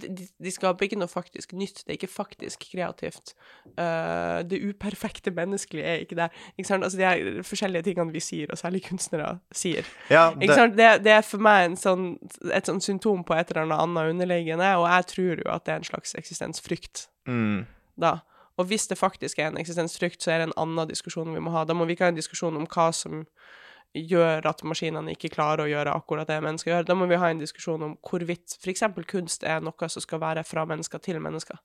de, 0.00 0.26
de, 0.44 0.50
skaper 0.52 0.86
ikke 0.86 0.98
noe 1.00 1.10
faktisk 1.10 1.52
nytt. 1.56 1.82
Det 1.82 1.92
er 1.92 1.98
ikke 1.98 2.10
faktisk 2.10 2.64
kreativt. 2.72 3.34
Uh, 3.76 4.40
det 4.48 4.60
uperfekte 4.64 5.32
menneskelige 5.34 5.84
er 5.84 6.02
ikke 6.04 6.18
der. 6.18 6.34
Ikke? 6.56 6.74
Altså, 6.78 6.98
de 6.98 7.06
her 7.06 7.42
forskjellige 7.46 7.82
tingene 7.88 8.14
vi 8.14 8.22
sier, 8.24 8.50
og 8.50 8.58
særlig 8.58 8.84
kunstnere 8.88 9.36
sier. 9.52 9.88
Ja, 10.10 10.30
det... 10.38 10.50
Det, 10.76 10.90
det, 11.04 11.12
er 11.12 11.24
for 11.26 11.42
meg 11.42 11.76
sånn, 11.80 12.16
et 12.54 12.68
sånn 12.68 12.82
symptom 12.84 13.24
på 13.26 13.36
et 13.36 13.52
eller 13.52 13.72
annet 13.76 14.14
underliggende, 14.14 14.74
og 14.80 14.88
jeg 14.88 15.08
tror 15.12 15.44
jo 15.44 15.48
at 15.52 15.66
det 15.66 15.74
er 15.74 15.82
en 15.82 15.90
slags 15.90 16.14
eksistensfrykt 16.18 17.06
mm. 17.28 17.64
da. 18.00 18.20
Og 18.60 18.68
hvis 18.68 18.86
det 18.86 18.98
faktisk 19.00 19.38
er 19.40 19.50
en 19.50 19.58
eksistensfrykt, 19.60 20.22
så 20.22 20.32
er 20.32 20.42
det 20.42 20.50
en 20.50 20.58
annen 20.60 20.88
diskusjon 20.90 21.32
vi 21.34 21.42
må 21.42 21.54
ha. 21.54 21.64
Da 21.64 21.74
må 21.76 21.86
vi 21.88 21.96
ikke 21.96 22.08
ha 22.08 22.12
en 22.12 22.20
diskusjon 22.20 22.58
om 22.58 22.68
hva 22.68 22.90
som 22.96 23.24
gjør 23.94 24.46
at 24.48 24.62
maskinene 24.64 25.12
ikke 25.14 25.32
klarer 25.34 25.66
å 25.66 25.70
gjøre 25.70 25.94
akkurat 25.96 26.30
det 26.30 26.38
mennesker 26.44 26.72
gjør. 26.72 26.86
Da 26.88 26.96
må 26.96 27.08
vi 27.10 27.18
ha 27.20 27.28
en 27.30 27.42
diskusjon 27.42 27.84
om 27.84 27.98
hvorvidt 28.08 28.56
f.eks. 28.56 28.86
kunst 29.10 29.44
er 29.44 29.60
noe 29.64 29.88
som 29.92 30.04
skal 30.04 30.22
være 30.22 30.44
fra 30.48 30.64
mennesker 30.68 31.02
til 31.04 31.20
mennesker. 31.22 31.60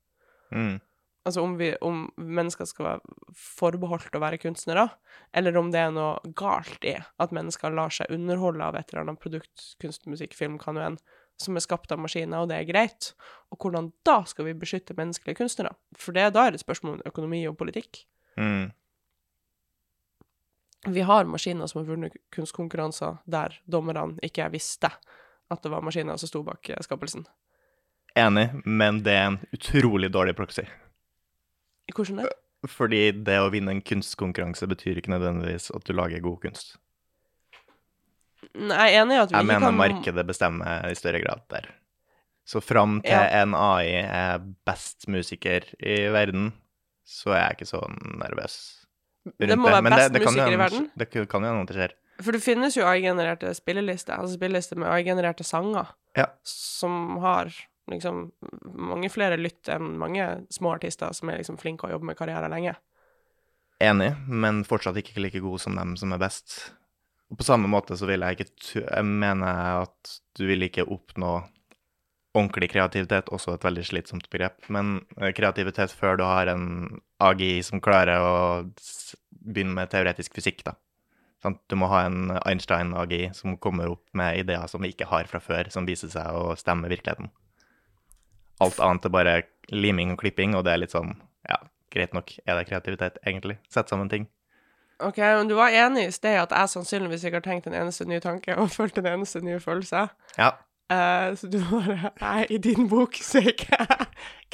Mm. 0.52 0.78
Altså 1.28 1.42
om, 1.44 1.56
vi, 1.60 1.72
om, 1.84 2.06
mennesker 2.16 2.68
skal 2.68 2.86
være 2.86 3.32
forbeholdt 3.36 4.14
å 4.16 4.22
være 4.22 4.38
kunstnere, 4.40 4.86
eller 5.36 5.56
om 5.60 5.72
det 5.74 5.80
er 5.82 5.90
noe 5.92 6.32
galt 6.38 6.84
i 6.88 6.94
at 6.96 7.34
mennesker 7.36 7.74
lar 7.74 7.92
seg 7.92 8.12
underholde 8.14 8.64
av 8.64 8.78
et 8.78 8.92
eller 8.92 9.04
annet 9.04 9.20
produkt, 9.20 9.72
kunst, 9.82 10.06
musikk, 10.08 10.36
film, 10.38 10.56
hva 10.62 10.72
nå 10.72 10.84
enn, 10.86 11.00
som 11.38 11.58
er 11.58 11.64
skapt 11.64 11.92
av 11.92 12.00
maskiner, 12.00 12.40
og 12.40 12.48
det 12.50 12.62
er 12.62 12.70
greit. 12.70 13.12
Og 13.52 13.60
hvordan 13.60 13.90
da 14.08 14.22
skal 14.30 14.48
vi 14.48 14.56
beskytte 14.58 14.96
menneskelige 14.98 15.42
kunstnere? 15.42 15.74
For 15.98 16.16
det, 16.16 16.30
da 16.34 16.46
er 16.46 16.54
det 16.54 16.62
et 16.62 16.66
spørsmål 16.66 16.96
om 16.96 17.04
økonomi 17.10 17.42
og 17.50 17.58
politikk. 17.60 18.06
Mm. 18.40 18.70
Vi 20.86 21.00
har 21.02 21.24
maskiner 21.24 21.66
som 21.66 21.80
har 21.80 21.88
vunnet 21.88 22.16
kunstkonkurranser 22.34 23.18
der 23.26 23.56
dommerne 23.66 24.18
ikke 24.22 24.46
visste 24.52 24.90
at 25.50 25.62
det 25.64 25.72
var 25.72 25.82
maskiner 25.82 26.16
som 26.20 26.30
sto 26.30 26.42
bak 26.46 26.68
eh, 26.70 26.80
skapelsen. 26.84 27.24
Enig, 28.18 28.48
men 28.64 29.02
det 29.02 29.14
er 29.14 29.26
en 29.32 29.38
utrolig 29.54 30.10
dårlig 30.12 30.36
proxy. 30.38 30.64
Hvordan 31.94 32.22
det? 32.24 32.32
Fordi 32.68 33.00
det 33.24 33.38
å 33.40 33.50
vinne 33.54 33.72
en 33.76 33.82
kunstkonkurranse 33.86 34.66
betyr 34.70 34.98
ikke 34.98 35.12
nødvendigvis 35.14 35.70
at 35.74 35.84
du 35.86 35.92
lager 35.94 36.22
god 36.24 36.40
kunst. 36.42 36.76
Nei, 38.58 38.88
jeg 38.90 38.98
er 38.98 39.02
enig 39.04 39.16
i 39.16 39.20
at 39.22 39.30
vi 39.30 39.36
jeg 39.36 39.44
ikke 39.44 39.52
mener 39.60 39.76
markedet 39.76 40.24
bestemmer 40.26 40.88
i 40.90 40.96
større 40.98 41.20
grad 41.22 41.44
der. 41.52 41.68
Så 42.48 42.62
fram 42.64 43.00
til 43.04 43.12
Ja. 43.12 43.42
en 43.42 43.54
AI 43.54 44.02
er 44.02 44.38
best 44.66 45.06
musiker 45.08 45.66
i 45.78 46.08
verden, 46.12 46.52
så 47.04 47.34
er 47.34 47.42
jeg 47.42 47.58
ikke 47.58 47.70
så 47.72 47.82
nervøs 48.18 48.86
Det 49.38 49.56
må 49.58 49.68
være 49.68 49.82
Men 49.84 49.92
best 49.96 50.12
det 50.14 50.22
kan 50.24 50.36
jo 50.38 50.46
i 50.52 50.60
verden. 50.60 50.90
Det 50.96 51.08
kan 51.10 51.24
jo 51.24 51.26
hende 51.50 51.62
at 51.62 51.68
det 51.72 51.76
skjer. 51.78 51.96
For 52.24 52.34
det 52.34 52.42
finnes 52.42 52.74
jo 52.76 52.86
AI-genererte 52.88 53.50
spillelister, 53.54 54.18
altså 54.18 54.34
spillelister 54.34 54.78
med 54.80 54.88
AI-genererte 54.90 55.44
sanger, 55.46 55.92
Ja. 56.16 56.26
som 56.42 57.18
har 57.22 57.52
liksom 57.88 58.32
mange 58.74 59.08
flere 59.10 59.38
lytt 59.38 59.68
enn 59.72 59.94
mange 59.98 60.24
små 60.52 60.74
artister 60.74 61.12
som 61.14 61.30
er 61.30 61.38
liksom 61.38 61.58
flinke 61.60 61.86
og 61.86 61.94
jobber 61.94 62.10
med 62.10 62.18
karriere 62.18 62.50
lenge. 62.50 62.74
Enig, 63.80 64.10
men 64.26 64.64
fortsatt 64.66 64.96
ikke 64.98 65.22
like 65.22 65.40
god 65.40 65.60
som 65.62 65.76
dem 65.78 65.94
som 65.96 66.12
er 66.12 66.18
best. 66.18 66.72
Og 67.30 67.38
på 67.38 67.44
samme 67.46 67.68
måte 67.70 67.94
så 67.96 68.08
vil 68.08 68.20
jeg 68.24 68.38
ikke 68.40 68.82
Jeg 68.96 69.04
mener 69.04 69.82
at 69.84 70.20
du 70.36 70.46
vil 70.48 70.62
ikke 70.66 70.86
oppnå 70.88 71.44
ordentlig 72.34 72.70
kreativitet, 72.70 73.30
også 73.32 73.54
et 73.54 73.64
veldig 73.64 73.84
slitsomt 73.86 74.28
begrep, 74.30 74.68
men 74.68 75.04
eh, 75.20 75.32
kreativitet 75.32 75.90
før 75.90 76.18
du 76.18 76.24
har 76.24 76.46
en 76.52 77.00
AGI 77.20 77.62
som 77.66 77.82
klarer 77.82 78.22
å 78.22 78.34
begynne 79.30 79.74
med 79.74 79.90
teoretisk 79.90 80.36
fysikk, 80.38 80.62
da. 80.66 80.76
Sånn, 81.42 81.58
Du 81.70 81.76
må 81.78 81.86
ha 81.90 82.04
en 82.06 82.32
Einstein-AGI 82.42 83.32
som 83.34 83.56
kommer 83.62 83.92
opp 83.92 84.04
med 84.12 84.40
ideer 84.40 84.66
som 84.66 84.82
vi 84.82 84.90
ikke 84.92 85.06
har 85.06 85.28
fra 85.30 85.38
før, 85.40 85.70
som 85.70 85.86
viser 85.86 86.10
seg 86.10 86.26
å 86.34 86.56
stemme 86.58 86.90
virkeligheten. 86.90 87.30
Alt 88.60 88.80
annet 88.82 89.04
er 89.06 89.14
bare 89.14 89.42
liming 89.70 90.16
og 90.16 90.18
klipping, 90.18 90.56
og 90.58 90.64
det 90.66 90.72
er 90.74 90.82
litt 90.82 90.94
sånn 90.94 91.14
Ja, 91.48 91.60
greit 91.94 92.12
nok. 92.12 92.34
Er 92.44 92.58
det 92.58 92.66
kreativitet, 92.68 93.20
egentlig? 93.24 93.58
Sett 93.70 93.88
sammen 93.88 94.10
ting. 94.10 94.26
Ok, 94.98 95.18
men 95.22 95.48
du 95.48 95.54
var 95.54 95.70
enig 95.70 96.08
i 96.08 96.12
sted 96.12 96.40
at 96.40 96.50
jeg 96.50 96.72
sannsynligvis 96.72 97.24
ikke 97.24 97.38
har 97.38 97.46
tenkt 97.46 97.68
en 97.70 97.76
eneste 97.78 98.04
ny 98.04 98.18
tanke 98.20 98.56
og 98.58 98.72
følt 98.74 98.98
en 98.98 99.06
eneste 99.06 99.40
ny 99.40 99.60
følelse. 99.62 100.08
Ja. 100.36 100.50
Eh, 100.88 101.34
så 101.36 101.46
du 101.52 101.58
bare 101.68 102.12
Nei, 102.22 102.46
i 102.48 102.58
din 102.64 102.86
bok 102.88 103.18
så 103.20 103.42
er 103.42 103.50
ikke 103.52 103.76
jeg 103.76 104.06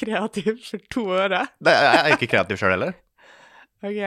kreativ 0.03 0.57
for 0.67 0.87
to 0.91 1.05
øre. 1.15 1.45
Nei, 1.63 1.75
jeg 1.75 1.99
er 2.01 2.17
ikke 2.17 2.31
kreativ 2.33 2.59
sjøl 2.59 2.75
heller. 2.75 2.97
OK. 3.85 4.01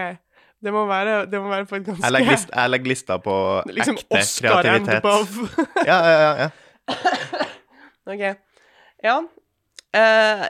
Det 0.58 0.74
må 0.74 0.84
være, 0.90 1.20
det 1.30 1.40
må 1.40 1.52
være 1.52 1.68
på 1.70 1.78
et 1.78 1.86
ganske 1.86 2.04
Jeg 2.04 2.14
legger, 2.16 2.34
list, 2.34 2.50
jeg 2.50 2.72
legger 2.74 2.90
lista 2.90 3.18
på 3.22 3.34
Liksom 3.70 4.00
ekte 4.00 4.20
Oscar 4.20 4.64
kreativitet. 4.66 5.84
Ja, 5.86 5.98
ja, 6.02 6.16
ja, 6.24 6.32
ja. 6.42 6.50
OK. 8.14 8.24
Ja. 9.06 9.18
Uh, 9.98 10.42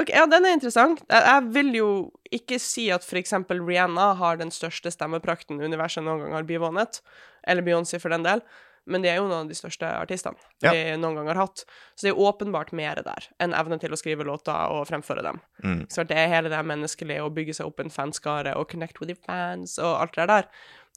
ok, 0.00 0.10
ja, 0.12 0.26
den 0.28 0.46
er 0.46 0.56
interessant. 0.58 1.00
Jeg, 1.08 1.22
jeg 1.28 1.46
vil 1.54 1.70
jo 1.78 1.88
ikke 2.34 2.58
si 2.60 2.88
at 2.92 3.06
f.eks. 3.06 3.32
Rihanna 3.52 4.12
har 4.18 4.36
den 4.40 4.52
største 4.52 4.92
stemmeprakten 4.92 5.62
universet 5.62 6.04
noen 6.04 6.26
gang 6.26 6.36
har 6.36 6.48
bivånet, 6.48 7.00
eller 7.46 7.64
Beyoncé 7.66 8.02
for 8.02 8.12
den 8.12 8.26
del, 8.26 8.42
men 8.86 9.04
de 9.04 9.10
er 9.10 9.20
jo 9.20 9.26
noen 9.28 9.44
av 9.44 9.50
de 9.50 9.56
største 9.56 9.86
artistene 9.86 10.38
Ja. 10.64 10.72
vi 10.74 10.96
noen 10.98 11.14
gang 11.20 11.28
har 11.30 11.40
hatt. 11.44 11.64
Så 11.94 12.06
det 12.06 12.12
er 12.12 12.22
åpenbart 12.22 12.72
mer 12.74 12.98
der 13.02 13.28
enn 13.42 13.54
evnen 13.54 13.80
til 13.82 13.94
å 13.94 13.98
skrive 13.98 14.26
låter 14.26 14.72
og 14.74 14.88
fremføre 14.88 15.22
dem. 15.22 15.40
Mm. 15.62 15.86
Så 15.92 16.06
det 16.08 16.18
er 16.18 16.32
hele 16.32 16.50
det 16.50 16.62
menneskelige 16.66 17.22
å 17.22 17.32
bygge 17.32 17.54
seg 17.54 17.70
opp 17.70 17.80
en 17.80 17.92
fanskare 17.94 18.56
og 18.58 18.68
connect 18.72 19.00
with 19.00 19.12
the 19.12 19.18
fans 19.26 19.78
og 19.78 20.00
alt 20.00 20.18
det 20.18 20.28
der. 20.28 20.48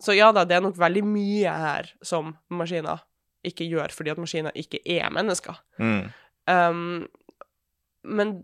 Så 0.02 0.16
ja 0.18 0.32
da, 0.36 0.44
det 0.46 0.58
er 0.58 0.66
nok 0.66 0.80
veldig 0.82 1.06
mye 1.08 1.52
her 1.52 1.94
som 2.04 2.36
maskiner 2.50 3.06
ikke 3.46 3.68
gjør, 3.70 3.94
fordi 3.94 4.12
at 4.16 4.22
maskiner 4.22 4.56
ikke 4.58 4.82
er 4.90 5.12
mennesker. 5.14 5.62
Mm. 5.78 6.10
Um, 6.50 7.08
men 8.06 8.38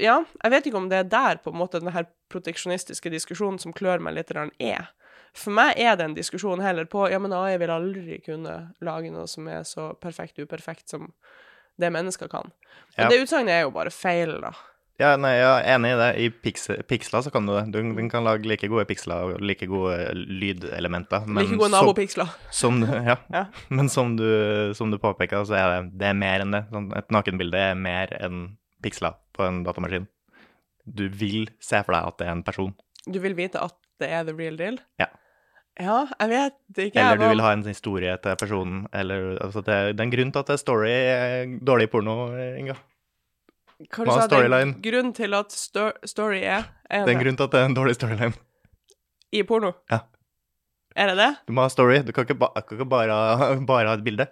ja, 0.00 0.22
jeg 0.42 0.52
vet 0.52 0.68
ikke 0.68 0.80
om 0.80 0.88
det 0.90 1.02
er 1.02 1.10
der 1.10 1.40
på 1.42 1.52
en 1.52 1.60
måte 1.60 1.80
den 1.82 1.92
her 1.92 2.08
proteksjonistiske 2.32 3.10
diskusjonen 3.12 3.60
som 3.60 3.74
klør 3.76 4.02
meg 4.04 4.16
litt, 4.16 4.32
er. 4.32 4.90
For 5.36 5.50
meg 5.54 5.78
er 5.78 5.96
det 5.96 6.04
en 6.08 6.14
diskusjon 6.16 6.60
heller 6.64 6.84
på 6.90 7.08
ja, 7.10 7.18
men 7.22 7.32
AI 7.36 7.56
vil 7.60 7.70
aldri 7.70 8.20
kunne 8.24 8.56
lage 8.84 9.10
noe 9.12 9.26
som 9.30 9.46
er 9.48 9.62
så 9.68 9.90
perfekt 10.00 10.38
uperfekt 10.38 10.88
som 10.88 11.12
det 11.78 11.92
mennesker 11.94 12.28
kan. 12.28 12.50
Men 12.96 13.04
Ja. 13.06 13.08
det 13.12 13.22
utsagnet 13.22 13.54
er 13.54 13.62
jo 13.62 13.70
bare 13.70 13.90
feil, 13.94 14.40
da. 14.42 14.52
Ja, 14.98 15.12
nei, 15.16 15.36
jeg 15.36 15.46
er 15.46 15.76
enig 15.76 15.92
i 15.94 15.98
det. 16.00 16.08
I 16.18 16.28
piksler 16.90 17.22
så 17.22 17.30
kan 17.30 17.46
du 17.46 17.52
det. 17.54 17.70
Du, 17.70 17.78
du 17.94 18.08
kan 18.10 18.24
lage 18.26 18.42
like 18.50 18.66
gode 18.66 18.84
piksler 18.88 19.28
og 19.36 19.40
like 19.40 19.66
gode 19.70 19.94
lydelementer. 20.42 21.22
Men 21.28 21.44
like 21.44 21.54
gode 21.54 21.70
som, 21.70 21.76
nabopiksler. 21.76 22.32
som, 22.50 22.80
ja. 22.82 23.14
Ja. 23.36 23.44
Men 23.70 23.88
som 23.88 24.16
du, 24.18 24.26
som 24.74 24.90
du 24.90 24.98
påpeker, 24.98 25.44
så 25.46 25.54
er 25.54 25.68
det, 25.84 25.98
det 26.02 26.08
er 26.10 26.18
mer 26.18 26.42
enn 26.42 26.50
det. 26.56 26.64
Sånn, 26.74 26.88
et 26.98 27.14
nakenbilde 27.14 27.62
er 27.70 27.78
mer 27.78 28.10
enn 28.18 28.56
piksler 28.82 29.14
på 29.38 29.46
en 29.46 29.62
datamaskin. 29.66 30.08
Du 30.82 31.06
vil 31.14 31.46
se 31.62 31.78
for 31.86 31.94
deg 31.94 32.10
at 32.10 32.18
det 32.18 32.26
er 32.26 32.34
en 32.34 32.42
person. 32.46 32.74
Du 33.06 33.20
vil 33.22 33.38
vite 33.38 33.62
at 33.62 33.78
det 34.00 34.08
er 34.10 34.24
the 34.28 34.34
real 34.36 34.56
deal? 34.58 34.78
Ja. 35.00 35.06
Ja, 35.78 36.00
jeg 36.18 36.30
vet 36.32 36.78
ikke. 36.88 36.98
Eller 36.98 37.20
du 37.20 37.28
vil 37.30 37.40
ha 37.44 37.52
en 37.54 37.62
historie 37.68 38.16
til 38.22 38.36
personen. 38.40 38.80
Eller, 38.92 39.36
altså 39.44 39.60
det, 39.62 39.76
det 39.94 40.02
er 40.02 40.06
en 40.08 40.14
grunn 40.14 40.32
til 40.34 40.40
at 40.42 40.48
det 40.50 40.56
er 40.56 40.62
story 40.64 40.90
er 40.90 41.52
dårlig 41.68 41.86
porno, 41.92 42.16
Inga. 42.58 42.74
Hva 43.78 44.02
Hva 44.02 44.04
du 44.04 44.10
sa, 44.10 44.16
det 44.16 44.24
er 44.24 44.28
storyline? 44.32 44.72
grunn 44.82 45.12
til 45.14 45.36
at 45.38 45.54
sto 45.54 45.84
story 46.10 46.40
er, 46.42 46.64
er 46.90 47.04
Det 47.06 47.12
er 47.12 47.18
en 47.20 47.22
grunn 47.22 47.38
til 47.38 47.46
at 47.46 47.54
det 47.54 47.60
er 47.62 47.68
en 47.70 47.76
dårlig 47.78 47.94
storyline. 47.94 48.34
i 49.30 49.42
porno. 49.46 49.70
Ja. 49.92 50.00
Er 50.96 51.12
det 51.12 51.16
det? 51.20 51.30
Du 51.46 51.52
må 51.54 51.62
ha 51.62 51.68
story. 51.70 52.00
Du 52.02 52.10
kan 52.12 52.26
ikke, 52.26 52.34
ba, 52.34 52.48
kan 52.58 52.74
ikke 52.80 52.88
bare, 52.90 53.14
bare 53.70 53.86
ha 53.86 53.94
et 53.94 54.02
bilde. 54.04 54.26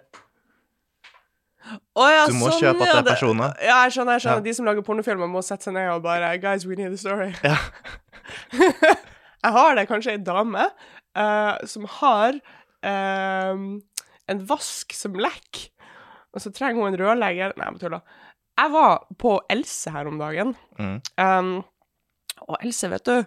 Oh, 1.95 2.07
ja, 2.11 2.25
Du 2.27 2.35
må 2.35 2.47
sånn, 2.51 2.59
kjøpe 2.63 2.83
at 2.83 2.91
det 2.91 2.99
er 2.99 3.07
personer. 3.07 3.55
Ja, 3.63 3.81
jeg 3.85 3.95
skjønner. 3.95 4.15
jeg 4.19 4.23
skjønner. 4.25 4.39
Ja. 4.43 4.43
De 4.43 4.53
som 4.55 4.67
lager 4.67 4.83
pornofilmer, 4.87 5.27
må 5.31 5.39
sette 5.43 5.67
seg 5.67 5.75
ned 5.75 5.89
og 5.95 6.03
bare 6.03 6.35
Guys, 6.43 6.65
we 6.67 6.75
need 6.75 6.91
a 6.91 6.99
story. 6.99 7.31
Ja. 7.43 7.55
jeg 9.47 9.55
har 9.55 9.75
det 9.79 9.87
kanskje 9.89 10.13
ei 10.17 10.21
dame 10.27 10.65
uh, 11.17 11.55
som 11.69 11.87
har 11.97 12.35
uh, 12.85 13.63
en 14.27 14.41
vask 14.49 14.93
som 14.97 15.15
lekker, 15.17 15.69
og 16.35 16.43
så 16.43 16.51
trenger 16.53 16.81
hun 16.83 16.91
en 16.91 16.99
rørlegger 16.99 17.55
Nei, 17.57 17.69
jeg 17.71 17.81
tuller. 17.85 18.03
Jeg 18.57 18.73
var 18.73 19.03
på 19.21 19.37
Else 19.53 19.91
her 19.93 20.09
om 20.09 20.19
dagen, 20.21 20.55
Mm. 20.77 20.97
um, 21.21 21.51
og 22.47 22.57
Else, 22.61 22.89
vet 22.91 23.05
du, 23.07 23.23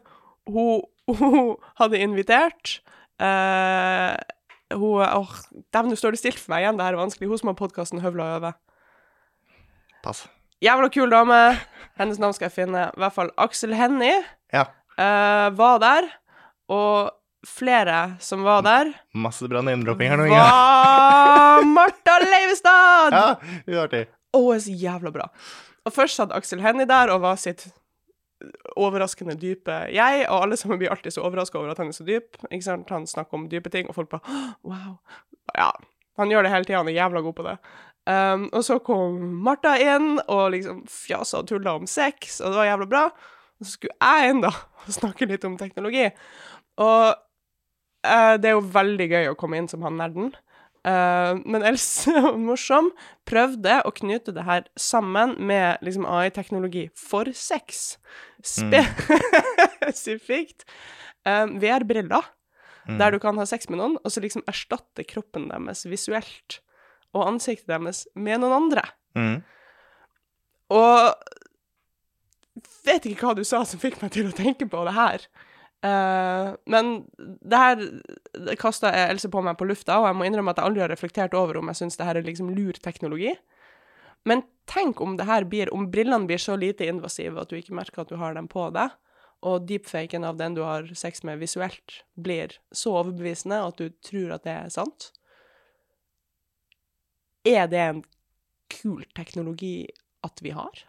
hun, 0.51 0.83
hun 1.09 1.57
hadde 1.81 1.99
invitert 2.03 2.77
uh, 3.23 4.15
hun 4.71 5.03
Åh, 5.03 5.33
dæven, 5.75 5.91
nå 5.91 5.97
står 5.99 6.15
det 6.15 6.21
stilt 6.23 6.39
for 6.39 6.53
meg 6.55 6.63
igjen, 6.63 6.77
det 6.79 6.85
her 6.87 6.95
er 6.95 7.01
vanskelig. 7.03 7.27
Hun 7.33 7.41
som 7.41 7.51
har 7.51 7.57
podkasten 7.59 8.03
Høvla 8.05 8.29
øve. 8.37 8.53
Pass. 10.05 10.29
Jævla 10.63 10.91
kul 10.95 11.11
dame. 11.11 11.39
Hennes 11.99 12.21
navn 12.23 12.37
skal 12.37 12.47
jeg 12.47 12.55
finne. 12.55 12.85
I 12.95 13.01
hvert 13.03 13.17
fall 13.17 13.33
Aksel 13.41 13.75
Hennie. 13.75 14.21
Ja. 14.55 14.67
Eh, 14.99 15.49
var 15.59 15.81
der, 15.83 16.09
og 16.71 17.11
flere 17.47 18.17
som 18.21 18.43
var 18.45 18.63
der, 18.67 18.93
Masse 19.17 19.49
bra 19.49 19.63
name-dropping 19.65 20.11
her 20.13 20.21
nå, 20.21 20.29
Inga. 20.29 20.45
var 20.45 21.65
Martha 21.77 22.19
Leivestad! 22.25 23.17
Ja, 23.17 23.27
det 23.67 23.77
er 23.77 23.85
artig. 23.85 24.03
Å, 24.37 24.41
hun 24.41 24.55
er 24.55 24.65
så 24.65 24.75
jævla 24.77 25.13
bra. 25.15 25.29
Og 25.89 25.95
først 25.95 26.21
satt 26.21 26.35
Aksel 26.37 26.61
Hennie 26.63 26.87
der 26.89 27.11
og 27.15 27.23
var 27.25 27.39
sitt 27.41 27.69
overraskende 28.81 29.35
dype 29.37 29.75
jeg, 29.93 30.25
og 30.29 30.47
alle 30.47 30.57
sammen 30.57 30.79
blir 30.81 30.93
alltid 30.93 31.13
så 31.13 31.25
overraska 31.27 31.59
over 31.61 31.73
at 31.75 31.81
han 31.83 31.91
er 31.93 31.97
så 31.97 32.07
dyp. 32.07 32.39
Ikke 32.49 32.65
sant? 32.65 32.93
Han 32.93 33.09
snakker 33.09 33.37
om 33.37 33.49
dype 33.53 33.73
ting, 33.73 33.89
og 33.89 33.97
folk 33.99 34.13
bare 34.13 34.55
Wow. 34.65 34.99
Ja. 35.57 35.73
Han 36.21 36.33
gjør 36.33 36.45
det 36.45 36.53
hele 36.53 36.69
tida, 36.69 36.81
han 36.81 36.89
er 36.89 36.97
jævla 36.99 37.23
god 37.25 37.37
på 37.37 37.47
det. 37.47 37.57
Um, 38.11 38.47
og 38.57 38.65
så 38.65 38.79
kom 38.85 39.19
Martha 39.45 39.75
inn 39.81 40.15
og 40.27 40.51
liksom 40.55 40.83
fjasa 40.89 41.43
og 41.43 41.51
tulla 41.51 41.77
om 41.79 41.87
sex, 41.89 42.41
og 42.41 42.53
det 42.53 42.61
var 42.61 42.69
jævla 42.71 42.89
bra. 42.91 43.05
Og 43.61 43.67
så 43.67 43.75
skulle 43.77 43.97
jeg 44.01 44.33
inn, 44.33 44.45
da, 44.45 44.53
og 44.87 44.95
snakke 44.97 45.29
litt 45.29 45.45
om 45.45 45.59
teknologi. 45.61 46.07
Og 46.81 47.03
uh, 47.13 48.35
det 48.41 48.49
er 48.51 48.57
jo 48.57 48.71
veldig 48.73 49.09
gøy 49.11 49.29
å 49.31 49.37
komme 49.39 49.61
inn 49.61 49.69
som 49.71 49.85
han 49.85 50.01
nerden. 50.01 50.33
Uh, 50.81 51.37
men 51.45 51.65
Else, 51.69 52.15
morsom, 52.49 52.89
prøvde 53.29 53.83
å 53.85 53.93
knytte 53.97 54.33
det 54.37 54.47
her 54.49 54.65
sammen 54.81 55.37
med 55.45 55.85
liksom 55.85 56.09
AI-teknologi 56.09 56.89
for 56.97 57.29
sex. 57.37 57.99
Spesifikt 58.41 59.45
Spesifikt 59.91 60.65
eh, 61.29 61.47
VR-briller, 61.61 62.25
der 62.99 63.13
du 63.13 63.19
kan 63.23 63.39
ha 63.41 63.45
sex 63.49 63.69
med 63.71 63.81
noen, 63.81 63.97
og 64.01 64.13
så 64.13 64.23
liksom 64.23 64.45
erstatte 64.51 65.05
kroppen 65.09 65.49
deres 65.51 65.85
visuelt 65.89 66.61
og 67.17 67.27
ansiktet 67.27 67.69
deres 67.71 68.05
med 68.15 68.41
noen 68.43 68.55
andre. 68.57 68.85
Mm. 69.19 69.41
Og 70.75 71.31
vet 72.87 73.07
ikke 73.09 73.29
hva 73.29 73.37
du 73.39 73.45
sa 73.47 73.63
som 73.67 73.81
fikk 73.83 74.01
meg 74.03 74.13
til 74.15 74.31
å 74.31 74.37
tenke 74.37 74.69
på 74.71 74.83
det 74.89 74.97
her. 74.97 75.27
Uh, 75.81 76.53
men 76.69 77.07
det 77.17 77.57
her 77.57 77.85
kasta 78.61 78.91
Else 79.07 79.31
på 79.33 79.41
meg 79.45 79.57
på 79.57 79.69
lufta, 79.69 79.97
og 80.01 80.11
jeg 80.11 80.19
må 80.19 80.27
innrømme 80.29 80.53
at 80.53 80.61
jeg 80.61 80.69
aldri 80.69 80.85
har 80.85 80.93
reflektert 80.93 81.37
over 81.39 81.57
om 81.61 81.71
jeg 81.73 81.81
syns 81.81 81.97
det 81.97 82.09
her 82.09 82.21
er 82.21 82.27
liksom 82.27 82.51
lur 82.57 82.77
teknologi. 82.85 83.33
Men 84.29 84.45
tenk 84.69 85.01
om 85.01 85.17
det 85.17 85.25
her 85.29 85.47
blir, 85.49 85.73
om 85.73 85.89
brillene 85.93 86.29
blir 86.29 86.41
så 86.43 86.59
lite 86.61 86.89
invasive 86.91 87.41
at 87.41 87.49
du 87.49 87.57
ikke 87.57 87.77
merker 87.79 88.03
at 88.03 88.13
du 88.13 88.19
har 88.21 88.37
dem 88.37 88.51
på 88.51 88.67
deg, 88.77 88.93
og 89.41 89.65
deepfaken 89.71 90.27
av 90.29 90.37
den 90.37 90.59
du 90.59 90.61
har 90.67 90.91
sex 90.93 91.25
med 91.25 91.41
visuelt, 91.41 92.03
blir 92.13 92.59
så 92.77 92.99
overbevisende 93.01 93.63
at 93.65 93.81
du 93.81 93.89
tror 94.05 94.37
at 94.37 94.45
det 94.45 94.57
er 94.59 94.75
sant. 94.75 95.09
Er 97.49 97.71
det 97.73 97.81
en 97.81 98.05
kul 98.69 99.07
teknologi 99.17 99.89
at 100.27 100.45
vi 100.45 100.53
har? 100.53 100.85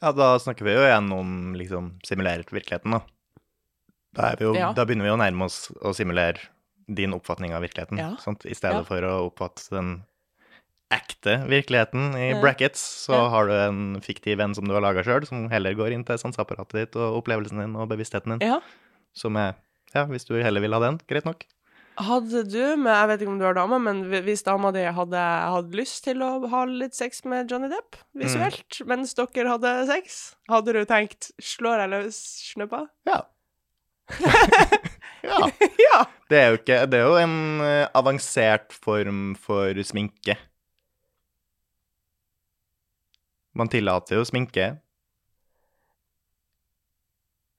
Ja, 0.00 0.12
da 0.16 0.38
snakker 0.38 0.64
vi 0.64 0.74
jo 0.76 0.84
igjen 0.86 1.10
om 1.12 1.32
liksom 1.58 1.90
simulert 2.06 2.52
virkeligheten, 2.54 2.94
da. 2.94 3.00
Da, 4.16 4.30
er 4.32 4.36
vi 4.40 4.44
jo, 4.48 4.54
Ja. 4.54 4.72
da 4.74 4.84
begynner 4.86 5.04
vi 5.08 5.14
å 5.14 5.18
nærme 5.20 5.44
oss 5.44 5.70
å 5.82 5.92
simulere 5.94 6.38
din 6.90 7.12
oppfatning 7.14 7.52
av 7.54 7.62
virkeligheten, 7.62 7.98
Ja. 7.98 8.16
sant? 8.18 8.44
I 8.46 8.54
stedet 8.54 8.80
Ja. 8.80 8.82
for 8.84 9.00
å 9.02 9.30
oppfatte 9.30 9.68
den 9.70 10.04
ekte 10.90 11.46
virkeligheten 11.46 12.16
i 12.18 12.32
brackets, 12.40 12.80
så 13.06 13.28
har 13.30 13.46
du 13.46 13.52
en 13.52 14.00
fiktiv 14.00 14.38
venn 14.38 14.54
som 14.54 14.64
du 14.66 14.72
har 14.74 14.80
laga 14.82 15.04
sjøl, 15.04 15.24
som 15.26 15.48
heller 15.48 15.74
går 15.74 15.92
inn 15.92 16.04
til 16.04 16.16
sanseapparatet 16.18 16.72
ditt 16.72 16.96
og 16.96 17.22
opplevelsen 17.22 17.60
din 17.60 17.76
og 17.76 17.88
bevisstheten 17.88 18.38
din, 18.38 18.48
Ja. 18.48 18.60
som 19.14 19.36
er 19.36 19.54
Ja, 19.92 20.04
hvis 20.06 20.24
du 20.24 20.40
heller 20.40 20.60
vil 20.60 20.72
ha 20.72 20.78
den, 20.78 20.98
greit 21.08 21.24
nok. 21.24 21.44
Hadde 21.98 22.44
du, 22.48 22.60
men 22.78 22.88
jeg 22.88 23.08
vet 23.10 23.22
ikke 23.22 23.32
om 23.32 23.40
du 23.40 23.44
har 23.44 23.56
dame, 23.58 23.78
men 23.82 23.98
hvis 24.24 24.44
dama 24.46 24.70
di 24.72 24.84
hadde 24.94 25.20
hatt 25.20 25.74
lyst 25.76 26.04
til 26.06 26.22
å 26.24 26.30
ha 26.52 26.62
litt 26.68 26.96
sex 26.96 27.24
med 27.28 27.50
Johnny 27.50 27.68
Depp 27.72 27.98
visuelt 28.16 28.78
mens 28.88 29.12
dere 29.18 29.50
hadde 29.50 29.72
sex, 29.90 30.20
hadde 30.48 30.76
du 30.76 30.80
tenkt 30.88 31.32
'slår 31.36 31.84
jeg 31.84 31.92
løs 31.92 32.20
snuppa'? 32.54 32.86
Ja. 33.10 33.20
ja. 35.28 35.38
ja! 35.84 35.98
Det 36.30 36.38
er 36.38 36.48
jo 36.48 36.58
ikke 36.58 36.78
Det 36.90 36.98
er 36.98 37.04
jo 37.06 37.18
en 37.20 37.60
eh, 37.62 37.88
avansert 37.94 38.72
form 38.72 39.34
for 39.38 39.74
sminke. 39.84 40.38
Man 43.54 43.68
tillater 43.68 44.16
jo 44.16 44.24
sminke. 44.24 44.78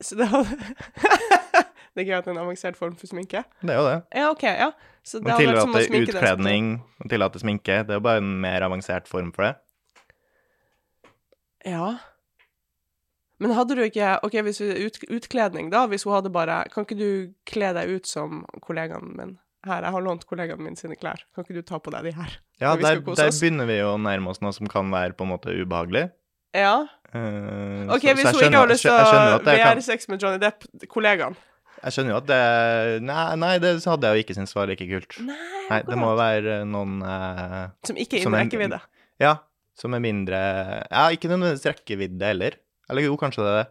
Så 0.02 0.18
det 0.18 0.28
hadde 0.32 0.58
Det 1.92 2.02
er 2.02 2.06
ikke 2.08 2.18
at 2.22 2.28
en 2.32 2.38
avansert 2.40 2.78
form 2.80 2.94
for 2.96 3.08
sminke. 3.12 3.42
Det 3.62 3.74
er 3.74 3.80
jo 3.82 3.88
det. 3.90 3.98
Ja, 4.16 4.30
OK, 4.32 4.44
ja. 4.48 4.70
Så 5.04 5.20
det 5.20 5.28
Man 5.28 5.42
tillater 5.42 5.98
utkledning, 6.02 6.70
man 7.02 7.10
tillater 7.12 7.42
sminke. 7.42 7.82
Det 7.84 7.90
er 7.96 8.00
jo 8.00 8.06
bare 8.06 8.22
en 8.22 8.32
mer 8.42 8.64
avansert 8.64 9.10
form 9.12 9.34
for 9.36 9.44
det. 9.50 9.56
Ja. 11.68 11.98
Men 13.42 13.52
hadde 13.58 13.76
du 13.76 13.82
ikke 13.84 14.14
OK, 14.26 14.38
hvis 14.46 14.62
vi 14.62 14.70
ut, 14.86 15.00
utkledning, 15.18 15.72
da, 15.74 15.84
hvis 15.90 16.04
hun 16.06 16.14
hadde 16.14 16.30
bare 16.34 16.60
Kan 16.74 16.86
ikke 16.86 16.98
du 17.00 17.10
kle 17.50 17.72
deg 17.78 17.90
ut 17.98 18.08
som 18.10 18.44
kollegaen 18.62 19.12
min? 19.18 19.36
Her, 19.66 19.84
jeg 19.86 19.94
har 19.94 20.02
lånt 20.06 20.24
kollegaen 20.30 20.62
min 20.64 20.78
sine 20.78 20.96
klær. 20.98 21.22
Kan 21.36 21.46
ikke 21.46 21.60
du 21.60 21.66
ta 21.66 21.78
på 21.82 21.92
deg 21.94 22.08
de 22.08 22.16
her? 22.18 22.40
Ja, 22.62 22.72
der, 22.78 23.02
der 23.02 23.30
begynner 23.30 23.68
vi 23.70 23.78
å 23.86 23.94
nærme 24.02 24.32
oss 24.32 24.42
noe 24.42 24.54
som 24.58 24.70
kan 24.70 24.90
være 24.94 25.14
på 25.18 25.26
en 25.28 25.34
måte 25.36 25.54
ubehagelig. 25.54 26.08
Ja. 26.58 26.88
Uh, 27.14 27.86
OK, 27.94 28.02
så- 28.08 28.16
hvis 28.18 28.26
så 28.26 28.34
hun 28.38 28.48
ikke 28.48 28.58
har 28.58 28.72
lyst 28.72 28.86
til 28.88 28.94
å 28.96 29.06
skjønner 29.06 29.46
VR-sex 29.46 30.10
med 30.10 30.24
Johnny 30.24 30.42
Depp, 30.42 30.66
kollegaen 30.90 31.38
Jeg 31.82 31.96
skjønner 31.96 32.14
jo 32.14 32.20
at 32.20 32.28
det 32.30 32.42
Nei, 33.06 33.24
nei 33.42 33.54
det 33.62 33.74
hadde 33.90 34.10
jeg 34.10 34.20
jo 34.20 34.26
ikke 34.26 34.36
syntes 34.38 34.54
var 34.58 34.70
like 34.70 34.88
kult. 34.90 35.18
Nei, 35.26 35.38
Nei, 35.72 35.80
det 35.88 35.98
må 36.00 36.12
være 36.20 36.62
noen 36.70 37.02
eh, 37.08 37.64
Som 37.88 38.00
ikke 38.02 38.20
er 38.20 38.26
innen 38.26 38.40
rekkevidde. 38.44 38.82
Ja, 39.22 39.36
som 39.78 39.98
er 39.98 40.04
mindre 40.04 40.40
Ja, 40.86 41.08
ikke 41.14 41.32
nødvendigvis 41.32 41.68
rekkevidde 41.70 42.32
heller. 42.34 42.58
Eller 42.92 43.08
jo, 43.08 43.18
kanskje 43.20 43.46
det 43.46 43.52
er 43.52 43.60
det. 43.62 43.68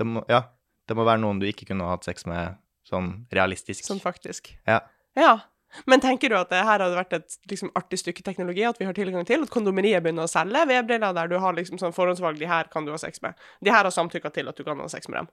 det 0.00 0.08
må, 0.08 0.26
ja, 0.30 0.44
det 0.88 0.98
må 0.98 1.06
være 1.06 1.22
noen 1.22 1.40
du 1.42 1.48
ikke 1.48 1.68
kunne 1.70 1.88
hatt 1.88 2.06
sex 2.06 2.26
med 2.28 2.56
sånn 2.88 3.10
realistisk. 3.34 3.84
Sånn 3.86 4.02
faktisk. 4.02 4.52
Ja. 4.68 4.82
Ja. 5.18 5.34
Men 5.90 6.02
tenker 6.02 6.30
du 6.30 6.36
at 6.38 6.52
det 6.52 6.60
her 6.62 6.78
hadde 6.78 6.94
vært 6.94 7.16
et 7.16 7.36
liksom, 7.50 7.72
artig 7.74 7.98
stykke 7.98 8.22
teknologi 8.26 8.62
at 8.66 8.78
vi 8.78 8.86
har 8.86 8.94
tilgang 8.96 9.26
til? 9.26 9.42
At 9.42 9.52
kondomeriet 9.52 10.04
begynner 10.04 10.28
å 10.28 10.30
selge 10.30 10.62
VR-briller 10.70 11.16
der 11.16 11.32
du 11.32 11.36
har 11.42 11.56
liksom 11.56 11.80
sånn 11.82 11.94
forhåndsvalg 11.96 12.38
de 12.38 12.48
her 12.50 12.70
kan 12.72 12.86
du 12.86 12.92
ha 12.94 13.00
sex 13.00 13.22
med. 13.24 13.34
De 13.64 13.72
her 13.74 13.82
har 13.82 13.94
samtykka 13.94 14.30
til 14.34 14.50
at 14.50 14.60
du 14.60 14.62
kan 14.66 14.78
ha 14.78 14.86
sex 14.92 15.10
med 15.10 15.24
dem. 15.24 15.32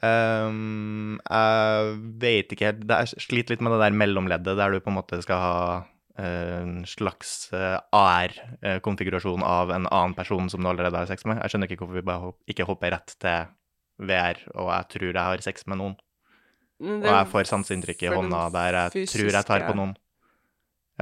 Ehm, 0.00 1.18
jeg 1.20 1.96
vet 2.22 2.52
ikke 2.54 2.70
helt 2.70 2.88
Jeg 2.90 3.22
sliter 3.22 3.54
litt 3.54 3.62
med 3.62 3.74
det 3.76 3.82
der 3.84 3.98
mellomleddet 4.00 4.56
der 4.58 4.72
du 4.72 4.80
på 4.82 4.90
en 4.90 4.96
måte 4.96 5.20
skal 5.22 5.42
ha 5.42 5.58
eh, 6.18 6.62
en 6.62 6.80
slags 6.88 7.52
eh, 7.54 7.76
AR-konfigurasjon 7.94 9.44
av 9.46 9.70
en 9.74 9.86
annen 9.86 10.16
person 10.18 10.48
som 10.50 10.62
du 10.64 10.70
allerede 10.70 11.04
har 11.04 11.10
sex 11.10 11.26
med. 11.28 11.38
Jeg 11.44 11.54
skjønner 11.54 11.70
ikke 11.70 11.84
hvorfor 11.84 12.00
vi 12.00 12.06
bare 12.08 12.32
ikke 12.50 12.66
hopper 12.66 12.96
rett 12.96 13.14
til 13.22 13.52
VR, 14.02 14.40
og 14.56 14.72
jeg 14.72 14.88
tror 14.96 15.10
jeg 15.12 15.22
har 15.22 15.44
sex 15.44 15.68
med 15.70 15.78
noen. 15.82 15.98
Og 16.82 17.06
jeg 17.06 17.28
får 17.30 17.46
sanseinntrykk 17.46 18.00
i 18.08 18.10
hånda 18.10 18.46
der 18.56 18.78
jeg 18.80 19.06
tror 19.12 19.28
jeg 19.30 19.46
tar 19.46 19.68
på 19.68 19.76
noen. 19.78 19.92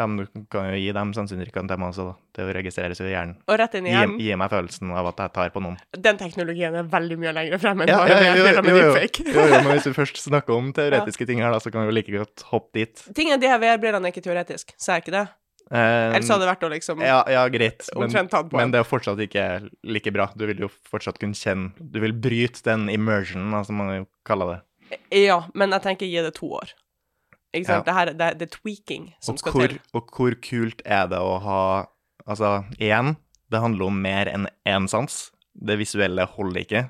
Ja, 0.01 0.07
men 0.09 0.25
du 0.25 0.45
kan 0.53 0.71
jo 0.73 0.79
gi 0.81 0.91
dem 0.97 1.11
sanseinntrykkene 1.17 1.69
til 1.69 1.81
meg 1.83 1.91
også, 1.93 2.07
da. 2.11 2.15
Det 2.41 2.47
registreres 2.57 3.01
jo 3.03 3.07
i 3.09 3.13
hjernen. 3.13 3.35
Og 3.51 3.59
rett 3.61 3.75
inn 3.77 3.87
i 3.87 3.91
Gi, 3.93 3.97
hjernen. 3.99 4.21
gi 4.25 4.37
meg 4.41 4.53
følelsen 4.55 4.93
av 4.97 5.11
at 5.11 5.21
jeg 5.27 5.33
tar 5.37 5.51
på 5.55 5.61
noen. 5.65 5.77
Den 6.09 6.21
teknologien 6.21 6.79
er 6.81 6.87
veldig 6.93 7.19
mye 7.21 7.35
lenger 7.37 7.61
frem 7.63 7.85
enn 7.85 7.93
Ja, 7.93 7.99
bare 8.01 8.15
ja, 8.17 8.21
ja, 8.31 8.37
jo, 8.39 8.47
med 8.65 8.71
jo, 8.73 8.79
jo, 8.81 8.93
deepfake. 8.95 9.27
jo, 9.29 9.45
jo, 9.51 9.59
men 9.67 9.75
hvis 9.77 9.89
vi 9.91 9.93
først 10.01 10.23
snakker 10.25 10.57
om 10.57 10.73
teoretiske 10.79 11.27
ting 11.29 11.43
her, 11.45 11.53
da, 11.53 11.61
så 11.61 11.73
kan 11.75 11.85
vi 11.85 11.93
jo 11.93 11.97
like 12.01 12.15
godt 12.17 12.47
hoppe 12.55 12.81
dit. 12.81 13.05
Tingen 13.13 13.37
er, 13.37 13.43
de 13.45 13.53
her 13.53 13.61
VR-brillene 13.63 14.09
er 14.09 14.15
ikke 14.17 14.25
teoretisk, 14.25 14.73
sa 14.81 14.97
jeg 14.97 15.05
ikke 15.07 15.17
det? 15.19 15.27
Um, 15.71 15.77
Ellers 16.17 16.27
hadde 16.33 16.43
det 16.43 16.49
vært 16.49 16.65
å 16.67 16.71
liksom 16.73 17.03
ja, 17.05 17.21
ja, 17.31 17.45
greit, 17.53 17.85
men, 17.95 18.11
men 18.59 18.73
det 18.75 18.81
er 18.81 18.87
fortsatt 18.89 19.21
ikke 19.23 19.45
like 19.87 20.11
bra. 20.17 20.27
Du 20.35 20.43
vil 20.49 20.65
jo 20.65 20.71
fortsatt 20.91 21.21
kunne 21.23 21.39
kjenne 21.39 21.71
Du 21.79 22.01
vil 22.03 22.11
bryte 22.17 22.65
den 22.67 22.89
immersionen, 22.91 23.55
som 23.69 23.79
man 23.79 23.93
jo 24.01 24.09
kaller 24.27 24.57
det. 24.57 24.59
Ja, 25.15 25.45
men 25.55 25.71
jeg 25.77 25.85
tenker 25.85 26.11
gi 26.11 26.25
det 26.27 26.33
to 26.41 26.49
år. 26.59 26.73
Ikke 27.51 27.67
sant? 27.67 27.83
Ja. 27.83 27.87
Det 27.87 27.97
her 27.97 28.11
er 28.13 28.19
det, 28.19 28.29
det 28.41 28.47
er 28.47 28.53
tweaking 28.59 29.09
som 29.19 29.35
Og 29.35 29.43
skal 29.43 29.57
hvor, 29.57 29.73
til. 29.73 29.81
og 29.97 30.13
hvor 30.15 30.37
kult 30.45 30.85
er 30.87 31.11
det 31.11 31.19
å 31.19 31.35
ha 31.43 31.63
Altså, 32.31 32.61
igjen, 32.79 33.17
det 33.51 33.59
handler 33.59 33.89
om 33.89 33.97
mer 34.05 34.29
enn 34.31 34.45
én 34.69 34.85
sans. 34.93 35.15
Det 35.57 35.75
visuelle 35.81 36.23
holder 36.37 36.61
ikke. 36.61 36.83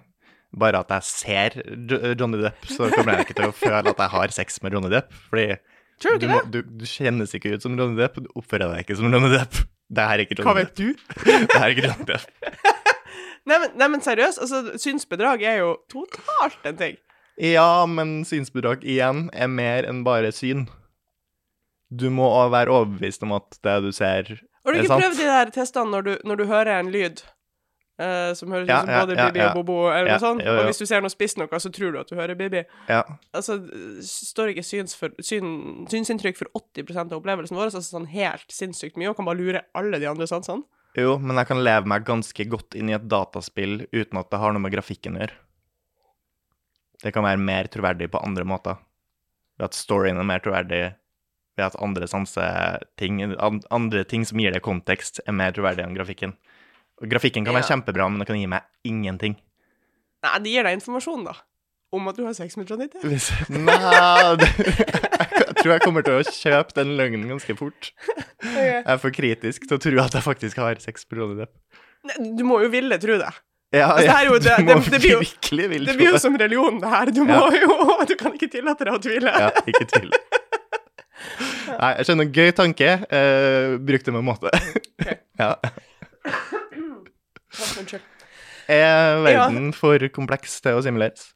Bare 0.60 0.82
at 0.82 0.90
jeg 0.92 1.06
ser 1.06 1.54
Johnny 2.18 2.42
Depp, 2.42 2.66
så 2.68 2.90
kommer 2.92 3.14
jeg 3.14 3.28
ikke 3.28 3.36
til 3.38 3.46
å 3.48 3.54
føle 3.56 3.94
at 3.94 4.02
jeg 4.02 4.12
har 4.12 4.34
sex 4.34 4.58
med 4.60 4.74
Johnny 4.76 4.90
Depp. 4.92 5.14
Fordi 5.30 5.54
du 6.18 6.26
må, 6.28 6.42
du, 6.50 6.60
du 6.64 6.84
kjennes 6.88 7.32
ikke 7.36 7.54
ut 7.54 7.64
som 7.64 7.78
Johnny 7.78 7.96
Depp, 8.02 8.18
du 8.20 8.28
oppfører 8.36 8.74
deg 8.74 8.84
ikke 8.84 8.98
som 8.98 9.08
Johnny 9.14 9.30
Depp. 9.32 9.62
Det 9.90 10.06
her 10.10 10.18
er 10.18 10.24
ikke 10.26 10.36
Johnny 10.40 10.50
Hva 10.50 10.56
vet 10.58 10.74
du? 10.76 10.88
Det 11.24 11.56
her 11.56 11.66
er 11.68 11.76
ikke 11.76 11.86
Johnny 11.88 12.08
Depp. 12.10 12.26
Nei, 13.48 13.56
men, 13.56 13.70
nei, 13.80 14.00
seriøst, 14.04 14.42
altså, 14.44 14.76
synsbedrag 14.78 15.40
er 15.48 15.62
jo 15.62 15.70
totalt 15.90 16.66
en 16.68 16.76
ting. 16.78 16.98
Ja, 17.40 17.86
men 17.88 18.20
synsbedrag 18.28 18.84
igjen 18.84 19.28
er 19.32 19.48
mer 19.48 19.88
enn 19.88 20.04
bare 20.04 20.28
syn. 20.36 20.66
Du 21.90 22.10
må 22.12 22.26
også 22.28 22.52
være 22.52 22.74
overbevist 22.74 23.24
om 23.26 23.32
at 23.38 23.56
det 23.64 23.76
du 23.86 23.90
ser, 23.96 24.28
er 24.28 24.36
sant. 24.36 24.46
Har 24.60 24.76
du 24.76 24.82
ikke 24.82 24.98
prøvd 25.00 25.16
de 25.18 25.28
der 25.30 25.52
testene 25.54 25.90
når 25.94 26.04
du, 26.06 26.10
når 26.28 26.36
du 26.36 26.44
hører 26.50 26.74
en 26.76 26.90
lyd 26.92 27.22
eh, 28.00 28.32
som 28.36 28.52
høres 28.52 28.68
ut 28.68 28.72
Ja, 28.72 28.82
som 28.84 28.92
både 28.92 29.16
ja, 29.16 29.28
Bibi 29.30 29.40
ja. 29.40 29.48
og 29.48 29.56
Bobo, 29.56 29.78
eller 29.88 30.12
noe 30.12 30.20
sånt? 30.22 30.44
jo, 30.44 30.52
jo. 30.52 30.60
Og 30.60 30.68
hvis 30.68 30.82
du 30.82 30.86
ser 30.90 31.00
noe 31.04 31.12
spist 31.12 31.40
noe, 31.40 31.62
så 31.64 31.72
tror 31.72 31.94
du 31.94 32.00
at 32.02 32.12
du 32.12 32.18
hører 32.20 32.36
Bibi. 32.38 32.62
Ja. 32.92 33.00
Altså, 33.36 33.56
står 34.04 34.52
ikke 34.52 34.66
syns 34.66 34.94
for, 35.00 35.16
syn, 35.24 35.86
synsinntrykk 35.90 36.38
for 36.42 36.52
80% 36.60 37.08
av 37.08 37.18
opplevelsen 37.22 37.56
vår, 37.56 37.72
altså 37.72 37.82
sånn 37.86 38.10
helt 38.12 38.52
sinnssykt 38.52 39.00
mye, 39.00 39.14
og 39.14 39.18
kan 39.18 39.28
bare 39.28 39.40
lure 39.40 39.64
alle 39.80 40.02
de 40.02 40.10
andre 40.12 40.28
sansene? 40.30 40.66
Jo, 40.98 41.16
men 41.22 41.38
jeg 41.38 41.46
kan 41.46 41.62
leve 41.62 41.88
meg 41.88 42.04
ganske 42.04 42.44
godt 42.50 42.76
inn 42.76 42.90
i 42.90 42.96
et 42.96 43.08
dataspill 43.08 43.84
uten 43.94 44.18
at 44.20 44.28
det 44.32 44.40
har 44.42 44.52
noe 44.52 44.62
med 44.64 44.74
grafikken 44.74 45.16
å 45.16 45.24
gjøre. 45.24 45.38
Det 47.02 47.12
kan 47.14 47.24
være 47.24 47.40
mer 47.40 47.68
troverdig 47.72 48.10
på 48.12 48.20
andre 48.24 48.44
måter. 48.44 48.78
Ved 49.58 49.70
at 49.70 49.76
storyen 49.78 50.18
er 50.20 50.26
mer 50.28 50.40
troverdig 50.44 50.82
ved 51.58 51.64
at 51.66 51.76
andre 51.82 52.06
sanseting, 52.08 53.20
andre 53.70 54.04
ting 54.08 54.24
som 54.28 54.38
gir 54.40 54.52
det 54.54 54.62
kontekst, 54.64 55.20
er 55.26 55.32
mer 55.36 55.52
troverdig 55.56 55.84
enn 55.84 55.96
grafikken. 55.96 56.34
Grafikken 57.00 57.44
kan 57.46 57.54
være 57.56 57.64
Ja. 57.64 57.74
kjempebra, 57.74 58.08
men 58.10 58.18
det 58.20 58.26
kan 58.28 58.36
gi 58.38 58.46
meg 58.46 58.62
ingenting. 58.84 59.36
Nei, 60.22 60.38
det 60.44 60.50
gir 60.52 60.64
deg 60.68 60.76
informasjon, 60.78 61.24
da. 61.24 61.34
Om 61.92 62.06
at 62.08 62.16
du 62.16 62.24
har 62.24 62.34
sex 62.36 62.56
med 62.56 62.68
Johnny 62.70 62.86
Depp. 62.86 63.02
Nei, 63.50 64.36
det, 64.38 64.48
jeg 64.54 65.56
tror 65.58 65.72
jeg 65.74 65.82
kommer 65.82 66.04
til 66.06 66.20
å 66.20 66.22
kjøpe 66.22 66.76
den 66.76 66.92
løgnen 67.00 67.26
ganske 67.32 67.56
fort. 67.58 67.90
Jeg 68.44 68.84
er 68.84 69.00
for 69.02 69.10
kritisk 69.10 69.66
til 69.66 69.76
å 69.76 69.80
tro 69.82 69.96
at 70.04 70.14
jeg 70.14 70.22
faktisk 70.22 70.60
har 70.62 70.78
sex 70.84 71.06
med 71.10 71.18
Johnny 71.24 71.40
Depp. 71.40 71.56
Du 72.38 72.44
må 72.46 72.60
jo 72.62 72.70
ville 72.72 72.96
tro 73.02 73.16
det. 73.20 73.32
Ja, 73.72 73.86
Altså, 73.94 74.06
det 74.06 74.26
jo- 74.26 74.38
det- 74.38 74.66
det- 74.66 74.90
det 74.90 75.00
blir 75.00 75.10
jo- 75.10 75.20
Det 75.86 75.96
blir 75.96 76.10
jo 76.12 76.18
som 76.18 76.36
religion, 76.36 76.80
det 76.80 76.88
her. 76.90 77.06
Du 77.06 77.20
må 77.24 77.38
jo 77.62 78.04
Du 78.06 78.16
kan 78.16 78.32
ikke 78.34 78.50
tillate 78.50 78.84
deg 78.84 78.94
å 78.94 78.98
tvile. 78.98 79.30
Ja, 79.30 79.50
ikke 79.66 79.86
tvil. 79.92 80.10
Nei, 81.80 81.90
jeg 81.98 82.06
skjønner 82.06 82.32
gøy 82.34 82.50
tanke. 82.56 82.88
Uh, 83.12 83.78
bruk 83.78 84.02
det 84.02 84.12
med 84.12 84.24
måte. 84.26 84.50
ja. 85.38 85.54
Unnskyld. 87.78 88.02
Er 88.70 89.22
verden 89.24 89.72
for 89.74 89.98
kompleks 90.14 90.60
til 90.62 90.76
å 90.78 90.82
simuleres? 90.84 91.32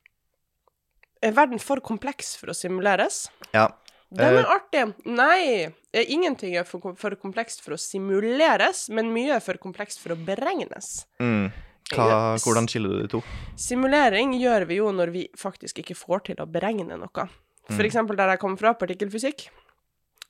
Er 1.24 1.32
verden 1.35 1.59
for 1.62 1.80
kompleks 1.82 2.35
for 2.39 2.53
å 2.53 2.55
simuleres? 2.57 3.28
Ja. 3.55 3.68
Den 4.14 4.37
er 4.39 4.45
Eh. 4.45 4.53
artig. 4.55 4.95
Nei, 5.07 5.72
eh, 5.93 6.05
ingenting 6.09 6.55
er 6.57 6.64
for, 6.64 6.95
for 6.95 7.11
komplekst 7.16 7.62
for 7.64 7.74
å 7.74 7.78
simuleres, 7.80 8.89
men 8.91 9.12
mye 9.12 9.35
er 9.37 9.41
for 9.41 9.55
komplekst 9.59 9.99
for 9.99 10.14
å 10.14 10.18
beregnes. 10.24 11.07
Mm. 11.20 11.51
Hva, 11.93 12.39
hvordan 12.41 12.66
skiller 12.70 12.89
du 12.95 13.03
de 13.03 13.09
to? 13.12 13.20
Simulering 13.61 14.32
gjør 14.41 14.64
vi 14.70 14.78
jo 14.80 14.89
når 14.95 15.11
vi 15.12 15.26
faktisk 15.37 15.82
ikke 15.82 15.95
får 15.99 16.24
til 16.30 16.41
å 16.41 16.47
beregne 16.49 16.97
noe. 16.97 17.26
For 17.68 17.80
Mm. 17.80 17.87
eksempel 17.91 18.16
der 18.16 18.28
jeg 18.35 18.39
kommer 18.41 18.59
fra, 18.61 18.72
partikkelfysikk. 18.74 19.49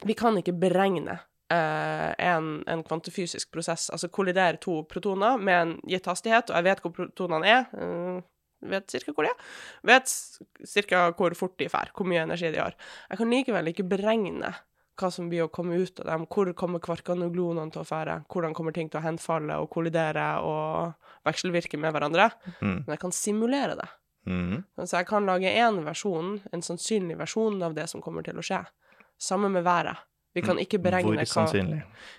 Vi 0.05 0.15
kan 0.15 0.37
ikke 0.39 0.53
beregne 0.59 1.21
eh, 1.51 2.15
en, 2.19 2.63
en 2.67 2.83
kvantefysisk 2.83 3.51
prosess, 3.55 3.89
altså 3.91 4.09
kollidere 4.11 4.59
to 4.61 4.83
protoner 4.91 5.39
med 5.39 5.55
en 5.63 5.81
gitt 5.87 6.07
hastighet, 6.07 6.51
og 6.51 6.57
jeg 6.57 6.65
vet 6.65 6.81
hvor 6.83 6.93
protonene 6.93 7.47
er. 7.47 7.67
eh, 7.79 8.23
vet 8.65 8.87
cirka 8.91 9.13
hvor 9.13 9.25
de 9.27 9.31
er. 9.31 9.49
Vet 9.85 10.07
cirka 10.67 11.13
hvor 11.13 11.35
fort 11.37 11.59
de 11.59 11.67
drar, 11.69 11.91
hvor 11.95 12.07
mye 12.09 12.23
energi 12.25 12.51
de 12.51 12.59
har. 12.63 12.75
Jeg 13.11 13.19
kan 13.19 13.31
likevel 13.31 13.67
ikke 13.75 13.85
beregne 13.89 14.55
hva 15.01 15.11
som 15.11 15.29
blir 15.31 15.47
å 15.47 15.51
komme 15.53 15.77
ut 15.81 16.01
av 16.03 16.07
dem, 16.07 16.25
hvor 16.31 16.51
kommer 16.59 16.83
kvarkanoglonene 16.83 17.75
til 17.75 17.83
å 17.83 17.89
fære, 17.89 18.21
hvordan 18.31 18.55
kommer 18.55 18.75
ting 18.77 18.91
til 18.91 19.01
å 19.01 19.05
henfalle 19.05 19.59
og 19.63 19.69
kollidere 19.75 20.29
og 20.47 20.95
vekselvirke 21.27 21.81
med 21.81 21.95
hverandre. 21.95 22.31
Mm. 22.61 22.85
Men 22.85 22.95
jeg 22.95 23.03
kan 23.03 23.15
simulere 23.15 23.77
det. 23.81 23.89
Mm. 24.31 24.63
Så 24.81 24.97
jeg 24.97 25.09
kan 25.09 25.27
lage 25.29 25.51
én 25.51 25.83
versjon, 25.85 26.39
en 26.53 26.65
sannsynlig 26.65 27.19
versjon 27.21 27.61
av 27.67 27.77
det 27.77 27.89
som 27.91 28.03
kommer 28.05 28.25
til 28.27 28.39
å 28.41 28.45
skje. 28.45 28.63
Samme 29.21 29.51
med 29.53 29.67
været. 29.67 30.05
Vi 30.35 30.43
kan 30.43 30.59
ikke 30.59 30.81
beregne 30.83 31.23
hva? 31.23 31.45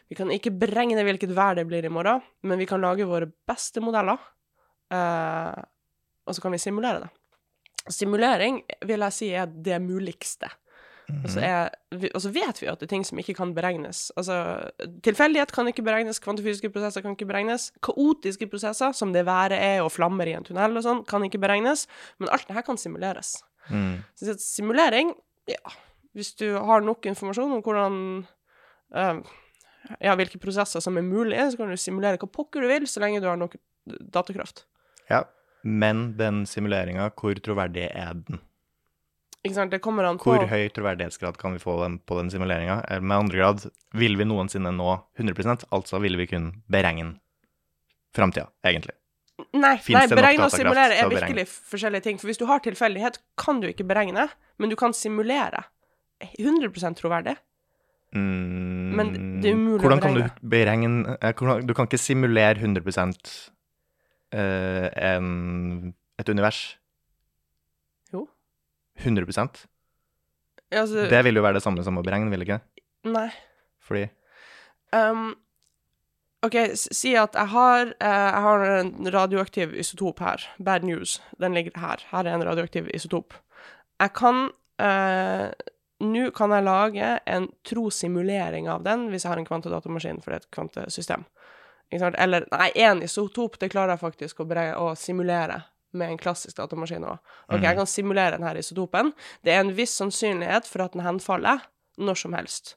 Vi 0.08 0.16
kan 0.16 0.30
ikke 0.32 0.54
beregne 0.56 1.04
hvilket 1.04 1.34
vær 1.36 1.58
det 1.58 1.66
blir 1.68 1.84
i 1.84 1.92
morgen, 1.92 2.24
men 2.48 2.62
vi 2.62 2.68
kan 2.70 2.84
lage 2.84 3.08
våre 3.08 3.28
beste 3.48 3.84
modeller, 3.84 4.22
eh, 4.94 5.64
og 6.24 6.36
så 6.36 6.44
kan 6.44 6.56
vi 6.56 6.62
simulere 6.64 7.04
det. 7.04 7.10
Simulering 7.92 8.62
vil 8.88 9.04
jeg 9.06 9.14
si 9.14 9.28
er 9.36 9.52
det 9.52 9.82
muligste. 9.84 10.48
Og 11.06 11.30
så, 11.30 11.42
er, 11.46 11.74
vi, 11.94 12.10
og 12.18 12.22
så 12.24 12.32
vet 12.34 12.60
vi 12.62 12.70
at 12.72 12.82
det 12.82 12.88
er 12.88 12.94
ting 12.96 13.04
som 13.06 13.20
ikke 13.22 13.36
kan 13.38 13.52
beregnes. 13.54 14.08
Altså, 14.18 14.38
tilfeldighet 15.06 15.54
kan 15.54 15.70
ikke 15.70 15.86
beregnes, 15.86 16.20
kvantifysiske 16.24 16.72
prosesser 16.74 17.04
kan 17.06 17.14
ikke 17.14 17.28
beregnes, 17.30 17.68
kaotiske 17.86 18.48
prosesser, 18.50 18.96
som 18.98 19.14
det 19.14 19.26
været 19.28 19.60
er, 19.60 19.84
og 19.86 19.92
flammer 19.94 20.30
i 20.30 20.34
en 20.38 20.48
tunnel 20.48 20.80
og 20.80 20.86
sånn, 20.86 21.04
kan 21.10 21.26
ikke 21.28 21.42
beregnes, 21.42 21.86
men 22.18 22.32
alt 22.34 22.48
det 22.50 22.58
her 22.58 22.66
kan 22.66 22.80
simuleres. 22.82 23.38
Mm. 23.70 24.02
Så 24.18 24.38
simulering, 24.42 25.14
ja, 25.50 25.76
hvis 26.18 26.34
du 26.40 26.48
har 26.58 26.86
nok 26.86 27.06
informasjon 27.10 27.58
om 27.58 27.66
hvordan 27.66 27.98
uh, 28.96 29.18
Ja, 30.02 30.16
hvilke 30.18 30.40
prosesser 30.42 30.82
som 30.82 30.98
er 30.98 31.06
mulige, 31.06 31.44
så 31.52 31.60
kan 31.60 31.70
du 31.70 31.78
simulere 31.78 32.18
hva 32.18 32.30
pokker 32.34 32.64
du 32.64 32.72
vil, 32.72 32.88
så 32.90 33.04
lenge 33.04 33.20
du 33.22 33.28
har 33.30 33.38
nok 33.38 33.54
datakraft. 33.86 34.64
Ja. 35.12 35.28
Men 35.66 36.12
den 36.18 36.44
simuleringa, 36.50 37.12
hvor 37.18 37.38
troverdig 37.42 37.88
er 37.90 38.18
den? 38.18 38.40
Ikke 39.46 39.58
sant? 39.60 39.74
Det 39.74 39.82
kommer 39.84 40.08
an 40.10 40.18
på 40.18 40.34
Hvor 40.34 40.48
høy 40.50 40.68
troverdighetsgrad 40.74 41.38
kan 41.38 41.54
vi 41.54 41.62
få 41.62 41.78
den, 41.84 42.00
på 42.02 42.18
den 42.18 42.32
simuleringa? 42.34 42.80
Med 43.02 43.16
andre 43.18 43.42
grad, 43.42 43.66
vil 43.94 44.18
vi 44.18 44.26
noensinne 44.26 44.74
nå 44.74 44.98
100 45.20 45.68
altså 45.70 46.02
vil 46.02 46.18
vi 46.18 46.26
kun 46.32 46.50
beregne 46.72 47.20
framtida, 48.16 48.48
egentlig. 48.66 48.96
Nei, 49.56 49.76
nei 49.92 50.06
beregne 50.08 50.48
og 50.48 50.54
simulere 50.54 50.96
er 50.96 51.10
virkelig 51.12 51.46
forskjellige 51.52 52.06
ting. 52.08 52.20
For 52.20 52.32
hvis 52.32 52.40
du 52.40 52.46
har 52.50 52.64
tilfeldighet, 52.64 53.20
kan 53.40 53.60
du 53.62 53.68
ikke 53.68 53.88
beregne, 53.88 54.30
men 54.58 54.72
du 54.72 54.78
kan 54.80 54.96
simulere. 54.96 55.66
100 56.40 56.96
troverdig. 56.96 57.36
Mm, 58.16 58.96
Men 58.96 59.10
det 59.44 59.52
er 59.52 59.58
umulig 59.58 59.82
å 59.82 59.84
hvordan 59.84 60.00
kan 60.00 60.16
du 60.16 60.22
beregne 60.48 61.18
eh, 61.20 61.42
Du 61.68 61.74
kan 61.76 61.90
ikke 61.90 62.00
simulere 62.00 62.56
100 62.62 62.80
eh, 64.32 64.88
en, 65.12 65.94
et 66.18 66.32
univers. 66.32 66.78
Jo. 68.96 69.10
100% 69.12 69.66
Altså, 70.76 71.06
Det 71.10 71.24
vil 71.28 71.38
jo 71.38 71.44
være 71.46 71.60
det 71.60 71.64
samme 71.64 71.84
som 71.86 72.00
å 72.00 72.04
beregne, 72.04 72.32
vil 72.32 72.42
det 72.42 72.48
ikke? 72.48 72.62
Nei. 73.14 73.30
Fordi 73.86 74.08
Um, 74.96 75.36
OK, 76.46 76.56
si 76.78 77.16
at 77.20 77.36
jeg 77.36 77.52
har, 77.52 77.90
uh, 78.00 78.08
jeg 78.08 78.42
har 78.46 78.66
en 78.78 78.92
radioaktiv 79.12 79.74
isotop 79.76 80.22
her. 80.24 80.46
Bad 80.64 80.86
news. 80.88 81.18
Den 81.42 81.58
ligger 81.58 81.76
her. 81.82 82.04
Her 82.12 82.24
er 82.24 82.38
en 82.38 82.46
radioaktiv 82.48 82.88
isotop. 82.94 83.34
Jeg 84.00 84.14
kan 84.16 84.50
uh, 84.80 85.52
Nå 86.06 86.30
kan 86.36 86.52
jeg 86.52 86.64
lage 86.68 87.10
en 87.26 87.46
trosimulering 87.64 88.68
av 88.68 88.84
den 88.84 89.08
hvis 89.10 89.24
jeg 89.24 89.32
har 89.32 89.40
en 89.40 89.48
kvantedatamaskin, 89.48 90.20
for 90.22 90.32
det 90.32 90.38
er 90.38 90.44
et 90.44 90.52
kvantesystem. 90.52 91.24
Eller 91.92 92.48
Nei, 92.52 92.68
én 92.76 93.04
isotop, 93.04 93.56
det 93.60 93.72
klarer 93.72 93.96
jeg 93.96 94.04
faktisk 94.04 94.44
å, 94.44 94.48
å 94.84 94.90
simulere 95.00 95.62
med 95.98 96.12
en 96.12 96.22
klassisk 96.22 96.58
datamaskin 96.60 97.06
òg. 97.08 97.20
OK, 97.50 97.62
jeg 97.64 97.78
kan 97.80 97.90
simulere 97.90 98.38
denne 98.38 98.56
isotopen. 98.60 99.14
Det 99.46 99.54
er 99.54 99.64
en 99.64 99.76
viss 99.78 99.96
sannsynlighet 100.00 100.68
for 100.70 100.86
at 100.86 100.96
den 100.96 101.06
henfaller 101.06 101.64
når 102.02 102.20
som 102.24 102.36
helst. 102.36 102.76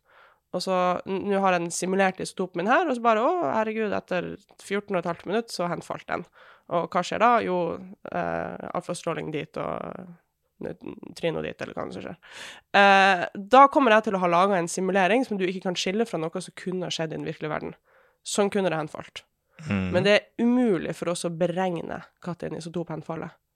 Og 0.56 0.62
så, 0.64 0.76
nå 1.04 1.40
har 1.42 1.54
jeg 1.54 1.66
den 1.66 1.74
simulerte 1.74 2.24
isotopen 2.24 2.62
min 2.62 2.70
her, 2.70 2.88
og 2.88 2.96
så 2.96 3.04
bare, 3.04 3.24
å, 3.24 3.50
herregud, 3.52 3.92
etter 3.92 4.30
14 4.62 4.94
og 4.94 5.02
et 5.02 5.10
halvt 5.10 5.26
minutt, 5.28 5.52
så 5.52 5.68
henfalt 5.68 6.08
den. 6.08 6.24
Og 6.72 6.88
hva 6.92 7.02
skjer 7.04 7.20
da? 7.20 7.34
Jo, 7.44 7.58
eh, 8.12 8.70
alfastråling 8.76 9.28
dit, 9.34 9.60
og 9.60 10.16
Trino 11.14 11.42
dit, 11.44 11.60
eller 11.62 11.76
hva 11.76 11.84
som 11.92 12.02
skjer. 12.02 12.16
Eh, 12.80 13.24
da 13.54 13.66
kommer 13.72 13.94
jeg 13.94 14.08
til 14.08 14.18
å 14.18 14.22
ha 14.24 14.30
laget 14.32 14.58
en 14.58 14.72
simulering 14.72 15.26
som 15.26 15.38
du 15.38 15.46
ikke 15.46 15.68
kan 15.68 15.78
skille 15.78 16.08
fra 16.08 16.18
noe 16.20 16.42
som 16.42 16.56
kunne 16.58 16.90
skjedd 16.90 17.12
i 17.12 17.18
den 17.18 17.28
virkelige 17.28 17.52
verden. 17.52 17.76
Sånn 18.26 18.50
kunne 18.52 18.72
det 18.72 18.80
henfalt. 18.80 19.22
Mm, 19.66 19.90
Men 19.92 20.04
det 20.04 20.12
er 20.14 20.44
umulig 20.44 20.94
for 20.94 21.08
oss 21.10 21.24
å 21.24 21.30
beregne 21.36 22.02
når 22.22 22.44
en 22.46 22.56
isotop. 22.60 22.88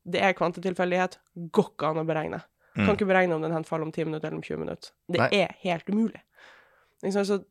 Det 0.04 0.20
er 0.20 0.32
kvantetilfeldighet, 0.34 1.18
går 1.52 1.68
ikke 1.76 1.90
an 1.92 2.02
å 2.02 2.06
beregne. 2.08 2.42
Kan 2.74 2.86
Mm. 2.88 2.96
ikke 2.96 3.06
beregne 3.06 3.34
om 3.34 3.42
den 3.42 3.52
henfaller 3.52 3.84
om 3.84 3.92
10 3.92 4.04
minutter 4.06 4.28
eller 4.28 4.36
om 4.38 4.42
20 4.42 4.56
minutter. 4.58 4.90
Det 5.08 5.18
Nei. 5.20 5.28
er 5.42 5.54
helt 5.62 5.86
umulig. 5.88 6.20
Liksom, 7.02 7.24
så 7.24 7.44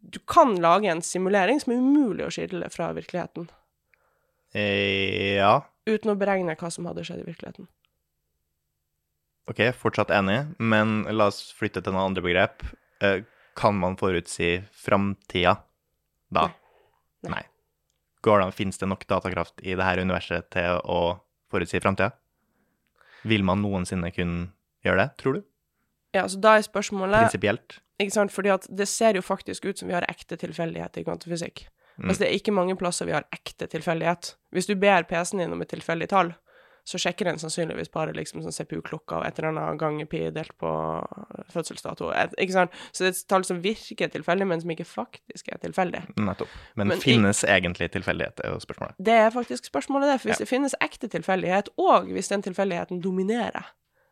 du 0.00 0.18
kan 0.26 0.54
lage 0.60 0.86
en 0.90 1.02
simulering 1.02 1.60
som 1.60 1.72
er 1.72 1.76
umulig 1.82 2.24
å 2.26 2.30
skille 2.30 2.68
fra 2.70 2.92
virkeligheten, 2.92 3.48
eh, 4.54 5.36
Ja. 5.36 5.62
uten 5.86 6.10
å 6.12 6.18
beregne 6.18 6.56
hva 6.56 6.70
som 6.70 6.84
hadde 6.86 7.04
skjedd 7.04 7.20
i 7.20 7.30
virkeligheten. 7.32 7.68
Ok, 9.48 9.56
fortsatt 9.74 10.10
enig, 10.10 10.54
men 10.60 11.02
la 11.04 11.26
oss 11.26 11.52
flytte 11.52 11.82
til 11.82 11.92
noen 11.92 12.06
andre 12.10 12.22
begrep. 12.22 12.62
Eh, 13.00 13.22
kan 13.56 13.74
man 13.74 13.96
forutsi 13.96 14.62
framtida 14.72 15.58
da? 16.34 16.48
Nei. 17.26 17.36
Nei. 17.36 17.44
Går 18.22 18.42
det, 18.42 18.50
Fins 18.54 18.78
det 18.78 18.88
nok 18.90 19.06
datakraft 19.10 19.62
i 19.62 19.74
det 19.74 19.86
her 19.86 20.02
universet 20.02 20.50
til 20.54 20.78
å 20.82 21.00
forutsi 21.50 21.80
framtida? 21.82 22.12
Vil 23.26 23.44
man 23.46 23.62
noensinne 23.62 24.10
kunne 24.14 24.50
gjøre 24.86 25.04
det, 25.04 25.08
tror 25.22 25.38
du? 25.38 25.42
Ja, 26.14 26.26
så 26.28 26.38
da 26.42 26.56
er 26.58 26.66
spørsmålet 26.66 27.26
Prinsipielt? 27.26 27.78
Ikke 28.02 28.14
sant, 28.14 28.34
fordi 28.34 28.50
at 28.52 28.66
det 28.68 28.88
ser 28.90 29.16
jo 29.16 29.22
faktisk 29.24 29.66
ut 29.68 29.80
som 29.80 29.90
vi 29.90 29.96
har 29.96 30.06
ekte 30.10 30.36
tilfeldighet 30.40 30.98
i 30.98 31.04
kvantefysikk. 31.06 31.66
Mm. 31.96 32.08
Altså, 32.08 32.22
det 32.22 32.28
er 32.28 32.38
ikke 32.38 32.54
mange 32.56 32.76
plasser 32.80 33.08
vi 33.08 33.14
har 33.14 33.26
ekte 33.34 33.68
tilfeldighet. 33.70 34.34
Hvis 34.54 34.68
du 34.68 34.74
ber 34.80 35.06
PC-en 35.08 35.44
din 35.44 35.54
om 35.54 35.62
et 35.62 35.70
tilfeldig 35.72 36.08
tall, 36.12 36.32
så 36.84 36.98
sjekker 36.98 37.28
en 37.30 37.38
sannsynligvis 37.38 37.90
bare 37.94 38.12
liksom 38.12 38.42
sånn 38.42 38.52
CPU-klokka 38.56 39.20
og 39.20 39.26
et 39.26 39.38
eller 39.38 39.52
annet 39.52 39.78
ganger 39.78 40.06
pi 40.10 40.24
delt 40.34 40.50
på 40.58 40.70
fødselsdato. 41.52 42.08
Ikke 42.42 42.52
sant? 42.56 42.72
Så 42.92 43.04
det 43.04 43.10
er 43.12 43.14
et 43.16 43.28
tall 43.30 43.44
som 43.46 43.60
virker 43.62 44.10
tilfeldig, 44.12 44.46
men 44.50 44.60
som 44.62 44.72
ikke 44.74 44.86
faktisk 44.88 45.52
er 45.54 45.60
tilfeldig. 45.62 46.02
Nettopp. 46.18 46.48
Men, 46.76 46.88
Men 46.88 46.96
i- 46.98 47.00
finnes 47.00 47.44
egentlig 47.44 47.90
tilfeldighet, 47.94 48.40
er 48.44 48.50
jo 48.52 48.58
spørsmålet. 48.58 48.94
Det 48.98 49.14
er 49.14 49.30
faktisk 49.30 49.64
spørsmålet, 49.70 50.10
det. 50.12 50.20
For 50.20 50.28
hvis 50.30 50.40
Ja. 50.40 50.44
det 50.44 50.48
finnes 50.48 50.74
ekte 50.80 51.08
tilfeldighet, 51.08 51.68
og 51.78 52.06
hvis 52.10 52.28
den 52.28 52.42
tilfeldigheten 52.42 53.00
dominerer, 53.00 53.64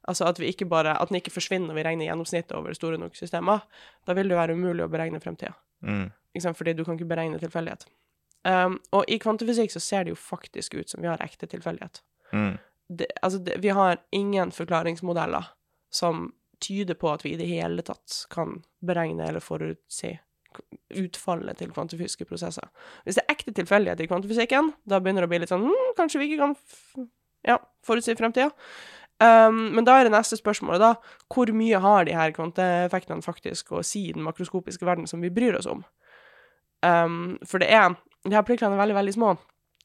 altså 0.09 0.27
at, 0.29 0.39
vi 0.39 0.47
ikke 0.53 0.69
bare, 0.69 1.01
at 1.01 1.09
den 1.09 1.17
ikke 1.21 1.31
forsvinner 1.33 1.67
når 1.69 1.75
vi 1.75 1.83
regner 1.83 2.07
gjennomsnittet 2.07 2.53
over 2.57 2.73
store 2.75 2.99
nok 2.99 3.15
systemer, 3.17 3.61
da 4.07 4.13
vil 4.15 4.29
det 4.29 4.37
være 4.37 4.55
umulig 4.55 4.85
å 4.85 4.89
beregne 4.91 5.21
fremtida. 5.21 5.55
Mm. 5.83 6.13
Ikke 6.37 6.43
sant? 6.43 6.57
Fordi 6.57 6.73
du 6.77 6.85
kan 6.85 6.97
ikke 6.97 7.09
beregne 7.09 7.39
tilfeldighet. 7.41 7.85
Um, 8.45 8.79
og 8.93 9.05
i 9.09 9.19
kvantefysikk 9.19 9.71
så 9.71 9.81
ser 9.81 10.05
det 10.05 10.11
jo 10.11 10.15
faktisk 10.17 10.75
ut 10.79 10.89
som 10.89 11.03
vi 11.03 11.09
har 11.09 11.19
ekte 11.19 11.47
tilfeldighet. 11.47 12.01
Mm. 12.33 12.59
det, 12.89 13.07
altså 13.23 13.39
det, 13.39 13.59
vi 13.63 13.73
har 13.75 14.01
ingen 14.15 14.53
forklaringsmodeller 14.55 15.51
som 15.91 16.29
tyder 16.61 16.95
på 16.95 17.11
at 17.13 17.25
vi 17.25 17.35
i 17.35 17.39
det 17.41 17.49
hele 17.49 17.83
tatt 17.83 18.25
kan 18.31 18.61
beregne 18.85 19.29
eller 19.29 19.43
forutsi 19.43 20.15
utfallet 20.99 21.59
til 21.61 21.71
kvantifiske 21.71 22.27
prosesser. 22.27 22.67
Hvis 23.05 23.19
det 23.19 23.25
er 23.25 23.35
ekte 23.35 23.55
tilfeldighet 23.55 24.03
i 24.03 24.09
kvantifysikken, 24.11 24.73
da 24.89 24.99
begynner 25.01 25.25
det 25.25 25.29
å 25.29 25.33
bli 25.33 25.43
litt 25.45 25.53
sånn 25.53 25.69
hm, 25.69 25.93
Kanskje 25.99 26.21
vi 26.21 26.31
ikke 26.31 26.49
kan 26.49 27.07
ja, 27.47 27.61
forutsi 27.87 28.17
fremtida. 28.19 28.51
Um, 29.21 29.77
men 29.77 29.85
da 29.85 29.99
er 29.99 30.09
det 30.09 30.15
neste 30.15 30.39
spørsmålet, 30.41 30.81
da. 30.81 31.21
Hvor 31.31 31.53
mye 31.53 31.81
har 31.85 32.07
de 32.09 32.17
her 32.17 32.33
kvanteeffektene 32.37 33.25
faktisk 33.25 33.75
å 33.77 33.85
si 33.85 34.07
den 34.17 34.25
makroskopiske 34.25 34.87
verden 34.89 35.09
som 35.11 35.21
vi 35.21 35.33
bryr 35.33 35.59
oss 35.59 35.69
om? 35.71 35.85
Um, 36.81 37.37
for 37.45 37.61
det 37.61 37.69
er 37.77 37.93
De 38.25 38.37
her 38.37 38.45
partiklene 38.45 38.77
er 38.77 38.83
veldig, 38.83 38.95
veldig 38.99 39.13
små. 39.17 39.29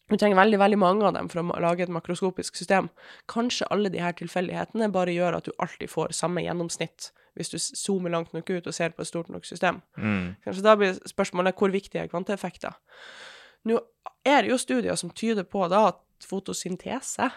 Du 0.06 0.18
trenger 0.22 0.38
veldig 0.38 0.60
veldig 0.62 0.78
mange 0.78 1.06
av 1.08 1.16
dem 1.16 1.30
for 1.32 1.42
å 1.42 1.60
lage 1.64 1.86
et 1.86 1.94
makroskopisk 1.94 2.58
system. 2.60 2.92
Kanskje 3.32 3.68
alle 3.74 3.90
de 3.90 4.04
her 4.04 4.14
tilfeldighetene 4.18 4.92
bare 4.94 5.16
gjør 5.16 5.40
at 5.40 5.48
du 5.48 5.56
alltid 5.58 5.90
får 5.90 6.14
samme 6.14 6.44
gjennomsnitt 6.46 7.10
hvis 7.36 7.52
du 7.52 7.58
zoomer 7.60 8.14
langt 8.14 8.32
nok 8.32 8.48
ut 8.54 8.68
og 8.70 8.76
ser 8.76 8.94
på 8.96 9.04
et 9.04 9.10
stort 9.10 9.32
nok 9.34 9.48
system. 9.48 9.82
Mm. 9.98 10.36
Kanskje 10.46 10.64
da 10.64 10.76
blir 10.80 11.00
spørsmålet 11.10 11.58
hvor 11.60 11.74
viktig 11.74 12.00
er 12.00 12.12
kvanteeffekter? 12.12 12.78
Nå 13.68 13.82
er 14.26 14.46
det 14.46 14.54
jo 14.54 14.62
studier 14.62 14.96
som 15.00 15.12
tyder 15.12 15.44
på 15.50 15.66
da 15.72 15.88
at 15.90 16.00
fotosyntese 16.24 17.32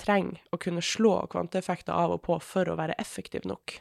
trenger 0.00 0.40
å 0.54 0.58
kunne 0.62 0.82
slå 0.82 1.18
kvanteeffekter 1.30 1.94
av 1.94 2.16
og 2.16 2.22
på 2.24 2.38
for 2.42 2.70
å 2.70 2.78
være 2.78 2.96
effektiv 3.02 3.44
nok. 3.48 3.76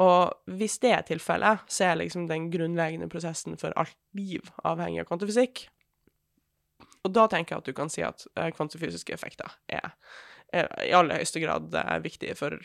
Og 0.00 0.56
hvis 0.58 0.78
det 0.82 0.92
er 0.96 1.02
tilfellet, 1.08 1.66
så 1.68 1.90
er 1.90 2.00
liksom 2.00 2.28
den 2.30 2.48
grunnleggende 2.52 3.10
prosessen 3.12 3.58
for 3.60 3.74
alt 3.80 3.96
liv 4.16 4.48
avhengig 4.64 5.02
av 5.02 5.10
kvantefysikk. 5.10 5.66
Og 7.06 7.14
da 7.16 7.26
tenker 7.32 7.56
jeg 7.56 7.62
at 7.62 7.70
du 7.70 7.76
kan 7.76 7.92
si 7.92 8.04
at 8.04 8.26
kvantifysiske 8.26 8.56
kvantefysiske 8.56 9.14
effekter 9.16 9.56
er, 9.72 9.94
er 10.52 10.68
i 10.84 10.92
aller 10.96 11.20
høyeste 11.20 11.40
grad 11.42 11.74
eh, 11.74 11.96
viktige 12.04 12.36
for 12.38 12.58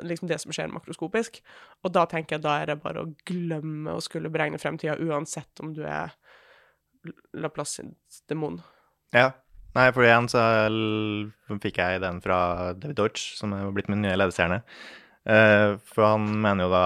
liksom 0.00 0.30
det 0.30 0.38
som 0.40 0.54
skjer 0.54 0.72
makroskopisk. 0.72 1.42
Og 1.84 1.92
da 1.92 2.06
tenker 2.08 2.38
jeg 2.38 2.46
da 2.46 2.56
er 2.60 2.72
det 2.72 2.80
bare 2.84 3.04
å 3.04 3.12
glemme 3.28 3.96
å 3.96 4.04
skulle 4.04 4.32
beregne 4.32 4.60
fremtida, 4.60 4.96
uansett 4.96 5.60
om 5.64 5.74
du 5.76 5.84
er 5.84 6.16
Laplace 7.34 7.82
demon. 8.30 8.60
Ja. 9.12 9.32
Nei, 9.72 9.86
for 9.96 10.04
igjen 10.04 10.26
så 10.28 10.40
fikk 11.62 11.78
jeg 11.80 12.02
den 12.02 12.18
fra 12.20 12.38
David 12.76 12.98
Deutsch, 12.98 13.30
som 13.38 13.54
er 13.56 13.70
blitt 13.72 13.88
min 13.88 14.02
nye 14.04 14.18
ledestjerne. 14.18 14.58
Eh, 15.24 15.78
for 15.88 16.04
han 16.10 16.26
mener 16.44 16.66
jo 16.66 16.74
da 16.74 16.84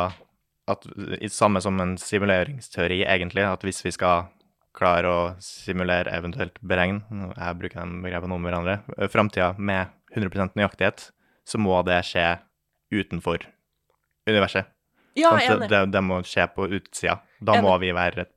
at 0.70 0.86
samme 1.34 1.62
som 1.62 1.80
en 1.82 1.96
simuleringsteori, 1.98 3.00
egentlig, 3.06 3.42
at 3.42 3.66
hvis 3.66 3.82
vi 3.82 3.92
skal 3.94 4.28
klare 4.76 5.10
å 5.10 5.20
simulere, 5.42 6.12
eventuelt 6.12 6.58
beregne, 6.60 7.02
jeg 7.32 7.58
bruker 7.60 7.80
de 7.80 8.00
begrepene 8.04 8.36
om 8.36 8.46
hverandre, 8.46 8.78
eh, 8.96 9.10
framtida 9.12 9.54
med 9.58 9.92
100% 10.14 10.56
nøyaktighet, 10.58 11.10
så 11.46 11.60
må 11.62 11.78
det 11.86 12.02
skje 12.06 12.26
utenfor 12.92 13.46
universet. 14.28 14.72
Ja, 15.16 15.32
er 15.40 15.62
det, 15.62 15.70
det, 15.72 15.82
det 15.94 16.02
må 16.04 16.20
skje 16.26 16.44
på 16.52 16.68
utsida. 16.68 17.20
Da 17.40 17.56
Enig. 17.56 17.64
må 17.64 17.76
vi 17.82 17.92
være 17.96 18.26
et 18.26 18.32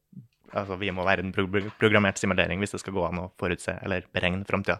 Altså, 0.49 0.79
vi 0.81 0.89
må 0.89 1.03
være 1.05 1.21
en 1.21 1.29
pro 1.29 1.43
programmert 1.77 2.17
simulering 2.17 2.57
hvis 2.57 2.71
det 2.73 2.79
skal 2.81 2.95
gå 2.95 3.03
an 3.05 3.19
å 3.21 3.27
forutse 3.37 3.75
eller 3.85 4.07
beregne 4.15 4.47
framtida. 4.49 4.79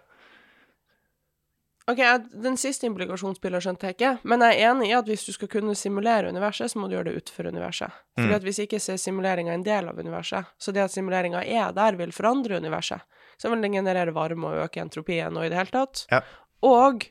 Ok, 1.90 2.00
Den 2.44 2.58
siste 2.60 2.86
implikasjonsspiller 2.86 3.64
skjønte 3.64 3.88
jeg 3.90 3.96
ikke, 3.98 4.12
men 4.30 4.44
jeg 4.46 4.60
er 4.60 4.72
enig 4.72 4.92
i 4.92 4.98
at 4.98 5.08
hvis 5.10 5.26
du 5.26 5.32
skal 5.34 5.50
kunne 5.50 5.74
simulere 5.78 6.30
universet, 6.30 6.70
så 6.70 6.80
må 6.82 6.90
du 6.90 6.94
gjøre 6.98 7.10
det 7.10 7.24
utenfor 7.24 7.50
universet. 7.50 7.96
Fordi 8.18 8.30
Mm. 8.30 8.36
at 8.36 8.44
Hvis 8.44 8.60
ikke 8.60 8.80
så 8.80 8.94
er 8.94 9.02
simuleringa 9.02 9.54
en 9.54 9.64
del 9.64 9.90
av 9.90 9.98
universet. 9.98 10.46
Så 10.60 10.72
det 10.72 10.84
at 10.84 10.92
simuleringa 10.92 11.42
er 11.42 11.72
der, 11.74 11.98
vil 11.98 12.12
forandre 12.12 12.58
universet. 12.58 13.02
Så 13.40 13.50
vil 13.50 13.62
den 13.62 13.74
generere 13.74 14.14
varme 14.14 14.46
og 14.48 14.66
øke 14.66 14.82
entropien 14.82 15.36
og 15.36 15.46
i 15.46 15.50
det 15.50 15.58
hele 15.58 15.72
tatt. 15.72 16.06
Ja. 16.12 16.22
Og 16.62 17.10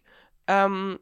um, 0.49 0.99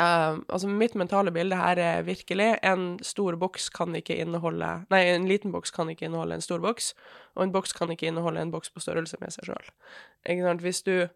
Uh, 0.00 0.40
altså 0.48 0.66
mitt 0.68 0.94
mentale 0.96 1.30
bilde 1.30 1.54
her 1.56 1.76
er 1.78 2.02
virkelig 2.02 2.58
en 2.64 2.98
stor 3.04 3.36
boks 3.36 3.68
kan 3.68 3.92
ikke 3.94 4.16
inneholde 4.16 4.86
Nei, 4.90 5.02
en 5.12 5.28
liten 5.28 5.52
boks 5.52 5.70
kan 5.70 5.90
ikke 5.92 6.06
inneholde 6.08 6.34
en 6.34 6.40
stor 6.40 6.58
boks, 6.58 6.94
og 7.36 7.44
en 7.44 7.52
boks 7.52 7.72
kan 7.76 7.92
ikke 7.92 8.08
inneholde 8.08 8.40
en 8.40 8.50
boks 8.50 8.70
på 8.70 8.80
størrelse 8.80 9.16
med 9.20 9.34
seg 9.36 9.44
sjøl. 9.44 10.56
Hvis 10.64 10.82
du 10.82 11.08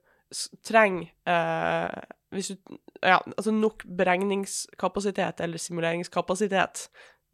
trenger 0.66 1.08
eh, 1.26 1.90
Hvis 2.30 2.48
du 2.52 2.56
Ja, 3.02 3.18
altså 3.36 3.50
nok 3.54 3.84
beregningskapasitet 3.84 5.40
eller 5.40 5.58
simuleringskapasitet 5.58 6.88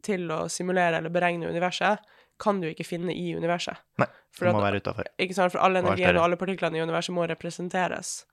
til 0.05 0.31
å 0.31 0.47
simulere 0.47 0.97
eller 1.01 1.09
beregne 1.11 1.47
universet, 1.49 1.97
kan 2.39 2.61
du 2.61 2.67
ikke 2.69 2.85
finne 2.85 3.11
i 3.11 3.35
universet. 3.35 3.75
Nei, 3.99 4.07
det 4.39 4.53
må 4.53 4.57
at- 4.61 4.65
være 4.71 4.81
utafor. 4.81 5.03
Ikke 5.19 5.33
sant? 5.35 5.51
For 5.51 5.59
alle 5.59 5.81
det. 5.81 6.15
og 6.15 6.23
alle 6.23 6.35
partiklene 6.37 6.77
i 6.77 6.81
universet 6.85 7.13
må 7.13 7.27
representeres. 7.27 8.25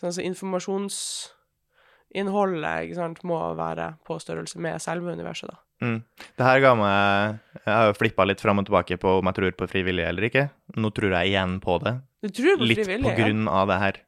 Sånn, 0.00 0.12
så 0.12 0.20
informasjonsinnholdet 0.26 2.84
ikke 2.84 2.94
sant, 2.98 3.24
må 3.24 3.38
være 3.56 3.94
på 4.04 4.18
størrelse 4.20 4.58
med 4.60 4.80
selve 4.82 5.12
universet, 5.16 5.48
da. 5.48 5.56
Mm. 5.84 5.98
Det 6.16 6.46
her 6.46 6.62
ga 6.64 6.70
meg 6.74 7.36
Jeg 7.66 7.74
har 7.74 7.90
jo 7.90 7.96
flippa 7.98 8.24
litt 8.24 8.40
fram 8.40 8.62
og 8.62 8.64
tilbake 8.64 8.96
på 8.96 9.18
om 9.18 9.28
jeg 9.28 9.36
tror 9.36 9.52
på 9.58 9.66
frivillig 9.68 10.06
eller 10.08 10.24
ikke. 10.30 10.46
Nå 10.76 10.88
tror 10.96 11.12
jeg 11.12 11.32
igjen 11.32 11.58
på 11.60 11.76
det. 11.84 11.92
Du 12.26 12.34
tror 12.40 12.58
på 12.60 12.68
Litt 12.68 12.84
på 12.84 13.14
grunn 13.16 13.48
av 13.50 13.70
det 13.70 13.78
her. 13.82 14.02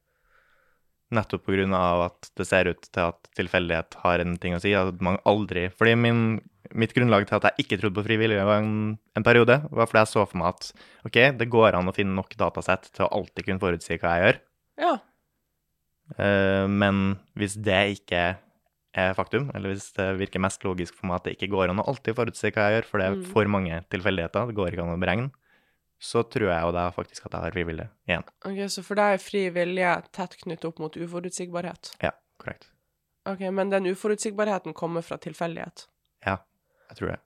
Nettopp 1.14 1.47
på 1.47 1.55
grunn 1.55 1.73
av 1.77 2.03
at 2.11 2.29
det 2.37 2.45
ser 2.45 2.69
ut 2.69 2.85
til 2.85 3.05
at 3.07 3.29
tilfeldighet 3.39 3.97
har 4.03 4.21
en 4.25 4.37
ting 4.41 4.57
å 4.57 4.61
si. 4.61 4.75
At 4.77 4.99
man 5.05 5.21
aldri 5.29 5.69
Fordi 5.73 5.95
min, 5.97 6.41
mitt 6.77 6.93
grunnlag 6.97 7.25
til 7.29 7.39
at 7.39 7.49
jeg 7.49 7.64
ikke 7.64 7.79
trodde 7.81 7.97
på 8.01 8.05
frivillige 8.11 8.45
var 8.45 8.61
en, 8.61 8.99
en 9.16 9.25
periode, 9.27 9.61
var 9.71 9.89
fordi 9.89 10.03
jeg 10.03 10.12
så 10.12 10.27
for 10.29 10.41
meg 10.43 10.51
at 10.53 10.73
OK, 11.09 11.21
det 11.41 11.49
går 11.53 11.79
an 11.79 11.89
å 11.89 11.97
finne 11.97 12.16
nok 12.19 12.37
datasett 12.41 12.91
til 12.93 13.07
å 13.07 13.12
alltid 13.21 13.47
kunne 13.47 13.62
forutsi 13.62 13.97
hva 13.97 14.16
jeg 14.19 14.27
gjør. 14.27 14.43
Ja. 14.85 14.93
Uh, 16.19 16.66
men 16.69 17.16
hvis 17.37 17.57
det 17.61 17.81
ikke 17.99 18.23
er 18.99 19.16
faktum, 19.16 19.51
eller 19.55 19.75
hvis 19.75 19.91
det 19.97 20.07
virker 20.19 20.43
mest 20.43 20.64
logisk 20.64 20.97
for 20.97 21.09
meg 21.09 21.21
at 21.21 21.27
det 21.29 21.35
ikke 21.37 21.51
går 21.53 21.73
an 21.73 21.83
å 21.83 21.89
alltid 21.91 22.16
forutsi 22.19 22.51
hva 22.51 22.69
jeg 22.69 22.79
gjør, 22.79 22.89
for 22.89 23.01
det 23.01 23.09
er 23.09 23.19
Mm. 23.19 23.27
for 23.33 23.45
mange 23.53 23.81
tilfeldigheter, 23.93 24.49
det 24.49 24.57
går 24.57 24.73
ikke 24.73 24.85
an 24.85 24.97
å 24.97 25.01
beregne, 25.01 25.31
så 25.99 26.22
tror 26.22 26.51
jeg 26.53 26.62
jo 26.62 26.72
da 26.76 26.88
faktisk 26.94 27.26
at 27.26 27.32
jeg 27.34 27.42
har 27.42 27.55
frivillig 27.55 27.86
igjen. 28.07 28.26
Ok, 28.46 28.59
Så 28.70 28.84
for 28.86 28.99
deg 29.01 29.16
er 29.16 29.22
fri 29.22 29.44
vilje 29.55 29.94
tett 30.14 30.36
knyttet 30.42 30.68
opp 30.70 30.78
mot 30.82 30.96
uforutsigbarhet? 30.96 31.94
Ja, 32.03 32.12
korrekt. 32.38 32.68
Ok, 33.28 33.40
Men 33.53 33.70
den 33.70 33.86
uforutsigbarheten 33.90 34.74
kommer 34.78 35.03
fra 35.03 35.18
tilfeldighet? 35.18 35.88
Ja, 36.24 36.38
jeg 36.90 36.96
tror 37.01 37.12
det. 37.14 37.18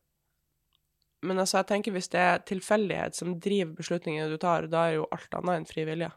Men 1.22 1.38
altså, 1.38 1.60
jeg 1.60 1.68
tenker 1.68 1.92
hvis 1.94 2.08
det 2.10 2.18
er 2.18 2.40
tilfeldighet 2.48 3.14
som 3.14 3.36
driver 3.38 3.76
beslutningene 3.78 4.32
du 4.32 4.40
tar, 4.42 4.66
da 4.66 4.88
er 4.88 4.96
jo 4.96 5.06
alt 5.14 5.36
annet 5.38 5.60
enn 5.60 5.68
fri 5.68 5.84
vilje. 5.86 6.08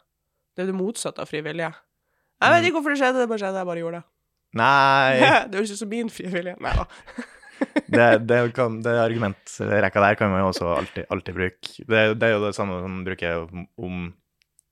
Det 0.55 0.63
er 0.63 0.71
det 0.71 0.77
motsatte 0.79 1.21
av 1.21 1.29
fri 1.29 1.43
vilje. 1.45 1.69
Jeg 2.41 2.51
vet 2.55 2.65
ikke 2.65 2.79
hvorfor 2.79 2.95
det 2.95 2.99
skjedde, 3.03 3.21
det 3.21 3.29
bare 3.29 3.43
skjedde, 3.43 3.61
jeg 3.61 3.69
bare 3.69 3.83
gjorde 3.83 3.99
det. 3.99 4.07
Nei, 4.55 5.19
det 5.51 5.59
høres 5.59 5.75
ut 5.75 5.81
som 5.83 5.91
min 5.91 6.09
frie 6.09 6.31
vilje. 6.31 6.55
Nei 6.63 6.73
da. 6.79 6.87
det, 7.87 8.09
det, 8.27 8.39
kan, 8.55 8.81
det 8.83 8.93
argumentrekka 8.99 10.03
der 10.03 10.19
kan 10.19 10.31
man 10.33 10.43
jo 10.43 10.51
også 10.51 10.69
alltid, 10.75 11.07
alltid 11.09 11.37
bruke. 11.37 11.73
Det, 11.85 12.03
det 12.19 12.29
er 12.29 12.35
jo 12.35 12.45
det 12.45 12.55
samme 12.57 12.79
som 12.81 12.91
man 12.91 13.07
bruker 13.07 13.45
om, 13.77 14.13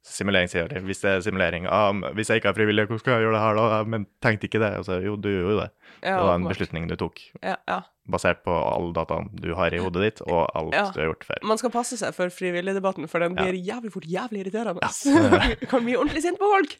simuleringsteori. 0.03 0.81
Hvis 0.84 0.99
det 0.99 1.11
er 1.11 1.21
simulering 1.23 1.67
ah, 1.71 1.95
Hvis 2.15 2.29
jeg 2.29 2.41
ikke 2.41 2.49
er 2.51 2.57
frivillig, 2.57 2.86
hvordan 2.86 2.99
skal 2.99 3.13
jeg 3.13 3.21
gjøre 3.23 3.36
det 3.38 3.43
her 3.43 3.59
da? 3.59 3.84
Men 3.88 4.07
tenkte 4.23 4.49
ikke 4.49 4.59
det. 4.59 4.71
Altså, 4.81 4.99
jo, 4.99 5.15
du 5.15 5.29
gjør 5.29 5.51
jo 5.51 5.59
det. 5.61 5.69
Ja, 6.03 6.17
Det 6.19 6.27
var 6.27 6.36
en 6.36 6.47
beslutning 6.51 6.88
du 6.89 6.95
tok, 6.99 7.19
Ja, 7.41 7.55
ja. 7.67 7.81
basert 8.11 8.41
på 8.43 8.51
alle 8.51 8.91
dataen 8.91 9.29
du 9.39 9.53
har 9.55 9.71
i 9.73 9.77
hodet 9.79 10.01
ditt, 10.03 10.21
og 10.27 10.49
alt 10.59 10.73
du 10.93 10.99
har 10.99 11.07
gjort 11.13 11.23
før. 11.23 11.38
Man 11.47 11.57
skal 11.57 11.71
passe 11.71 11.95
seg 11.97 12.11
for 12.13 12.27
frivilligdebatten, 12.27 13.07
for 13.07 13.23
den 13.23 13.36
blir 13.38 13.55
jævlig 13.55 13.93
fort 13.93 14.03
jævlig 14.11 14.41
irriterende. 14.43 14.84
Du 14.84 15.65
kan 15.71 15.86
bli 15.86 15.95
ordentlig 15.95 16.21
sint 16.25 16.39
på 16.41 16.49
folk. 16.51 16.75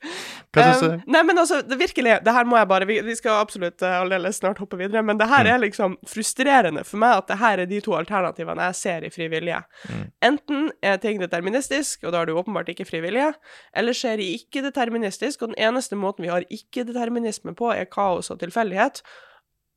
Hva 0.54 0.66
syns 0.74 0.84
Um, 0.84 0.98
du? 1.00 1.12
Nei, 1.16 1.22
men 1.24 1.38
altså, 1.40 1.62
det 1.64 1.78
virkelig, 1.80 2.18
det 2.26 2.34
her 2.36 2.44
må 2.44 2.58
jeg 2.60 2.68
bare 2.68 2.86
Vi, 2.90 3.00
vi 3.08 3.16
skal 3.16 3.40
absolutt 3.40 3.82
uh, 3.82 4.02
aldeles 4.02 4.42
snart 4.42 4.60
hoppe 4.60 4.76
videre, 4.82 5.02
men 5.02 5.18
det 5.18 5.30
her 5.32 5.44
Mm. 5.48 5.52
er 5.54 5.60
liksom 5.64 5.96
frustrerende 6.08 6.84
for 6.86 6.98
meg 7.00 7.18
at 7.24 7.28
det 7.32 7.38
her 7.40 7.58
er 7.64 7.66
de 7.72 7.80
to 7.82 7.96
alternativene 7.96 8.68
jeg 8.68 8.76
ser 8.76 9.08
i 9.08 9.10
frivillige. 9.10 9.64
Mm. 9.90 10.04
Enten 10.28 10.72
er 10.84 10.98
ting 10.98 11.20
deterministisk, 11.24 12.04
og 12.04 12.12
da 12.12 12.22
er 12.22 12.26
du 12.26 12.34
åpenbart 12.36 12.68
ikke 12.76 12.86
frivillige, 12.86 13.32
eller 13.74 13.94
skjer 13.96 14.20
i 14.20 14.28
ikke-deterministisk, 14.42 15.42
og 15.42 15.54
den 15.56 15.60
eneste 15.72 15.96
måten 15.96 16.24
vi 16.28 16.30
har 16.32 16.44
ikke-determinisme 16.52 17.56
på, 17.56 17.72
er 17.74 17.86
kaos 17.86 18.30
og 18.32 18.40
tilfeldighet. 18.44 18.93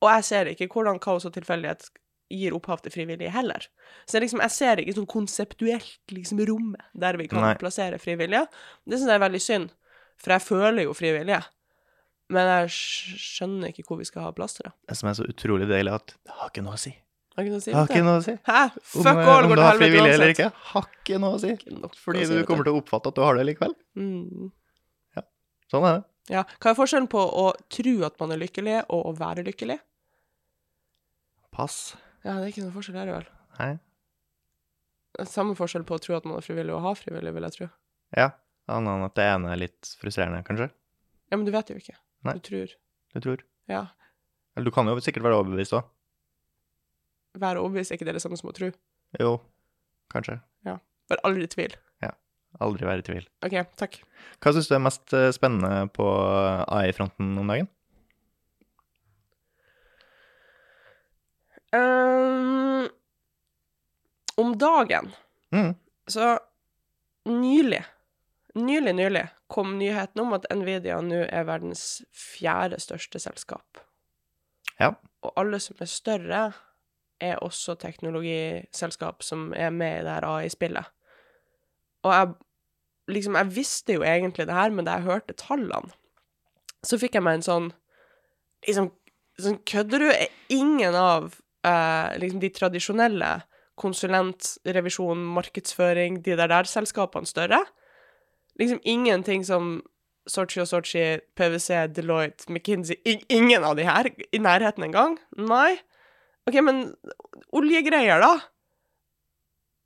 Og 0.04 0.10
jeg 0.12 0.26
ser 0.28 0.50
ikke 0.52 0.68
hvordan 0.72 1.00
kaos 1.02 1.24
og 1.28 1.32
tilfeldighet 1.36 1.88
gir 2.32 2.54
opphav 2.56 2.82
til 2.82 2.92
frivillige 2.92 3.30
heller. 3.30 3.68
Så 4.10 4.20
liksom, 4.20 4.42
jeg 4.42 4.54
ser 4.54 4.82
ikke 4.82 4.96
sånn 4.96 5.08
konseptuelt 5.10 6.14
liksom 6.14 6.42
rommet 6.48 6.82
der 6.98 7.18
vi 7.20 7.28
kan 7.30 7.44
Nei. 7.44 7.54
plassere 7.60 8.00
frivillige. 8.02 8.46
Det 8.84 8.98
syns 8.98 9.12
jeg 9.12 9.20
er 9.20 9.24
veldig 9.24 9.42
synd, 9.42 9.70
for 10.18 10.34
jeg 10.34 10.46
føler 10.48 10.88
jo 10.88 10.96
frivillige. 10.96 11.42
Men 12.34 12.50
jeg 12.50 12.70
skjønner 13.22 13.70
ikke 13.70 13.86
hvor 13.86 14.00
vi 14.00 14.08
skal 14.08 14.26
ha 14.26 14.34
plass 14.34 14.58
til 14.58 14.66
det. 14.66 14.74
Det 14.90 14.98
som 14.98 15.10
er 15.10 15.18
så 15.20 15.26
utrolig 15.30 15.68
deilig, 15.70 15.94
at 15.94 16.16
det 16.16 16.38
har 16.40 16.50
ikke 16.50 16.64
noe 16.66 16.74
å 16.74 16.82
si. 16.82 16.92
Har 17.36 17.44
ikke 17.44 17.52
noe 17.52 17.60
å 17.60 17.64
si 17.66 17.74
har 17.76 17.90
ikke 17.92 18.02
noe 18.02 18.18
å 18.18 18.24
si. 18.24 18.34
Hæ? 18.48 18.60
Om, 18.72 19.06
Fuck 19.06 19.12
om, 19.12 19.22
all 19.30 19.46
går 19.46 19.46
du 19.46 19.54
til 19.54 19.62
har 19.62 19.70
helvete 19.70 19.84
frivillig 19.84 20.12
eller 20.16 20.30
uansett. 20.32 20.40
ikke, 20.40 20.68
har 20.72 20.90
ikke 20.90 21.22
noe 21.22 21.36
å 21.36 21.40
si. 21.42 21.54
Fordi 22.02 22.28
du 22.32 22.36
kommer 22.48 22.66
til 22.66 22.74
å 22.74 22.80
oppfatte 22.80 23.12
at 23.12 23.18
du 23.18 23.22
har 23.22 23.38
det 23.38 23.46
likevel. 23.52 23.76
Mm. 24.00 24.52
Sånn 25.70 25.86
er 25.86 25.98
det. 25.98 26.06
Ja. 26.32 26.42
Hva 26.58 26.72
er 26.72 26.78
forskjellen 26.78 27.08
på 27.10 27.20
å 27.22 27.50
tro 27.72 27.94
at 28.06 28.16
man 28.22 28.34
er 28.34 28.40
lykkelig, 28.42 28.80
og 28.92 29.10
å 29.10 29.12
være 29.18 29.44
lykkelig? 29.46 29.78
Pass. 31.54 31.96
Ja, 32.24 32.36
det 32.36 32.42
er 32.44 32.50
ikke 32.52 32.64
noen 32.64 32.74
forskjell 32.74 32.98
der, 32.98 33.12
vel. 33.14 33.28
Nei. 33.60 33.72
Samme 35.30 35.54
forskjell 35.56 35.86
på 35.88 35.96
å 35.96 36.02
tro 36.02 36.16
at 36.18 36.26
man 36.28 36.40
er 36.40 36.44
frivillig 36.44 36.74
og 36.74 36.82
å 36.82 36.88
ha 36.90 36.96
frivillig, 36.98 37.32
vil 37.36 37.46
jeg 37.48 37.56
tro. 37.56 37.68
Ja. 38.18 38.32
Annet 38.66 38.96
enn 38.96 39.06
at 39.06 39.14
det 39.14 39.28
ene 39.30 39.52
er 39.54 39.60
litt 39.62 39.92
frustrerende, 40.00 40.42
kanskje. 40.46 40.66
Ja, 41.30 41.38
men 41.38 41.46
du 41.46 41.52
vet 41.54 41.70
jo 41.70 41.78
ikke. 41.78 41.94
Nei. 42.26 42.34
Du 42.34 42.42
tror. 42.48 42.72
Du 43.14 43.20
tror? 43.22 43.44
Ja. 43.70 43.84
Eller 44.56 44.66
du 44.66 44.74
kan 44.74 44.90
jo 44.90 44.96
sikkert 45.04 45.26
være 45.26 45.38
overbevist 45.38 45.76
òg. 45.78 45.86
Være 47.38 47.62
overbevist 47.62 47.92
er 47.92 48.00
ikke 48.00 48.08
det 48.08 48.16
det 48.16 48.24
samme 48.24 48.38
som 48.40 48.50
å 48.50 48.54
tro. 48.56 48.72
Jo, 49.22 49.36
kanskje. 50.12 50.40
Ja. 50.66 50.80
Bare 51.06 51.22
aldri 51.28 51.46
i 51.46 51.52
tvil. 51.52 51.76
Aldri 52.64 52.88
være 52.88 53.02
i 53.02 53.06
tvil. 53.06 53.26
OK, 53.46 53.56
takk. 53.76 53.98
Hva 54.40 54.52
syns 54.54 54.70
du 54.70 54.76
er 54.76 54.84
mest 54.84 55.12
eh, 55.16 55.32
spennende 55.34 55.86
på 55.96 56.06
AI-fronten 56.06 57.34
om 57.40 57.52
dagen? 57.52 57.68
Um, 61.76 62.86
om 64.40 64.54
dagen 64.58 65.12
Mm. 65.54 65.74
Så 66.06 66.38
nylig, 67.24 67.84
nylig, 68.54 68.94
nylig 68.94 69.28
kom 69.46 69.78
nyheten 69.78 70.20
om 70.20 70.32
at 70.34 70.48
Nvidia 70.50 70.98
nå 71.00 71.22
er 71.22 71.46
verdens 71.46 72.02
fjerde 72.10 72.80
største 72.82 73.20
selskap. 73.22 73.78
Ja. 74.80 74.90
Og 75.22 75.32
alle 75.38 75.60
som 75.62 75.78
er 75.80 75.90
større, 75.90 76.40
er 77.20 77.38
også 77.40 77.78
teknologiselskap 77.80 79.22
som 79.24 79.52
er 79.56 79.70
med 79.72 80.00
i 80.00 80.04
det 80.04 80.16
her 80.18 80.26
AI-spillet. 80.28 80.90
Og 82.04 82.12
jeg 82.12 82.34
liksom, 83.10 83.38
jeg 83.38 83.54
visste 83.54 83.96
jo 83.98 84.04
egentlig 84.06 84.46
det 84.48 84.56
her, 84.56 84.72
men 84.74 84.86
da 84.86 84.98
jeg 84.98 85.08
hørte 85.08 85.36
tallene, 85.38 85.94
så 86.86 86.98
fikk 87.00 87.18
jeg 87.18 87.26
meg 87.26 87.40
en 87.40 87.46
sånn 87.46 87.66
liksom, 88.66 88.92
sånn 89.40 89.58
Kødder 89.68 90.04
du? 90.04 90.10
Ingen 90.54 90.96
av 90.98 91.34
eh, 91.66 92.16
liksom 92.20 92.40
de 92.42 92.52
tradisjonelle 92.54 93.32
konsulent, 93.76 94.54
revisjon, 94.64 95.20
markedsføring, 95.36 96.22
de 96.24 96.38
der 96.38 96.50
der-selskapene 96.52 97.28
større? 97.28 97.60
Liksom 98.60 98.80
ingenting 98.88 99.44
som 99.44 99.80
Sochi 100.26 100.62
og 100.62 100.70
Sochi, 100.70 101.04
PwC, 101.38 101.84
Deloitte, 101.94 102.48
McKinsey 102.50 102.96
Ingen 103.30 103.66
av 103.66 103.76
de 103.78 103.84
her 103.86 104.08
i 104.32 104.40
nærheten 104.42 104.88
engang? 104.88 105.18
Nei. 105.38 105.76
OK, 106.48 106.58
men 106.64 106.86
oljegreier, 107.54 108.22
da? 108.22 108.32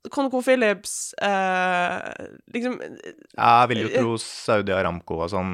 ConocoPhillips 0.09 1.13
eh, 1.21 2.27
Liksom 2.55 2.79
Jeg 2.81 3.69
vil 3.69 3.83
jo 3.83 3.91
tro 3.93 4.15
Saudi 4.23 4.73
Aramco 4.73 5.19
og 5.25 5.29
sånn, 5.33 5.51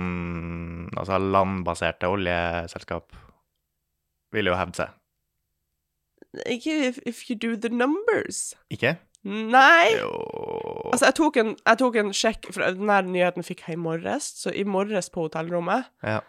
altså 0.96 1.18
landbaserte 1.20 2.08
oljeselskap, 2.12 3.12
vil 4.32 4.48
jo 4.52 4.56
hevde 4.56 4.84
seg. 4.84 4.96
Ikke 6.48 6.78
if, 6.90 6.98
if 7.08 7.26
you 7.30 7.36
do 7.40 7.56
the 7.56 7.70
numbers. 7.74 8.54
Ikke? 8.74 8.96
Nei. 9.28 9.98
Jo 9.98 10.12
Altså, 10.88 11.10
jeg 11.10 11.16
tok 11.20 11.38
en, 11.42 11.50
jeg 11.68 11.78
tok 11.82 11.96
en 12.00 12.12
sjekk, 12.16 12.48
for 12.56 12.64
den 12.64 13.12
nyheten 13.12 13.44
fikk 13.46 13.66
jeg 13.68 13.76
i 13.76 13.82
morges, 13.82 14.30
så 14.40 14.54
i 14.56 14.64
morges 14.64 15.10
på 15.12 15.26
hotellrommet, 15.28 15.90
Ja. 16.06 16.22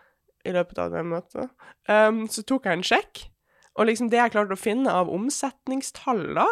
i 0.45 0.51
løpet 0.55 0.79
av 0.83 0.91
det 0.91 1.05
møtet, 1.07 1.51
um, 1.89 2.25
så 2.27 2.43
tok 2.43 2.67
jeg 2.67 2.79
en 2.81 2.83
sjekk, 2.87 3.21
og 3.79 3.87
liksom 3.87 4.11
det 4.11 4.19
jeg 4.19 4.33
klarte 4.35 4.57
å 4.57 4.59
finne 4.59 4.91
av 4.91 5.11
omsetningstall 5.15 6.25
da, 6.35 6.47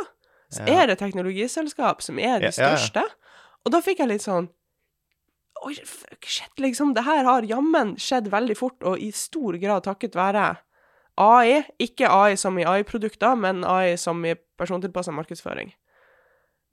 så 0.57 0.66
er 0.68 0.90
det 0.90 0.98
teknologiselskap 1.00 2.02
som 2.04 2.20
er 2.22 2.40
de 2.42 2.52
største. 2.54 3.04
Og 3.66 3.74
da 3.74 3.82
fikk 3.84 4.02
jeg 4.02 4.11
litt 4.11 4.24
sånn, 4.24 4.48
oi, 5.66 5.74
fuck, 5.84 6.26
shit, 6.26 6.52
liksom, 6.62 6.94
det 6.96 7.07
her 7.07 7.24
har 7.26 7.46
jammen 7.48 7.96
skjedd 8.00 8.30
veldig 8.32 8.57
fort, 8.59 8.78
og 8.86 9.00
i 9.02 9.11
stor 9.14 9.59
grad 9.62 9.86
takket 9.86 10.18
være 10.18 10.52
AI, 11.16 11.62
ikke 11.80 12.11
AI 12.12 12.36
som 12.36 12.59
i 12.61 12.66
AI-produkter, 12.68 13.36
men 13.40 13.64
AI 13.64 13.96
som 14.00 14.20
i 14.28 14.34
persontilpassa 14.59 15.14
markedsføring. 15.16 15.72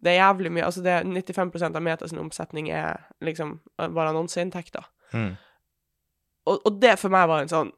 Det 0.03 0.11
er 0.11 0.19
jævlig 0.19 0.51
mye, 0.51 0.65
altså 0.67 0.83
det 0.83 0.91
er 0.91 1.07
95% 1.07 1.79
av 1.79 1.83
Meta 1.83 2.07
sin 2.11 2.19
omsetning 2.19 2.67
er 2.75 3.05
liksom 3.23 3.61
bare 3.79 4.11
annonseinntekter. 4.11 4.83
Mm. 5.13 5.31
Og, 6.45 6.59
og 6.59 6.81
det 6.81 6.97
for 6.99 7.13
meg 7.13 7.29
var 7.31 7.43
en 7.43 7.51
sånn 7.51 7.71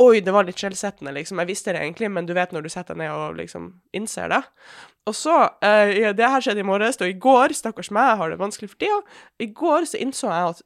Oi, 0.00 0.22
det 0.24 0.32
var 0.32 0.46
litt 0.48 0.60
skjellsettende, 0.60 1.12
liksom. 1.12 1.40
Jeg 1.42 1.50
visste 1.50 1.74
det 1.76 1.82
egentlig, 1.82 2.08
men 2.12 2.24
du 2.28 2.32
vet 2.36 2.54
når 2.56 2.64
du 2.64 2.70
setter 2.72 2.96
deg 2.96 3.02
ned 3.02 3.12
og 3.12 3.36
liksom 3.36 3.66
innser 3.96 4.30
det. 4.32 4.40
Og 5.10 5.16
så 5.16 5.34
eh, 5.66 6.12
Det 6.16 6.30
her 6.32 6.44
skjedde 6.44 6.64
i 6.64 6.66
morges, 6.66 7.00
og 7.04 7.10
i 7.10 7.18
går, 7.20 7.52
stakkars 7.56 7.92
meg, 7.92 8.08
jeg 8.08 8.20
har 8.22 8.32
det 8.32 8.40
vanskelig 8.40 8.70
for 8.72 8.80
tida, 8.80 9.00
i 9.40 9.50
går 9.60 9.88
så 9.90 10.00
innså 10.00 10.32
jeg 10.32 10.54
at 10.54 10.64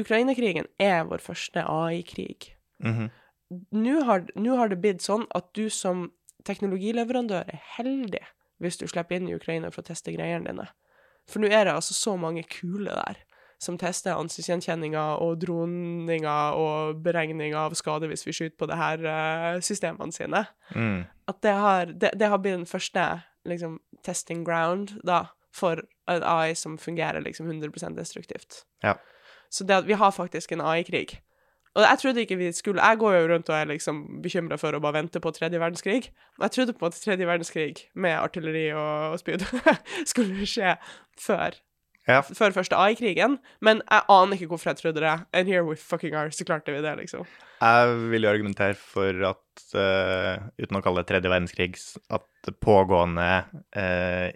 Ukraina-krigen 0.00 0.68
er 0.82 1.06
vår 1.08 1.22
første 1.24 1.64
AI-krig. 1.64 2.50
Mhm. 2.84 3.10
Nå 3.76 4.04
har, 4.08 4.24
nå 4.40 4.56
har 4.58 4.72
det 4.72 4.80
blitt 4.82 5.04
sånn 5.04 5.28
at 5.36 5.52
du 5.54 5.68
som 5.70 6.08
teknologileverandør 6.48 7.44
er 7.52 7.60
heldig 7.76 8.24
hvis 8.62 8.78
du 8.80 8.86
slipper 8.88 9.18
inn 9.18 9.28
i 9.28 9.36
Ukraina 9.36 9.70
for 9.70 9.84
å 9.84 9.86
teste 9.86 10.14
greiene 10.14 10.48
dine. 10.48 10.66
For 11.30 11.40
nå 11.40 11.50
er 11.52 11.68
det 11.68 11.76
altså 11.76 11.94
så 11.94 12.16
mange 12.20 12.42
kule 12.50 12.90
der 12.90 13.20
som 13.64 13.78
tester 13.80 14.18
ansiktsgjenkjenninga 14.20 15.04
og 15.24 15.38
droninga 15.42 16.36
og 16.60 17.00
beregninga 17.04 17.66
av 17.66 17.76
skade 17.78 18.10
hvis 18.10 18.26
vi 18.26 18.36
skyter 18.36 18.58
på 18.60 18.68
det 18.70 18.78
her 18.78 19.04
uh, 19.08 19.62
systemene 19.64 20.14
sine. 20.14 20.44
Mm. 20.76 21.04
At 21.30 21.40
det 21.46 21.56
har, 21.64 21.92
det, 21.92 22.12
det 22.20 22.30
har 22.30 22.42
blitt 22.42 22.58
den 22.60 22.68
første 22.68 23.08
liksom, 23.48 23.78
testing 24.04 24.44
ground 24.46 24.98
da, 25.06 25.24
for 25.54 25.84
en 26.10 26.24
AI 26.26 26.54
som 26.58 26.78
fungerer 26.78 27.24
liksom 27.24 27.50
100% 27.50 27.96
destruktivt. 27.96 28.64
Ja. 28.84 28.98
Så 29.48 29.64
det 29.64 29.84
at 29.84 29.88
vi 29.88 29.96
har 29.98 30.10
faktisk 30.10 30.52
en 30.52 30.64
AI-krig. 30.64 31.20
Og 31.74 31.82
jeg 31.82 31.98
trodde 31.98 32.22
ikke 32.22 32.36
vi 32.38 32.52
skulle 32.52 32.82
Jeg 32.82 32.98
går 32.98 33.14
jo 33.14 33.28
rundt 33.32 33.48
og 33.50 33.56
er 33.56 33.64
liksom 33.64 34.04
bekymra 34.22 34.58
for 34.58 34.76
å 34.76 34.80
bare 34.82 35.00
vente 35.00 35.20
på 35.20 35.32
tredje 35.34 35.58
verdenskrig. 35.58 36.10
Jeg 36.40 36.54
trodde 36.54 36.74
på 36.78 36.86
at 36.86 36.98
tredje 37.02 37.26
verdenskrig 37.26 37.88
med 37.94 38.14
artilleri 38.14 38.68
og, 38.72 39.14
og 39.14 39.18
spyd 39.18 39.42
skulle 40.10 40.46
skje 40.46 40.76
før 41.18 41.58
Ja. 42.04 42.20
før 42.20 42.52
første 42.52 42.76
A 42.76 42.90
i 42.92 42.96
krigen, 42.98 43.38
men 43.64 43.80
jeg 43.86 44.04
aner 44.12 44.36
ikke 44.36 44.50
hvorfor 44.52 44.72
jeg 44.72 44.82
trodde 44.82 45.00
det. 45.00 45.14
And 45.32 45.48
here 45.48 45.64
we 45.64 45.76
fucking 45.80 46.14
are, 46.14 46.32
så 46.34 46.44
klarte 46.44 46.74
vi 46.74 46.82
det, 46.84 46.92
liksom. 47.00 47.24
Jeg 47.64 47.94
vil 48.12 48.26
jo 48.26 48.32
argumentere 48.34 48.76
for 48.76 49.24
at, 49.30 49.64
uh, 49.72 50.48
uten 50.60 50.80
å 50.80 50.82
kalle 50.84 51.00
det 51.00 51.08
tredje 51.08 51.32
verdenskrig, 51.32 51.78
at 52.12 52.50
pågående 52.60 53.28
uh, 53.48 54.28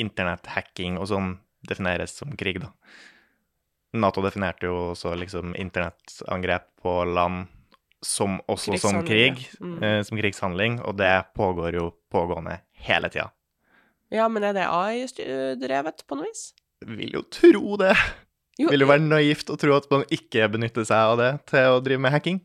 internetthacking 0.00 0.96
og 0.96 1.10
sånn 1.12 1.34
defineres 1.68 2.16
som 2.22 2.32
krig, 2.40 2.62
da. 2.64 2.72
Nato 3.94 4.24
definerte 4.24 4.66
jo 4.66 4.94
også 4.94 5.12
liksom 5.20 5.52
internettangrep 5.60 6.72
på 6.82 6.96
land 7.06 7.44
som 8.04 8.40
også 8.50 8.80
som 8.80 9.04
krig. 9.06 9.44
Mm. 9.60 9.76
uh, 9.84 10.00
som 10.08 10.18
krigshandling, 10.18 10.80
og 10.88 10.96
det 11.04 11.12
pågår 11.36 11.76
jo 11.76 11.90
pågående 12.12 12.62
hele 12.88 13.12
tida. 13.12 13.28
Ja, 14.12 14.28
men 14.28 14.44
er 14.46 14.56
det 14.56 14.66
AI-drevet 14.68 16.04
på 16.08 16.16
noe 16.16 16.32
vis? 16.32 16.52
Vil 16.84 17.14
jo 17.16 17.22
tro 17.32 17.76
det. 17.80 17.94
Jo, 18.60 18.68
Vil 18.70 18.84
jo 18.84 18.86
være 18.86 19.02
naivt 19.02 19.48
å 19.50 19.56
tro 19.58 19.74
at 19.74 19.86
man 19.90 20.04
ikke 20.14 20.46
benytter 20.52 20.84
seg 20.86 20.96
av 21.14 21.16
det 21.18 21.30
til 21.50 21.74
å 21.74 21.80
drive 21.82 22.02
med 22.04 22.12
hacking. 22.14 22.40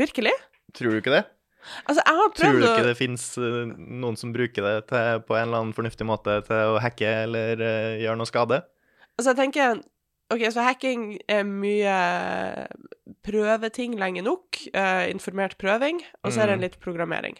Virkelig? 0.00 0.32
Tror 0.76 0.92
du 0.96 1.00
ikke 1.00 1.14
det? 1.14 1.24
Altså, 1.88 2.02
jeg 2.04 2.14
har 2.18 2.28
Tror 2.30 2.36
prøvd 2.38 2.60
du 2.62 2.66
å 2.66 2.72
ikke 2.74 2.86
det 2.86 2.96
fins 2.98 3.22
noen 3.76 4.16
som 4.18 4.32
bruker 4.34 4.62
det 4.66 4.74
til, 4.90 5.20
på 5.26 5.34
en 5.34 5.48
eller 5.48 5.62
annen 5.64 5.74
fornuftig 5.76 6.06
måte 6.06 6.36
til 6.46 6.74
å 6.76 6.80
hacke 6.82 7.08
eller 7.24 7.58
uh, 7.62 7.96
gjøre 8.02 8.18
noe 8.20 8.28
skade? 8.30 8.60
Altså, 9.16 9.32
jeg 9.32 9.38
tenker 9.40 9.80
OK, 10.34 10.42
så 10.50 10.62
hacking 10.66 11.08
er 11.30 11.42
mye 11.46 11.96
prøveting 13.26 13.96
lenge 13.98 14.22
nok. 14.26 14.58
uh, 14.74 15.06
informert 15.10 15.56
prøving, 15.58 16.02
og 16.24 16.32
så 16.34 16.42
er 16.44 16.52
det 16.52 16.56
Mm. 16.58 16.64
litt 16.66 16.78
programmering. 16.82 17.36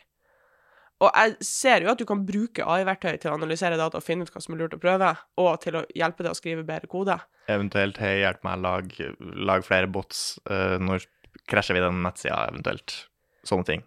Og 1.05 1.11
jeg 1.13 1.35
ser 1.45 1.85
jo 1.85 1.91
at 1.93 2.01
du 2.01 2.07
kan 2.09 2.23
bruke 2.25 2.65
AI-verktøy 2.65 3.19
til 3.21 3.33
å 3.33 3.37
analysere 3.37 3.77
data 3.77 3.99
og 4.01 4.05
finne 4.05 4.25
ut 4.25 4.31
hva 4.33 4.41
som 4.41 4.55
er 4.55 4.63
lurt 4.63 4.77
å 4.79 4.81
prøve, 4.81 5.11
og 5.43 5.51
til 5.61 5.77
å 5.77 5.83
hjelpe 5.97 6.25
deg 6.25 6.33
å 6.33 6.39
skrive 6.39 6.65
bedre 6.65 6.89
kode. 6.89 7.19
Eventuelt 7.53 8.01
hei, 8.01 8.15
hjelp 8.23 8.47
meg, 8.49 8.63
lag, 8.65 8.95
lag 9.51 9.67
flere 9.67 9.91
bots. 9.93 10.39
Uh, 10.49 10.79
når 10.81 11.05
krasjer 11.53 11.77
vi 11.77 11.85
den 11.85 12.01
nettsida, 12.07 12.47
eventuelt? 12.49 12.97
Sånne 13.47 13.69
ting. 13.69 13.85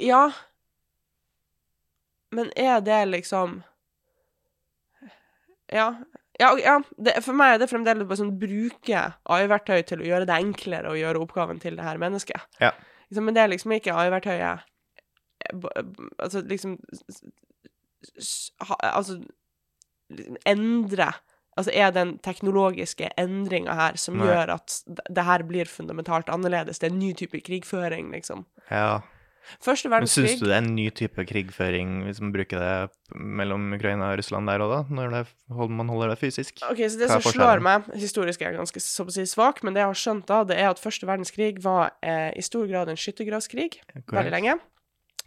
Ja, 0.00 0.30
men 2.32 2.48
er 2.56 2.80
det 2.80 3.04
liksom 3.04 3.62
Ja. 5.68 5.94
Ja, 6.40 6.56
ja 6.58 6.80
det, 6.96 7.18
for 7.22 7.36
meg 7.36 7.54
er 7.54 7.60
det 7.60 7.68
fremdeles 7.70 8.08
bare 8.08 8.18
sånn 8.18 8.38
bruke 8.40 9.02
AI-verktøy 9.30 9.84
til 9.86 10.00
å 10.00 10.06
gjøre 10.08 10.26
det 10.28 10.38
enklere 10.40 10.90
å 10.90 10.96
gjøre 10.96 11.20
oppgaven 11.22 11.60
til 11.60 11.76
det 11.76 11.84
her 11.84 12.00
mennesket. 12.00 12.40
Ja. 12.60 12.72
Liksom, 13.10 13.28
men 13.28 13.36
det 13.36 13.42
er 13.44 13.52
liksom 13.52 13.74
ikke 13.76 13.94
AI-verktøyet 13.94 14.64
Altså, 16.18 16.42
liksom 16.46 16.78
ha, 18.68 18.76
Altså 18.92 19.20
liksom 20.12 20.36
endre 20.46 21.12
Altså, 21.52 21.68
er 21.76 21.90
den 21.92 22.14
teknologiske 22.24 23.10
endringa 23.20 23.74
her 23.76 23.96
som 24.00 24.16
Nei. 24.16 24.24
gjør 24.30 24.54
at 24.54 24.78
det 24.88 25.24
her 25.26 25.42
blir 25.44 25.68
fundamentalt 25.68 26.30
annerledes? 26.32 26.80
Det 26.80 26.88
er 26.88 26.94
en 26.94 27.02
ny 27.02 27.10
type 27.12 27.42
krigføring, 27.44 28.08
liksom. 28.14 28.46
Ja. 28.70 29.02
Første 29.60 29.90
Men 29.90 30.06
syns 30.08 30.38
du 30.40 30.46
det 30.46 30.54
er 30.54 30.62
en 30.62 30.72
ny 30.76 30.86
type 30.94 31.24
krigføring 31.28 32.04
hvis 32.06 32.20
man 32.22 32.32
bruker 32.32 32.62
det 32.62 33.16
mellom 33.18 33.72
Ukraina 33.74 34.12
og 34.12 34.20
Russland 34.20 34.48
der 34.48 34.62
òg, 34.64 34.72
da? 34.72 34.80
Når 34.96 35.12
det, 35.12 35.22
man 35.76 35.90
holder 35.92 36.14
det 36.14 36.18
fysisk? 36.22 36.62
Ok, 36.70 36.80
så 36.86 37.00
det 37.00 37.10
som 37.10 37.24
slår 37.26 37.60
meg, 37.64 37.88
historisk 37.98 38.40
er 38.40 38.52
jeg 38.52 38.60
ganske 38.62 38.84
så 38.84 39.04
å 39.04 39.12
si 39.12 39.26
svak, 39.28 39.60
men 39.66 39.76
det 39.76 39.82
jeg 39.82 39.90
har 39.90 40.02
skjønt 40.06 40.28
da, 40.30 40.42
det 40.48 40.56
er 40.56 40.70
at 40.70 40.80
første 40.80 41.08
verdenskrig 41.10 41.56
var 41.64 41.92
eh, 42.00 42.30
i 42.38 42.44
stor 42.46 42.64
grad 42.70 42.88
en 42.88 43.00
skyttergravskrig 43.00 43.74
veldig 44.06 44.32
lenge. 44.32 44.56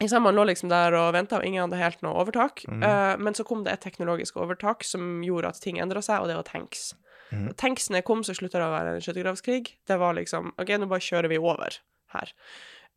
Man 0.03 0.35
lå 0.35 0.43
liksom 0.49 0.69
der 0.69 0.95
og 0.97 1.13
venta, 1.15 1.39
og 1.39 1.47
ingen 1.47 1.63
hadde 1.63 1.79
helt 1.79 2.01
noe 2.03 2.17
overtak. 2.19 2.65
Mm. 2.67 2.83
Uh, 2.83 3.15
men 3.21 3.37
så 3.37 3.45
kom 3.47 3.63
det 3.63 3.71
et 3.71 3.85
teknologisk 3.85 4.37
overtak 4.41 4.83
som 4.83 5.23
gjorde 5.23 5.53
at 5.53 5.61
ting 5.63 5.79
endra 5.79 6.03
seg, 6.03 6.21
og 6.21 6.31
det 6.31 6.35
var 6.35 6.47
tanks. 6.49 6.89
Mm. 7.31 7.49
Tanksene 7.57 8.03
kom, 8.05 8.23
så 8.23 8.35
slutta 8.35 8.59
det 8.59 8.67
å 8.67 8.73
være 8.73 8.95
en 8.95 9.03
skyttergravskrig. 9.03 9.71
Det 9.87 9.99
var 10.01 10.17
liksom 10.19 10.51
OK, 10.61 10.75
nå 10.79 10.89
bare 10.91 11.05
kjører 11.05 11.31
vi 11.31 11.39
over 11.41 11.79
her. 12.15 12.35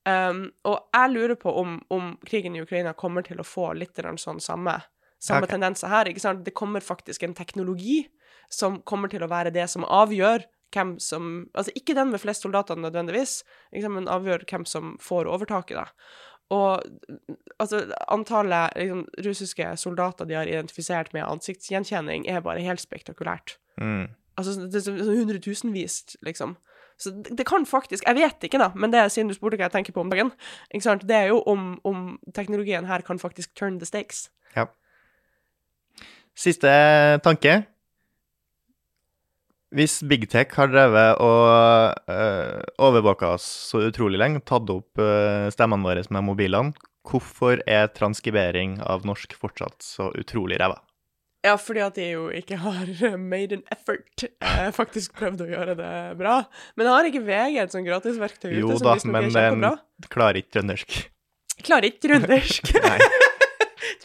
Um, 0.09 0.45
og 0.69 0.79
jeg 0.95 1.15
lurer 1.15 1.39
på 1.39 1.53
om, 1.61 1.79
om 1.93 2.13
krigen 2.27 2.57
i 2.57 2.63
Ukraina 2.63 2.95
kommer 2.97 3.25
til 3.27 3.41
å 3.41 3.47
få 3.47 3.73
litt 3.77 3.99
sånn 3.99 4.41
samme, 4.41 4.79
samme 5.21 5.47
okay. 5.47 5.55
tendenser 5.55 5.93
her. 5.93 6.09
ikke 6.09 6.25
sant? 6.25 6.45
Det 6.47 6.57
kommer 6.57 6.85
faktisk 6.85 7.23
en 7.23 7.37
teknologi 7.37 8.07
som 8.51 8.81
kommer 8.89 9.13
til 9.13 9.25
å 9.25 9.31
være 9.31 9.53
det 9.55 9.67
som 9.69 9.85
avgjør 9.85 10.47
hvem 10.75 10.99
som 11.01 11.49
Altså 11.57 11.73
ikke 11.79 11.95
den 11.97 12.11
med 12.13 12.21
flest 12.21 12.45
soldater 12.45 12.77
nødvendigvis, 12.77 13.43
liksom, 13.73 13.95
men 13.97 14.11
avgjør 14.13 14.45
hvem 14.51 14.67
som 14.69 14.97
får 15.01 15.29
overtaket, 15.31 15.79
da. 15.81 15.87
Og 16.55 16.83
altså, 17.59 17.83
antallet 18.09 18.77
liksom, 18.77 19.03
russiske 19.27 19.67
soldater 19.77 20.29
de 20.29 20.39
har 20.39 20.49
identifisert 20.49 21.13
med 21.13 21.27
ansiktsgjenkjenning, 21.27 22.25
er 22.29 22.41
bare 22.45 22.65
helt 22.65 22.81
spektakulært. 22.81 23.59
Mm. 23.81 24.09
Altså 24.39 24.55
det 24.65 24.79
er 24.79 24.87
sånn 24.87 25.03
så 25.03 25.19
hundretusenvis, 25.19 26.01
liksom. 26.25 26.57
Så 26.99 27.13
det, 27.15 27.37
det 27.39 27.45
kan 27.47 27.63
faktisk 27.67 28.03
Jeg 28.07 28.17
vet 28.19 28.45
ikke, 28.49 28.59
da, 28.59 28.73
men 28.75 28.91
det 28.91 28.99
er 28.99 29.11
siden 29.13 29.29
du 29.31 29.37
spurte 29.37 29.59
hva 29.59 29.69
jeg 29.69 29.77
tenker 29.77 29.95
på 29.95 30.03
om 30.03 30.11
dagen. 30.11 30.33
Det 30.73 31.15
er 31.15 31.29
jo 31.31 31.43
om, 31.47 31.77
om 31.87 32.19
teknologien 32.35 32.89
her 32.89 33.05
kan 33.07 33.19
faktisk 33.23 33.55
turn 33.55 33.79
the 33.79 33.87
stakes. 33.87 34.31
Ja. 34.57 34.67
Siste 36.39 36.71
tanke. 37.23 37.63
Hvis 39.77 39.99
Big 40.09 40.25
Tech 40.33 40.55
har 40.57 40.71
drevet 40.73 41.19
og 41.21 41.93
øh, 42.09 42.61
overvåka 42.81 43.35
oss 43.37 43.45
så 43.69 43.83
utrolig 43.91 44.21
lenge, 44.21 44.41
tatt 44.49 44.71
opp 44.73 45.01
øh, 45.03 45.49
stemmene 45.53 45.85
våre 45.85 46.05
med 46.09 46.25
mobilene, 46.25 46.73
hvorfor 47.09 47.61
er 47.69 47.91
transkribering 47.93 48.79
av 48.81 49.05
norsk 49.09 49.37
fortsatt 49.37 49.85
så 49.85 50.09
utrolig 50.17 50.61
ræva? 50.61 50.81
Ja, 51.47 51.55
fordi 51.61 51.83
at 51.85 51.95
de 52.01 52.09
jo 52.11 52.25
ikke 52.35 52.57
har 52.59 52.89
made 53.21 53.61
an 53.61 53.63
effort, 53.71 54.25
Jeg 54.25 54.75
faktisk 54.75 55.15
prøvd 55.21 55.45
å 55.45 55.51
gjøre 55.53 55.77
det 55.79 55.93
bra. 56.19 56.41
Men 56.77 56.91
har 56.91 57.07
ikke 57.07 57.23
VG 57.29 57.61
et 57.63 57.77
sånn 57.77 57.87
gratisverktøy 57.87 58.51
ute 58.51 58.65
Jo 58.65 58.81
da, 58.83 58.97
men 59.07 59.31
den 59.31 59.69
klarer 60.11 60.41
ikke 60.41 60.59
trøndersk. 60.59 60.99
Klarer 61.63 61.91
ikke 61.93 62.09
trøndersk. 62.09 62.73
Nei, 62.89 62.99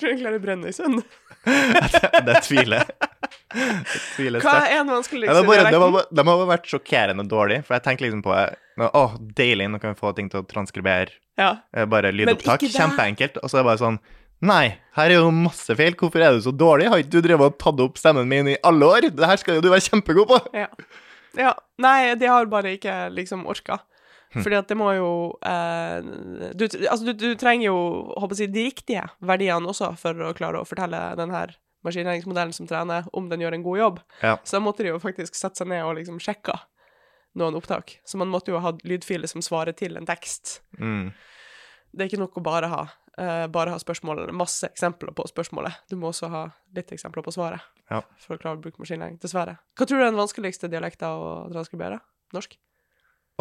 Tror 0.04 0.12
jeg 0.12 0.20
klarer 0.20 0.42
Brønnøysund. 0.44 0.98
det, 1.94 2.10
det 2.28 2.40
tviler 2.44 2.82
jeg. 2.82 3.12
Det 3.54 4.00
tviler 4.16 4.44
Hva 4.44 4.56
er 4.66 4.82
den 4.82 4.90
vanskelig 4.92 5.30
vanskeligste 5.30 5.36
var 5.38 5.46
bare, 5.48 5.62
dialekten? 5.70 5.94
var, 5.96 6.08
de 6.12 6.26
har 6.30 6.48
vært 6.50 6.68
sjokkerende 6.72 7.26
dårlig, 7.32 7.60
for 7.64 7.78
jeg 7.78 7.86
tenker 7.86 8.08
liksom 8.08 8.24
på 8.26 8.34
Å, 8.34 8.90
oh, 9.00 9.14
deilig, 9.38 9.70
nå 9.72 9.80
kan 9.80 9.94
vi 9.94 10.00
få 10.02 10.12
ting 10.18 10.28
til 10.34 10.42
å 10.42 10.48
transkribere 10.50 11.14
Ja. 11.40 11.54
eh, 11.72 11.88
bare 11.88 12.12
lydopptak. 12.12 12.66
Kjempeenkelt. 12.74 13.40
Og 13.40 13.48
så 13.48 13.60
er 13.60 13.64
det 13.64 13.70
bare 13.70 13.82
sånn 13.86 14.02
Nei, 14.44 14.76
her 14.98 15.08
er 15.14 15.22
jo 15.22 15.30
masse 15.32 15.72
feil. 15.80 15.96
Hvorfor 15.96 16.20
er 16.20 16.36
du 16.36 16.44
så 16.44 16.52
dårlig? 16.52 16.90
Har 16.92 17.00
ikke 17.00 17.14
du 17.14 17.24
drevet 17.24 17.54
og 17.54 17.62
tatt 17.64 17.80
opp 17.80 18.02
stemmen 18.02 18.28
min 18.28 18.50
i 18.52 18.58
alle 18.68 18.90
år? 18.92 19.08
Det 19.16 19.30
her 19.30 19.40
skal 19.40 19.56
jo 19.56 19.64
du 19.64 19.70
være 19.72 19.86
kjempegod 19.86 20.28
på. 20.28 20.40
Ja. 20.66 20.68
ja. 21.40 21.54
Nei, 21.80 22.12
de 22.20 22.28
har 22.28 22.50
bare 22.52 22.74
ikke 22.76 22.98
liksom 23.16 23.46
orka. 23.48 23.80
Hm. 24.34 24.42
Fordi 24.42 24.58
at 24.58 24.68
det 24.72 24.78
må 24.80 24.90
jo 24.98 25.10
eh, 25.46 26.00
du, 26.58 26.66
Altså, 26.90 27.06
du, 27.06 27.14
du 27.14 27.36
trenger 27.40 27.68
jo 27.68 27.78
håper 28.18 28.40
jeg, 28.42 28.54
de 28.54 28.64
riktige 28.66 29.04
verdiene 29.22 29.70
også 29.70 29.92
for 30.00 30.18
å 30.26 30.34
klare 30.38 30.62
å 30.62 30.66
fortelle 30.68 31.02
den 31.20 31.34
her 31.36 31.54
maskinlæringsmodellen 31.84 32.54
som 32.56 32.68
trener, 32.70 33.06
om 33.14 33.28
den 33.30 33.42
gjør 33.44 33.58
en 33.58 33.66
god 33.66 33.78
jobb. 33.80 33.98
Ja. 34.24 34.38
Så 34.44 34.56
da 34.58 34.64
måtte 34.64 34.86
de 34.86 34.94
jo 34.94 35.02
faktisk 35.04 35.36
sette 35.36 35.60
seg 35.62 35.68
ned 35.70 35.84
og 35.84 35.98
liksom 36.00 36.20
sjekke 36.24 36.56
noen 37.40 37.58
opptak. 37.60 37.98
Så 38.08 38.18
man 38.22 38.32
måtte 38.32 38.54
jo 38.54 38.62
ha 38.64 38.72
lydfiler 38.88 39.28
som 39.30 39.44
svarer 39.44 39.76
til 39.78 39.98
en 40.00 40.08
tekst. 40.08 40.62
Mm. 40.80 41.12
Det 41.94 42.06
er 42.06 42.12
ikke 42.12 42.22
nok 42.22 42.40
å 42.40 42.46
bare 42.46 42.70
ha, 42.72 42.82
eh, 43.18 43.46
bare 43.54 43.74
ha 43.76 43.82
spørsmål, 43.82 44.26
masse 44.38 44.70
eksempler 44.70 45.14
på 45.18 45.26
spørsmålet. 45.30 45.82
Du 45.92 45.98
må 46.00 46.10
også 46.14 46.30
ha 46.32 46.44
litt 46.76 46.94
eksempler 46.96 47.26
på 47.26 47.34
svaret 47.36 47.62
Ja. 47.92 48.02
for 48.18 48.38
å 48.38 48.40
klare 48.42 48.58
å 48.58 48.62
bruke 48.64 48.80
maskinlæring. 48.82 49.20
Dessverre. 49.20 49.58
Hva 49.76 49.86
tror 49.86 50.00
du 50.00 50.06
er 50.06 50.12
den 50.12 50.22
vanskeligste 50.22 50.70
dialekten 50.72 51.10
å 51.10 51.52
transkribere? 51.52 52.00
Norsk? 52.34 52.56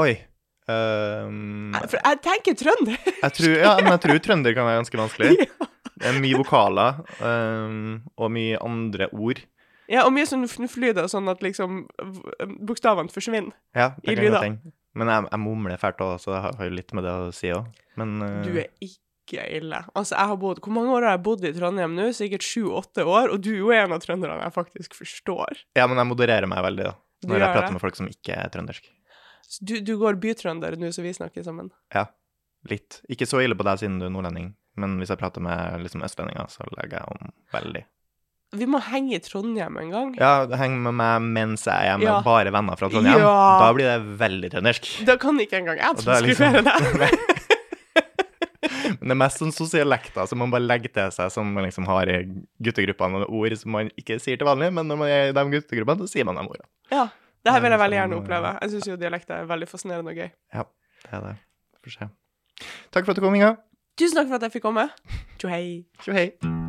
Oi. 0.02 0.18
For 0.68 1.98
jeg 1.98 2.20
tenker 2.24 2.58
trønder! 2.58 2.98
jeg 3.08 3.34
tror, 3.38 3.54
ja, 3.58 3.72
men 3.80 3.90
jeg 3.96 4.02
tror 4.06 4.20
trønder 4.26 4.56
kan 4.56 4.68
være 4.68 4.82
ganske 4.82 5.00
vanskelig. 5.00 5.32
ja. 5.42 5.68
Det 6.02 6.10
er 6.10 6.18
mye 6.18 6.38
vokaler 6.40 7.02
um, 7.22 8.00
og 8.18 8.32
mye 8.34 8.58
andre 8.64 9.06
ord. 9.14 9.42
ja, 9.90 10.02
og 10.06 10.10
mye 10.14 10.26
sånn 10.26 10.48
fnufflyder, 10.50 11.06
sånn 11.10 11.30
at 11.30 11.44
liksom 11.44 11.84
bokstavene 12.66 13.12
forsvinner. 13.12 13.54
Ja, 13.76 13.92
I 14.02 14.16
lyder. 14.18 14.56
Men 14.98 15.08
jeg, 15.08 15.28
jeg 15.30 15.40
mumler 15.40 15.78
fælt 15.80 16.02
òg, 16.04 16.18
så 16.20 16.34
jeg 16.34 16.42
har 16.44 16.58
har 16.58 16.68
jo 16.68 16.74
litt 16.74 16.90
med 16.96 17.06
det 17.06 17.12
å 17.14 17.30
si 17.34 17.52
òg. 17.54 17.70
Men 18.00 18.18
uh, 18.24 18.40
Du 18.44 18.50
er 18.56 18.68
ikke 18.82 19.46
ille. 19.46 19.78
Altså, 19.94 20.16
jeg 20.16 20.28
har 20.32 20.38
bodd 20.40 20.58
Hvor 20.64 20.74
mange 20.74 20.92
år 20.96 21.06
har 21.06 21.14
jeg 21.14 21.22
bodd 21.24 21.44
i 21.46 21.52
Trondheim 21.56 21.94
nå? 21.96 22.08
Sikkert 22.16 22.44
sju-åtte 22.44 23.06
år, 23.06 23.30
og 23.32 23.44
du 23.44 23.52
er 23.54 23.60
jo 23.62 23.70
en 23.76 23.94
av 23.96 24.02
trønderne 24.02 24.40
jeg 24.42 24.56
faktisk 24.56 24.98
forstår. 24.98 25.62
Ja, 25.78 25.86
men 25.86 26.00
jeg 26.02 26.10
modererer 26.10 26.50
meg 26.50 26.64
veldig, 26.66 26.90
da. 26.90 26.96
Når 27.30 27.38
jeg 27.38 27.54
prater 27.54 27.68
det? 27.68 27.76
med 27.76 27.84
folk 27.84 27.98
som 28.00 28.10
ikke 28.10 28.34
er 28.34 28.50
trøndersk. 28.52 28.90
Du, 29.60 29.80
du 29.84 29.96
går 30.00 30.16
bytrønder 30.22 30.76
nå 30.80 30.92
som 30.94 31.04
vi 31.04 31.12
snakker 31.12 31.44
sammen. 31.44 31.70
Ja, 31.94 32.06
litt. 32.70 33.00
Ikke 33.12 33.26
så 33.28 33.42
ille 33.44 33.54
på 33.58 33.66
deg 33.68 33.78
siden 33.82 33.98
du 34.00 34.06
er 34.06 34.12
nordlending, 34.14 34.54
men 34.80 34.96
hvis 35.00 35.10
jeg 35.12 35.20
prater 35.20 35.44
med 35.44 35.82
liksom 35.84 36.04
østlendinger, 36.06 36.48
så 36.48 36.64
legger 36.78 37.02
jeg 37.02 37.08
om 37.12 37.32
veldig. 37.52 37.84
Vi 38.52 38.66
må 38.68 38.80
henge 38.84 39.14
i 39.16 39.20
Trondheim 39.24 39.76
en 39.80 39.90
gang. 39.92 40.08
Ja, 40.20 40.46
heng 40.60 40.74
med 40.84 40.92
meg 40.98 41.22
mens 41.24 41.62
jeg 41.64 41.72
er 41.72 41.94
hjemme, 41.94 42.04
Ja. 42.04 42.18
bare 42.24 42.52
venner 42.52 42.76
fra 42.76 42.88
Trondheim. 42.92 43.18
Ja. 43.20 43.36
Da 43.62 43.70
blir 43.72 43.88
det 43.88 44.18
veldig 44.20 44.50
trøndersk. 44.52 44.90
Da 45.08 45.16
kan 45.16 45.40
ikke 45.40 45.56
engang 45.62 45.78
jeg 45.80 45.96
transkribere 46.02 46.60
er 46.60 46.62
liksom- 46.62 46.98
det. 47.00 47.10
Men 49.00 49.08
det 49.08 49.14
er 49.16 49.20
mest 49.24 49.40
sånn 49.40 49.52
sosialekter 49.54 50.28
som 50.28 50.38
man 50.38 50.50
bare 50.52 50.62
legger 50.62 50.92
til 50.94 51.10
seg, 51.16 51.30
som 51.34 51.48
man 51.54 51.64
liksom 51.66 51.86
har 51.88 52.06
i 52.12 52.18
guttegruppene, 52.62 53.24
og 53.24 53.32
ord 53.40 53.56
som 53.58 53.72
man 53.74 53.88
ikke 53.98 54.20
sier 54.22 54.36
til 54.38 54.46
vanlig, 54.46 54.68
men 54.72 54.86
når 54.86 54.98
man 55.00 55.08
er 55.10 55.30
i 55.30 55.32
de 55.34 55.44
guttegruppene, 55.56 56.04
så 56.04 56.12
sier 56.12 56.24
man 56.28 56.36
de 56.38 56.44
ordene. 56.46 56.68
Ja. 56.92 57.08
Det 57.42 57.52
her 57.52 57.60
vil 57.64 57.74
jeg 57.74 57.82
veldig 57.82 57.98
gjerne 57.98 58.14
sånn, 58.14 58.22
oppleve. 58.22 58.54
Jeg 58.62 58.74
syns 58.74 58.88
jo 58.92 58.96
dialekter 59.00 59.36
er 59.40 59.50
veldig 59.50 59.68
fascinerende 59.70 60.14
og 60.14 60.22
gøy. 60.22 60.30
Ja, 60.54 60.66
det 61.02 61.12
er 61.18 61.28
det. 61.28 61.36
Får 61.82 61.98
se. 61.98 62.10
Takk 62.94 63.04
for 63.04 63.10
at 63.10 63.18
du 63.18 63.26
kom, 63.26 63.34
Inga. 63.34 63.54
Tusen 63.98 64.22
takk 64.22 64.30
for 64.30 64.38
at 64.38 64.48
jeg 64.48 64.58
fikk 64.58 64.68
komme. 64.70 64.88
Tjo 65.42 65.50
hei. 65.50 65.64
Tjo 66.04 66.14
hei. 66.14 66.61